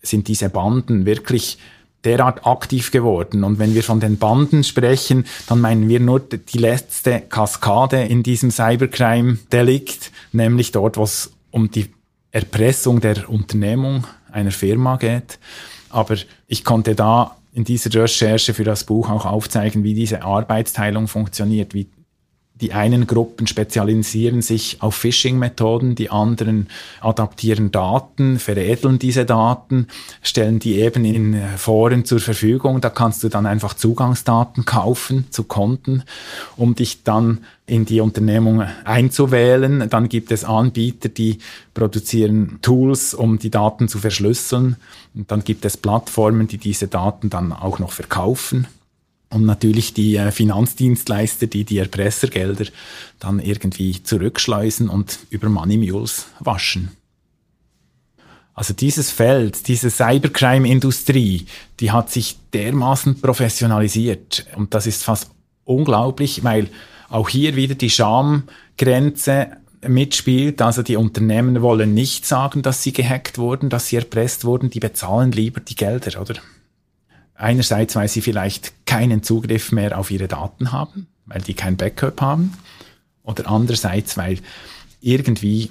sind 0.00 0.28
diese 0.28 0.48
Banden 0.48 1.04
wirklich 1.04 1.58
derart 2.04 2.46
aktiv 2.46 2.90
geworden. 2.90 3.44
Und 3.44 3.58
wenn 3.58 3.74
wir 3.74 3.84
von 3.84 4.00
den 4.00 4.18
Banden 4.18 4.64
sprechen, 4.64 5.24
dann 5.46 5.60
meinen 5.60 5.88
wir 5.88 6.00
nur 6.00 6.20
die 6.20 6.58
letzte 6.58 7.20
Kaskade 7.20 8.02
in 8.02 8.22
diesem 8.22 8.50
Cybercrime-Delikt, 8.50 10.10
nämlich 10.32 10.72
dort, 10.72 10.96
wo 10.96 11.04
es 11.04 11.32
um 11.50 11.70
die 11.70 11.92
Erpressung 12.32 13.00
der 13.00 13.28
Unternehmung 13.28 14.06
einer 14.32 14.50
Firma 14.50 14.96
geht. 14.96 15.38
Aber 15.90 16.16
ich 16.48 16.64
konnte 16.64 16.94
da 16.94 17.36
in 17.52 17.64
dieser 17.64 17.92
Recherche 18.02 18.54
für 18.54 18.64
das 18.64 18.84
Buch 18.84 19.10
auch 19.10 19.26
aufzeigen, 19.26 19.84
wie 19.84 19.94
diese 19.94 20.22
Arbeitsteilung 20.22 21.06
funktioniert, 21.06 21.74
wie 21.74 21.88
die 22.62 22.72
einen 22.72 23.08
Gruppen 23.08 23.48
spezialisieren 23.48 24.40
sich 24.40 24.80
auf 24.80 24.94
Phishing-Methoden, 24.94 25.96
die 25.96 26.10
anderen 26.10 26.68
adaptieren 27.00 27.72
Daten, 27.72 28.38
veredeln 28.38 29.00
diese 29.00 29.24
Daten, 29.24 29.88
stellen 30.22 30.60
die 30.60 30.76
eben 30.76 31.04
in 31.04 31.36
Foren 31.56 32.04
zur 32.04 32.20
Verfügung. 32.20 32.80
Da 32.80 32.88
kannst 32.88 33.24
du 33.24 33.28
dann 33.28 33.46
einfach 33.46 33.74
Zugangsdaten 33.74 34.64
kaufen 34.64 35.26
zu 35.30 35.42
Konten, 35.42 36.04
um 36.56 36.76
dich 36.76 37.02
dann 37.02 37.38
in 37.66 37.84
die 37.84 38.00
Unternehmung 38.00 38.62
einzuwählen. 38.84 39.90
Dann 39.90 40.08
gibt 40.08 40.30
es 40.30 40.44
Anbieter, 40.44 41.08
die 41.08 41.38
produzieren 41.74 42.60
Tools, 42.62 43.12
um 43.12 43.40
die 43.40 43.50
Daten 43.50 43.88
zu 43.88 43.98
verschlüsseln. 43.98 44.76
Und 45.14 45.32
dann 45.32 45.42
gibt 45.42 45.64
es 45.64 45.76
Plattformen, 45.76 46.46
die 46.46 46.58
diese 46.58 46.86
Daten 46.86 47.28
dann 47.28 47.52
auch 47.52 47.80
noch 47.80 47.90
verkaufen 47.90 48.68
und 49.32 49.44
natürlich 49.44 49.94
die 49.94 50.16
äh, 50.16 50.30
Finanzdienstleister, 50.30 51.46
die 51.46 51.64
die 51.64 51.78
Erpressergelder 51.78 52.66
dann 53.18 53.40
irgendwie 53.40 54.02
zurückschleusen 54.02 54.88
und 54.88 55.18
über 55.30 55.48
Money 55.48 55.78
Mules 55.78 56.26
waschen. 56.40 56.90
Also 58.54 58.74
dieses 58.74 59.10
Feld, 59.10 59.66
diese 59.68 59.90
Cybercrime-Industrie, 59.90 61.46
die 61.80 61.90
hat 61.90 62.10
sich 62.10 62.38
dermaßen 62.52 63.20
professionalisiert 63.20 64.46
und 64.56 64.74
das 64.74 64.86
ist 64.86 65.04
fast 65.04 65.30
unglaublich, 65.64 66.44
weil 66.44 66.68
auch 67.08 67.28
hier 67.28 67.56
wieder 67.56 67.74
die 67.74 67.90
Schamgrenze 67.90 69.56
mitspielt. 69.86 70.60
Also 70.60 70.82
die 70.82 70.96
Unternehmen 70.96 71.62
wollen 71.62 71.94
nicht 71.94 72.26
sagen, 72.26 72.62
dass 72.62 72.82
sie 72.82 72.92
gehackt 72.92 73.38
wurden, 73.38 73.70
dass 73.70 73.88
sie 73.88 73.96
erpresst 73.96 74.44
wurden, 74.44 74.70
die 74.70 74.80
bezahlen 74.80 75.32
lieber 75.32 75.60
die 75.60 75.74
Gelder, 75.74 76.20
oder? 76.20 76.34
Einerseits, 77.34 77.96
weil 77.96 78.08
sie 78.08 78.20
vielleicht 78.20 78.86
keinen 78.86 79.22
Zugriff 79.22 79.72
mehr 79.72 79.98
auf 79.98 80.10
ihre 80.10 80.28
Daten 80.28 80.72
haben, 80.72 81.06
weil 81.26 81.40
die 81.40 81.54
kein 81.54 81.76
Backup 81.76 82.20
haben. 82.20 82.56
Oder 83.22 83.48
andererseits, 83.48 84.16
weil 84.16 84.38
irgendwie 85.00 85.70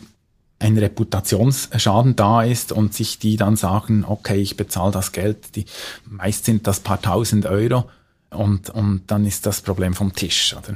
ein 0.60 0.78
Reputationsschaden 0.78 2.16
da 2.16 2.44
ist 2.44 2.72
und 2.72 2.94
sich 2.94 3.20
die 3.20 3.36
dann 3.36 3.56
sagen, 3.56 4.06
okay, 4.08 4.38
ich 4.38 4.58
bezahle 4.58 4.92
das 4.92 5.12
Geld, 5.12 5.56
die, 5.56 5.66
meist 6.06 6.46
sind 6.46 6.68
das 6.68 6.80
paar 6.80 7.02
tausend 7.02 7.46
Euro 7.46 7.90
und, 8.30 8.70
und 8.70 9.04
dann 9.08 9.26
ist 9.26 9.46
das 9.46 9.62
Problem 9.62 9.94
vom 9.94 10.14
Tisch, 10.14 10.56
oder? 10.56 10.76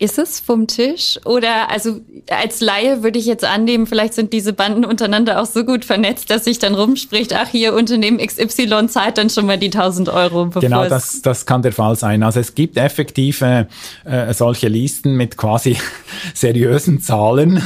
Ist 0.00 0.16
es 0.16 0.38
vom 0.38 0.68
Tisch? 0.68 1.18
Oder 1.24 1.70
also 1.70 2.00
als 2.30 2.60
Laie 2.60 3.02
würde 3.02 3.18
ich 3.18 3.26
jetzt 3.26 3.44
annehmen, 3.44 3.88
vielleicht 3.88 4.14
sind 4.14 4.32
diese 4.32 4.52
Banden 4.52 4.84
untereinander 4.84 5.42
auch 5.42 5.46
so 5.46 5.64
gut 5.64 5.84
vernetzt, 5.84 6.30
dass 6.30 6.44
sich 6.44 6.60
dann 6.60 6.76
rumspricht, 6.76 7.34
ach 7.34 7.48
hier 7.48 7.74
Unternehmen 7.74 8.18
XY 8.18 8.86
zahlt 8.86 9.18
dann 9.18 9.28
schon 9.28 9.46
mal 9.46 9.58
die 9.58 9.66
1000 9.66 10.08
Euro. 10.08 10.50
Genau, 10.50 10.88
das, 10.88 11.20
das 11.22 11.46
kann 11.46 11.62
der 11.62 11.72
Fall 11.72 11.96
sein. 11.96 12.22
Also 12.22 12.38
es 12.38 12.54
gibt 12.54 12.76
effektive 12.76 13.66
äh, 14.04 14.32
solche 14.34 14.68
Listen 14.68 15.16
mit 15.16 15.36
quasi 15.36 15.76
seriösen 16.34 17.00
Zahlen. 17.00 17.60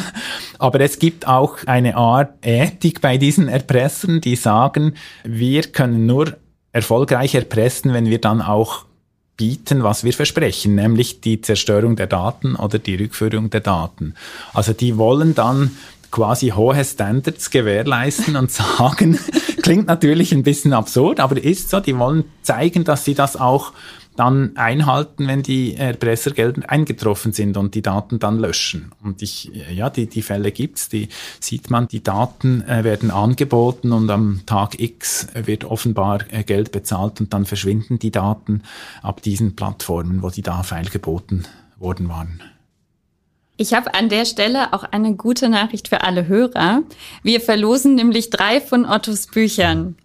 Aber 0.59 0.81
es 0.81 0.99
gibt 0.99 1.29
auch 1.29 1.59
eine 1.67 1.97
Art 1.97 2.33
Ethik 2.41 3.03
bei 3.03 3.19
diesen 3.19 3.49
Erpressern, 3.49 4.23
die 4.23 4.37
sagen, 4.37 4.95
wir 5.25 5.65
können 5.65 6.07
nur 6.07 6.39
erfolgreich 6.73 7.35
erpressen, 7.35 7.93
wenn 7.93 8.07
wir 8.07 8.23
dann 8.23 8.41
auch 8.41 8.87
bieten, 9.43 9.83
was 9.83 10.05
wir 10.05 10.13
versprechen, 10.13 10.77
nämlich 10.77 11.21
die 11.21 11.41
Zerstörung 11.41 11.97
der 11.97 12.07
Daten 12.07 12.55
oder 12.55 12.79
die 12.79 12.95
Rückführung 12.95 13.51
der 13.51 13.59
Daten. 13.59 14.15
Also 14.55 14.73
die 14.73 14.99
wollen 14.99 15.35
dann 15.35 15.73
quasi 16.13 16.51
hohe 16.51 16.85
Standards 16.85 17.51
gewährleisten 17.51 18.37
und 18.37 18.53
sagen, 18.53 19.19
klingt 19.61 19.89
natürlich 19.89 20.31
ein 20.31 20.45
bisschen 20.45 20.73
absurd, 20.73 21.19
aber 21.19 21.43
ist 21.43 21.71
so, 21.71 21.81
die 21.81 21.99
wollen 21.99 22.23
zeigen, 22.43 22.85
dass 22.85 23.05
sie 23.05 23.15
das 23.15 23.35
auch 23.35 23.73
dann 24.17 24.57
einhalten, 24.57 25.27
wenn 25.27 25.43
die 25.43 25.77
Erpressergelder 25.77 26.69
eingetroffen 26.69 27.33
sind 27.33 27.57
und 27.57 27.75
die 27.75 27.83
Daten 27.83 28.19
dann 28.19 28.39
löschen. 28.39 28.93
Und 29.03 29.23
ich, 29.23 29.51
ja, 29.71 29.91
die, 29.91 30.07
die 30.07 30.23
Fälle 30.23 30.53
gibt's, 30.53 30.89
die 30.89 31.09
sieht 31.41 31.71
man, 31.71 31.89
die 31.89 32.03
Daten 32.03 32.63
äh, 32.63 32.85
werden 32.85 33.11
angeboten 33.11 33.93
und 33.93 34.11
am 34.11 34.43
Tag 34.47 34.79
X 34.81 35.29
wird 35.35 35.65
offenbar 35.65 36.21
äh, 36.31 36.45
Geld 36.45 36.73
bezahlt 36.73 37.21
und 37.21 37.33
dann 37.33 37.47
verschwinden 37.47 37.99
die 37.99 38.11
Daten 38.11 38.63
ab 39.03 39.23
diesen 39.23 39.57
Plattformen, 39.57 40.23
wo 40.23 40.31
die 40.31 40.43
da 40.43 40.63
feilgeboten 40.63 41.47
worden 41.79 42.09
waren. 42.09 42.43
Ich 43.57 43.75
habe 43.75 43.95
an 43.95 44.09
der 44.09 44.25
Stelle 44.25 44.73
auch 44.73 44.83
eine 44.83 45.15
gute 45.15 45.49
Nachricht 45.49 45.89
für 45.89 46.03
alle 46.03 46.27
Hörer. 46.27 46.83
Wir 47.23 47.41
verlosen 47.41 47.95
nämlich 47.95 48.31
drei 48.31 48.61
von 48.61 48.85
Ottos 48.85 49.27
Büchern. 49.27 49.97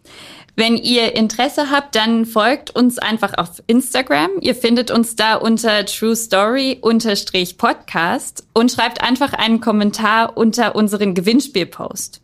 Wenn 0.60 0.76
ihr 0.76 1.16
Interesse 1.16 1.70
habt, 1.70 1.94
dann 1.94 2.26
folgt 2.26 2.72
uns 2.72 2.98
einfach 2.98 3.38
auf 3.38 3.62
Instagram. 3.68 4.32
Ihr 4.42 4.56
findet 4.56 4.90
uns 4.90 5.16
da 5.16 5.36
unter 5.36 5.86
True 5.86 6.16
Story 6.16 6.82
Podcast 6.82 8.44
und 8.56 8.72
schreibt 8.72 9.04
einfach 9.04 9.34
einen 9.34 9.62
Kommentar 9.62 10.36
unter 10.36 10.76
unseren 10.76 11.14
Gewinnspielpost. 11.14 12.22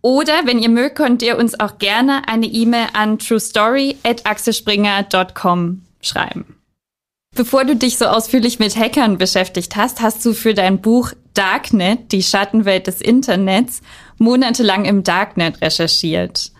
Oder 0.00 0.46
wenn 0.46 0.58
ihr 0.58 0.70
mögt, 0.70 0.96
könnt 0.96 1.20
ihr 1.20 1.36
uns 1.36 1.60
auch 1.60 1.76
gerne 1.76 2.26
eine 2.26 2.46
E-Mail 2.46 2.86
an 2.94 3.18
truestory@axelspringer.com 3.18 5.82
schreiben. 6.00 6.56
Bevor 7.36 7.66
du 7.66 7.76
dich 7.76 7.98
so 7.98 8.06
ausführlich 8.06 8.58
mit 8.58 8.76
Hackern 8.76 9.18
beschäftigt 9.18 9.76
hast, 9.76 10.00
hast 10.00 10.24
du 10.24 10.32
für 10.32 10.54
dein 10.54 10.80
Buch 10.80 11.12
Darknet, 11.34 12.12
die 12.12 12.22
Schattenwelt 12.22 12.86
des 12.86 13.02
Internets, 13.02 13.82
monatelang 14.16 14.86
im 14.86 15.04
Darknet 15.04 15.60
recherchiert. 15.60 16.52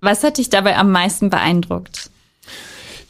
Was 0.00 0.24
hat 0.24 0.38
dich 0.38 0.50
dabei 0.50 0.76
am 0.76 0.90
meisten 0.90 1.30
beeindruckt? 1.30 2.10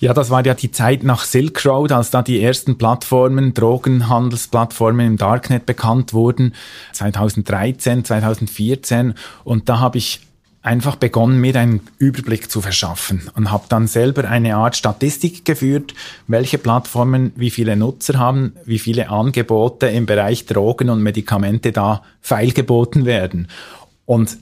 Ja, 0.01 0.14
das 0.14 0.30
war 0.30 0.45
ja 0.47 0.55
die 0.55 0.70
Zeit 0.70 1.03
nach 1.03 1.24
Silk 1.24 1.64
Road, 1.66 1.93
als 1.93 2.11
da 2.11 2.22
die 2.22 2.43
ersten 2.43 2.78
Plattformen, 2.78 3.53
Drogenhandelsplattformen 3.53 5.07
im 5.07 5.16
Darknet 5.18 5.66
bekannt 5.66 6.14
wurden, 6.14 6.55
2013, 6.93 8.07
2014. 8.07 9.12
Und 9.45 9.68
da 9.68 9.78
habe 9.78 9.99
ich 9.99 10.20
einfach 10.62 10.97
begonnen, 10.97 11.38
mir 11.38 11.55
einen 11.57 11.80
Überblick 11.99 12.51
zu 12.51 12.62
verschaffen 12.62 13.30
und 13.34 13.51
habe 13.51 13.64
dann 13.68 13.86
selber 13.86 14.28
eine 14.28 14.57
Art 14.57 14.74
Statistik 14.76 15.45
geführt, 15.45 15.95
welche 16.26 16.57
Plattformen 16.57 17.32
wie 17.36 17.51
viele 17.51 17.76
Nutzer 17.76 18.18
haben, 18.18 18.55
wie 18.64 18.78
viele 18.78 19.11
Angebote 19.11 19.86
im 19.88 20.07
Bereich 20.07 20.47
Drogen 20.47 20.88
und 20.88 21.03
Medikamente 21.03 21.72
da 21.72 22.03
feilgeboten 22.22 23.05
werden. 23.05 23.49
Und 24.07 24.38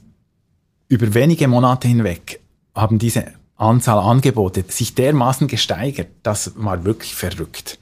über 0.88 1.14
wenige 1.14 1.48
Monate 1.48 1.88
hinweg 1.88 2.40
haben 2.74 2.98
diese 2.98 3.26
Anzahl 3.56 3.98
Angebote 3.98 4.64
sich 4.68 4.94
dermaßen 4.94 5.48
gesteigert, 5.48 6.08
das 6.22 6.52
war 6.56 6.84
wirklich 6.84 7.14
verrückt. 7.14 7.78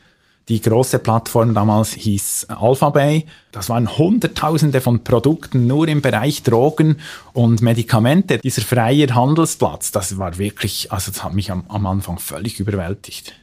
Die 0.48 0.60
große 0.60 1.00
Plattform 1.00 1.54
damals 1.54 1.92
hieß 1.94 2.46
Alphabay. 2.50 3.26
Das 3.50 3.68
waren 3.68 3.98
Hunderttausende 3.98 4.80
von 4.80 5.02
Produkten 5.02 5.66
nur 5.66 5.88
im 5.88 6.02
Bereich 6.02 6.44
Drogen 6.44 6.98
und 7.32 7.62
Medikamente. 7.62 8.38
Dieser 8.38 8.62
freie 8.62 9.12
Handelsplatz, 9.12 9.90
das 9.90 10.18
war 10.18 10.38
wirklich, 10.38 10.92
also 10.92 11.10
das 11.10 11.24
hat 11.24 11.34
mich 11.34 11.50
am, 11.50 11.64
am 11.68 11.84
Anfang 11.86 12.20
völlig 12.20 12.60
überwältigt. 12.60 13.34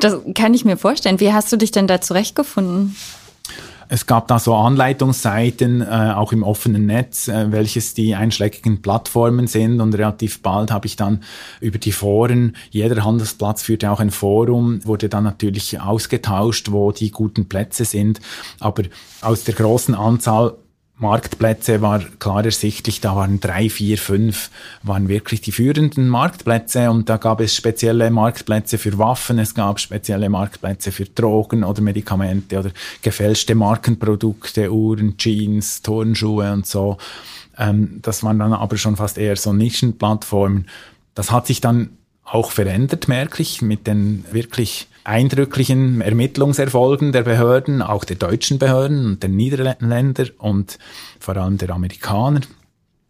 Das 0.00 0.16
kann 0.34 0.54
ich 0.54 0.64
mir 0.64 0.76
vorstellen. 0.76 1.20
Wie 1.20 1.32
hast 1.32 1.52
du 1.52 1.56
dich 1.56 1.70
denn 1.70 1.86
da 1.86 2.00
zurechtgefunden? 2.00 2.96
Es 3.88 4.06
gab 4.06 4.28
da 4.28 4.38
so 4.38 4.54
Anleitungsseiten, 4.54 5.80
äh, 5.80 6.12
auch 6.14 6.32
im 6.32 6.42
offenen 6.42 6.86
Netz, 6.86 7.28
äh, 7.28 7.50
welches 7.50 7.94
die 7.94 8.14
einschlägigen 8.14 8.82
Plattformen 8.82 9.46
sind. 9.46 9.80
Und 9.80 9.94
relativ 9.94 10.42
bald 10.42 10.70
habe 10.70 10.86
ich 10.86 10.96
dann 10.96 11.22
über 11.60 11.78
die 11.78 11.92
Foren, 11.92 12.56
jeder 12.70 13.04
Handelsplatz 13.04 13.62
führte 13.62 13.90
auch 13.90 14.00
ein 14.00 14.10
Forum, 14.10 14.84
wurde 14.84 15.08
dann 15.08 15.24
natürlich 15.24 15.80
ausgetauscht, 15.80 16.70
wo 16.70 16.92
die 16.92 17.10
guten 17.10 17.48
Plätze 17.48 17.84
sind. 17.84 18.20
Aber 18.60 18.82
aus 19.22 19.44
der 19.44 19.54
großen 19.54 19.94
Anzahl 19.94 20.56
Marktplätze 21.00 21.80
war 21.80 22.00
klar 22.18 22.44
ersichtlich, 22.44 23.00
da 23.00 23.14
waren 23.14 23.38
drei, 23.38 23.70
vier, 23.70 23.98
fünf, 23.98 24.50
waren 24.82 25.08
wirklich 25.08 25.40
die 25.40 25.52
führenden 25.52 26.08
Marktplätze 26.08 26.90
und 26.90 27.08
da 27.08 27.18
gab 27.18 27.40
es 27.40 27.54
spezielle 27.54 28.10
Marktplätze 28.10 28.78
für 28.78 28.98
Waffen, 28.98 29.38
es 29.38 29.54
gab 29.54 29.78
spezielle 29.78 30.28
Marktplätze 30.28 30.90
für 30.90 31.04
Drogen 31.04 31.62
oder 31.62 31.82
Medikamente 31.82 32.58
oder 32.58 32.70
gefälschte 33.00 33.54
Markenprodukte, 33.54 34.72
Uhren, 34.72 35.16
Jeans, 35.16 35.82
Turnschuhe 35.82 36.52
und 36.52 36.66
so. 36.66 36.96
Ähm, 37.56 38.00
das 38.02 38.24
waren 38.24 38.40
dann 38.40 38.52
aber 38.52 38.76
schon 38.76 38.96
fast 38.96 39.18
eher 39.18 39.36
so 39.36 39.52
Nischenplattformen. 39.52 40.66
Das 41.14 41.30
hat 41.30 41.46
sich 41.46 41.60
dann 41.60 41.97
auch 42.30 42.50
verändert 42.50 43.08
merklich 43.08 43.62
mit 43.62 43.86
den 43.86 44.24
wirklich 44.30 44.88
eindrücklichen 45.04 46.00
Ermittlungserfolgen 46.02 47.12
der 47.12 47.22
Behörden, 47.22 47.80
auch 47.80 48.04
der 48.04 48.16
deutschen 48.16 48.58
Behörden 48.58 49.06
und 49.06 49.22
der 49.22 49.30
Niederländer 49.30 50.26
und 50.38 50.78
vor 51.18 51.36
allem 51.36 51.56
der 51.56 51.70
Amerikaner. 51.70 52.40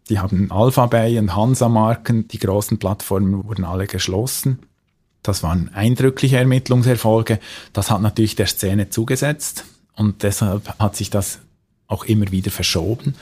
Die 0.07 0.19
haben 0.19 0.51
Alphabay 0.51 1.19
und 1.19 1.35
Hansa-Marken, 1.35 2.27
die 2.29 2.39
großen 2.39 2.79
Plattformen 2.79 3.43
wurden 3.43 3.65
alle 3.65 3.87
geschlossen. 3.87 4.59
Das 5.21 5.43
waren 5.43 5.69
eindrückliche 5.73 6.37
Ermittlungserfolge. 6.37 7.39
Das 7.73 7.91
hat 7.91 8.01
natürlich 8.01 8.35
der 8.35 8.47
Szene 8.47 8.89
zugesetzt 8.89 9.65
und 9.95 10.23
deshalb 10.23 10.79
hat 10.79 10.95
sich 10.95 11.09
das 11.09 11.39
auch 11.87 12.05
immer 12.05 12.31
wieder 12.31 12.51
verschoben 12.51 13.15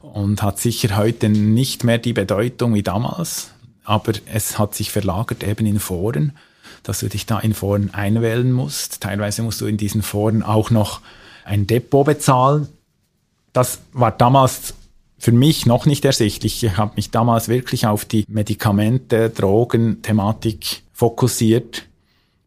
und 0.00 0.42
hat 0.42 0.58
sicher 0.58 0.96
heute 0.96 1.28
nicht 1.28 1.84
mehr 1.84 1.98
die 1.98 2.12
Bedeutung 2.12 2.74
wie 2.74 2.82
damals, 2.82 3.52
aber 3.86 4.12
es 4.26 4.58
hat 4.58 4.74
sich 4.74 4.90
verlagert 4.90 5.42
eben 5.44 5.64
in 5.64 5.78
Foren, 5.78 6.32
dass 6.82 7.00
du 7.00 7.08
dich 7.08 7.24
da 7.24 7.38
in 7.38 7.54
Foren 7.54 7.94
einwählen 7.94 8.52
musst. 8.52 9.00
Teilweise 9.00 9.42
musst 9.42 9.60
du 9.60 9.66
in 9.66 9.76
diesen 9.76 10.02
Foren 10.02 10.42
auch 10.42 10.70
noch 10.70 11.00
ein 11.44 11.66
Depot 11.66 12.04
bezahlen. 12.04 12.68
Das 13.52 13.80
war 13.92 14.10
damals 14.10 14.74
für 15.18 15.32
mich 15.32 15.66
noch 15.66 15.86
nicht 15.86 16.04
ersichtlich. 16.04 16.62
Ich 16.62 16.76
habe 16.76 16.92
mich 16.96 17.10
damals 17.10 17.48
wirklich 17.48 17.86
auf 17.86 18.04
die 18.04 18.24
Medikamente, 18.28 19.30
Drogen-Thematik 19.30 20.82
fokussiert. 20.92 21.84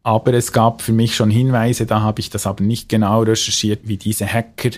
Aber 0.04 0.34
es 0.34 0.52
gab 0.52 0.82
für 0.82 0.94
mich 0.94 1.16
schon 1.16 1.32
Hinweise, 1.32 1.86
da 1.86 2.02
habe 2.02 2.20
ich 2.20 2.30
das 2.30 2.46
aber 2.46 2.64
nicht 2.64 2.90
genau 2.90 3.24
recherchiert, 3.24 3.82
wie 3.84 3.98
diese 3.98 4.28
Hacker 4.28 4.72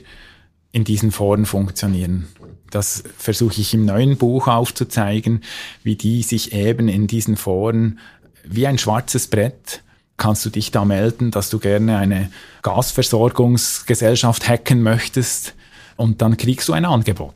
in 0.72 0.84
diesen 0.84 1.12
Foren 1.12 1.45
funktionieren. 1.45 2.28
Das 2.72 3.03
versuche 3.17 3.61
ich 3.61 3.74
im 3.74 3.86
neuen 3.86 4.17
Buch 4.17 4.47
aufzuzeigen, 4.47 5.41
wie 5.84 5.95
die 5.95 6.24
sich 6.24 6.53
eben 6.53 6.88
in 6.88 7.07
diesen 7.07 7.38
Foren 7.38 7.99
wie 8.43 8.65
ein 8.67 8.78
schwarzes 8.78 9.28
Brett 9.28 9.84
kannst 10.17 10.45
du 10.45 10.49
dich 10.51 10.72
da 10.72 10.86
melden, 10.86 11.32
dass 11.32 11.49
du 11.49 11.57
gerne 11.57 11.97
eine 11.97 12.32
Gasversorgungsgesellschaft 12.61 14.47
hacken 14.47 14.84
möchtest 14.84 15.55
und 15.95 16.22
dann 16.22 16.38
kriegst 16.38 16.69
du 16.69 16.74
ein 16.74 16.86
Angebot. 16.86 17.34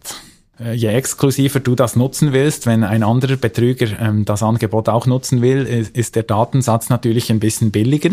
Äh, 0.60 0.74
je 0.74 0.90
exklusiver 0.90 1.60
du 1.60 1.74
das 1.76 1.96
nutzen 1.96 2.32
willst, 2.32 2.68
wenn 2.68 2.84
ein 2.84 3.02
anderer 3.02 3.38
Betrüger 3.38 4.00
ähm, 4.00 4.24
das 4.26 4.44
Angebot 4.44 4.88
auch 4.88 5.08
nutzen 5.08 5.42
will, 5.42 5.64
ist, 5.64 5.98
ist 5.98 6.16
der 6.16 6.24
Datensatz 6.24 6.90
natürlich 6.90 7.32
ein 7.32 7.40
bisschen 7.40 7.72
billiger. 7.72 8.12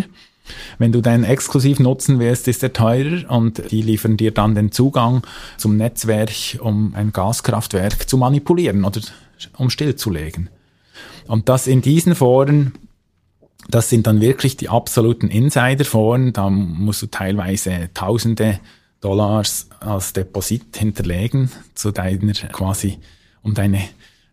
Wenn 0.79 0.93
du 0.93 1.01
den 1.01 1.25
exklusiv 1.25 1.79
nutzen 1.79 2.19
willst, 2.19 2.49
ist 2.49 2.63
er 2.63 2.73
teurer 2.73 3.31
und 3.31 3.71
die 3.71 3.83
liefern 3.83 4.17
dir 4.17 4.33
dann 4.33 4.55
den 4.55 4.73
Zugang 4.73 5.23
zum 5.57 5.77
Netzwerk, 5.77 6.59
um 6.61 6.95
ein 6.95 7.13
Gaskraftwerk 7.13 8.09
zu 8.09 8.17
manipulieren 8.17 8.85
oder 8.85 9.01
um 9.57 9.71
stillzulegen. 9.71 10.51
Und 11.27 11.49
das 11.49 11.67
in 11.67 11.83
diesen 11.83 12.15
Foren, 12.15 12.73
das 13.69 13.89
sind 13.89 14.07
dann 14.07 14.21
wirklich 14.21 14.57
die 14.57 14.69
absoluten 14.69 15.29
Insider-Foren, 15.29 16.33
da 16.33 16.51
musst 16.51 17.03
du 17.03 17.07
teilweise 17.07 17.91
Tausende 17.95 18.59
Dollars 19.01 19.69
als 19.81 20.13
Deposit 20.13 20.77
hinterlegen 20.77 21.51
zu 21.75 21.91
deiner 21.91 22.33
quasi, 22.33 22.99
um 23.43 23.55
deine 23.55 23.83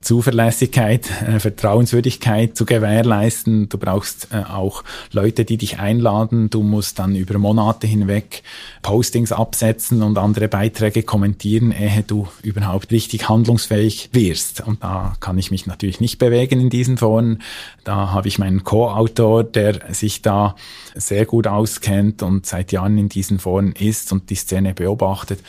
Zuverlässigkeit, 0.02 1.10
äh, 1.22 1.40
Vertrauenswürdigkeit 1.40 2.56
zu 2.56 2.66
gewährleisten. 2.66 3.68
Du 3.68 3.78
brauchst 3.78 4.30
äh, 4.32 4.38
auch 4.50 4.84
Leute, 5.12 5.44
die 5.44 5.58
dich 5.58 5.80
einladen. 5.80 6.50
Du 6.50 6.64
musst 6.64 7.00
dann 7.00 7.16
über 7.16 7.38
Monate 7.38 7.86
hinweg 7.86 8.44
Postings 8.82 9.34
absetzen 9.34 10.02
und 10.02 10.18
andere 10.18 10.48
Beiträge 10.48 11.04
kommentieren, 11.04 11.74
ehe 11.74 12.04
du 12.08 12.30
überhaupt 12.44 12.92
richtig 12.92 13.28
handlungsfähig 13.28 14.10
wirst. 14.14 14.62
Und 14.66 14.84
da 14.84 15.16
kann 15.20 15.38
ich 15.38 15.52
mich 15.52 15.66
natürlich 15.66 16.00
nicht 16.00 16.18
bewegen 16.18 16.62
in 16.62 16.70
diesen 16.70 16.98
Foren. 16.98 17.42
Da 17.84 18.12
habe 18.12 18.30
ich 18.30 18.40
meinen 18.40 18.64
Co-Autor, 18.64 19.44
der 19.44 19.94
sich 19.94 20.22
da 20.22 20.56
sehr 20.96 21.26
gut 21.26 21.46
auskennt 21.46 22.24
und 22.24 22.46
seit 22.46 22.72
Jahren 22.72 22.98
in 22.98 23.10
diesen 23.10 23.38
Foren 23.40 23.74
ist 23.74 24.14
und 24.14 24.30
die 24.30 24.36
Szene 24.36 24.74
beobachtet 24.74 25.40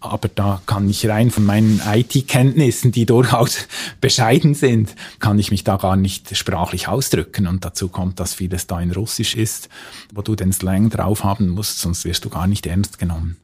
aber 0.00 0.28
da 0.28 0.60
kann 0.66 0.88
ich 0.88 1.08
rein 1.08 1.30
von 1.30 1.44
meinen 1.44 1.80
IT-Kenntnissen, 1.84 2.92
die 2.92 3.06
durchaus 3.06 3.68
bescheiden 4.00 4.54
sind, 4.54 4.94
kann 5.18 5.38
ich 5.38 5.50
mich 5.50 5.64
da 5.64 5.76
gar 5.76 5.96
nicht 5.96 6.36
sprachlich 6.36 6.88
ausdrücken. 6.88 7.46
Und 7.46 7.64
dazu 7.64 7.88
kommt, 7.88 8.20
dass 8.20 8.34
vieles 8.34 8.66
da 8.66 8.80
in 8.80 8.92
Russisch 8.92 9.34
ist, 9.34 9.68
wo 10.14 10.22
du 10.22 10.34
den 10.34 10.52
Slang 10.52 10.90
drauf 10.90 11.24
haben 11.24 11.48
musst, 11.48 11.80
sonst 11.80 12.04
wirst 12.04 12.24
du 12.24 12.30
gar 12.30 12.46
nicht 12.46 12.66
ernst 12.66 12.98
genommen. 12.98 13.36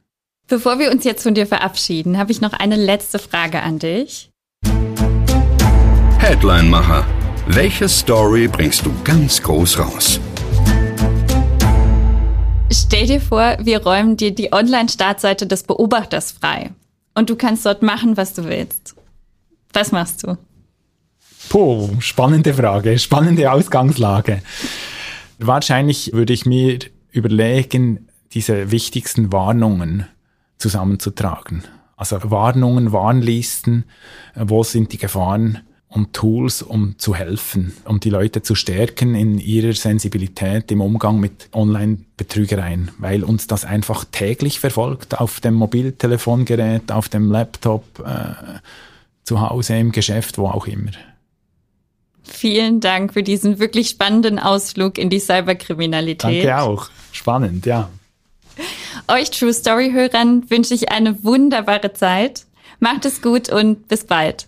Bevor 0.47 0.77
wir 0.79 0.91
uns 0.91 1.03
jetzt 1.05 1.23
von 1.23 1.33
dir 1.33 1.47
verabschieden, 1.47 2.17
habe 2.17 2.31
ich 2.31 2.41
noch 2.41 2.53
eine 2.53 2.75
letzte 2.75 3.17
Frage 3.17 3.61
an 3.61 3.79
dich. 3.79 4.29
Headline-Macher. 6.19 7.05
Welche 7.47 7.89
Story 7.89 8.47
bringst 8.47 8.85
du 8.85 8.93
ganz 9.03 9.41
groß 9.41 9.79
raus? 9.79 10.19
Stell 12.73 13.05
dir 13.05 13.21
vor, 13.21 13.57
wir 13.59 13.83
räumen 13.83 14.17
dir 14.17 14.33
die 14.33 14.51
Online-Startseite 14.51 15.45
des 15.45 15.61
Beobachters 15.61 16.31
frei. 16.31 16.71
Und 17.13 17.29
du 17.29 17.35
kannst 17.35 17.67
dort 17.67 17.83
machen, 17.83 18.17
was 18.17 18.33
du 18.33 18.45
willst. 18.45 18.95
Was 19.73 19.91
machst 19.91 20.23
du? 20.23 20.37
Puh, 21.49 21.89
spannende 21.99 22.51
Frage, 22.51 22.97
spannende 22.97 23.51
Ausgangslage. 23.51 24.41
Wahrscheinlich 25.37 26.13
würde 26.13 26.33
ich 26.33 26.47
mir 26.47 26.79
überlegen, 27.11 28.07
diese 28.31 28.71
wichtigsten 28.71 29.31
Warnungen 29.31 30.07
zusammenzutragen. 30.57 31.63
Also 31.95 32.31
Warnungen, 32.31 32.91
Warnlisten, 32.91 33.83
wo 34.35 34.63
sind 34.63 34.93
die 34.93 34.97
Gefahren 34.97 35.59
und 35.93 36.13
Tools, 36.13 36.61
um 36.63 36.97
zu 36.97 37.13
helfen, 37.13 37.73
um 37.85 37.99
die 37.99 38.09
Leute 38.09 38.41
zu 38.41 38.55
stärken 38.55 39.13
in 39.13 39.37
ihrer 39.37 39.73
Sensibilität 39.73 40.71
im 40.71 40.81
Umgang 40.81 41.19
mit 41.19 41.49
Online-Betrügereien, 41.53 42.91
weil 42.97 43.23
uns 43.23 43.45
das 43.45 43.63
einfach 43.63 44.03
täglich 44.11 44.59
verfolgt 44.59 45.19
auf 45.19 45.39
dem 45.39 45.53
Mobiltelefongerät, 45.53 46.91
auf 46.91 47.09
dem 47.09 47.31
Laptop, 47.31 47.83
äh, 47.99 48.59
zu 49.23 49.39
Hause, 49.39 49.77
im 49.77 49.91
Geschäft, 49.91 50.37
wo 50.37 50.47
auch 50.47 50.67
immer. 50.67 50.91
Vielen 52.23 52.79
Dank 52.79 53.13
für 53.13 53.23
diesen 53.23 53.59
wirklich 53.59 53.89
spannenden 53.89 54.39
Ausflug 54.39 54.97
in 54.97 55.09
die 55.09 55.19
Cyberkriminalität. 55.19 56.45
Danke 56.45 56.61
auch. 56.61 56.89
Spannend, 57.11 57.65
ja. 57.65 57.89
Euch 59.07 59.29
True 59.31 59.53
Story 59.53 59.91
Hörern 59.91 60.49
wünsche 60.49 60.73
ich 60.73 60.91
eine 60.91 61.23
wunderbare 61.23 61.93
Zeit. 61.93 62.45
Macht 62.79 63.05
es 63.05 63.21
gut 63.21 63.49
und 63.49 63.87
bis 63.87 64.05
bald. 64.05 64.47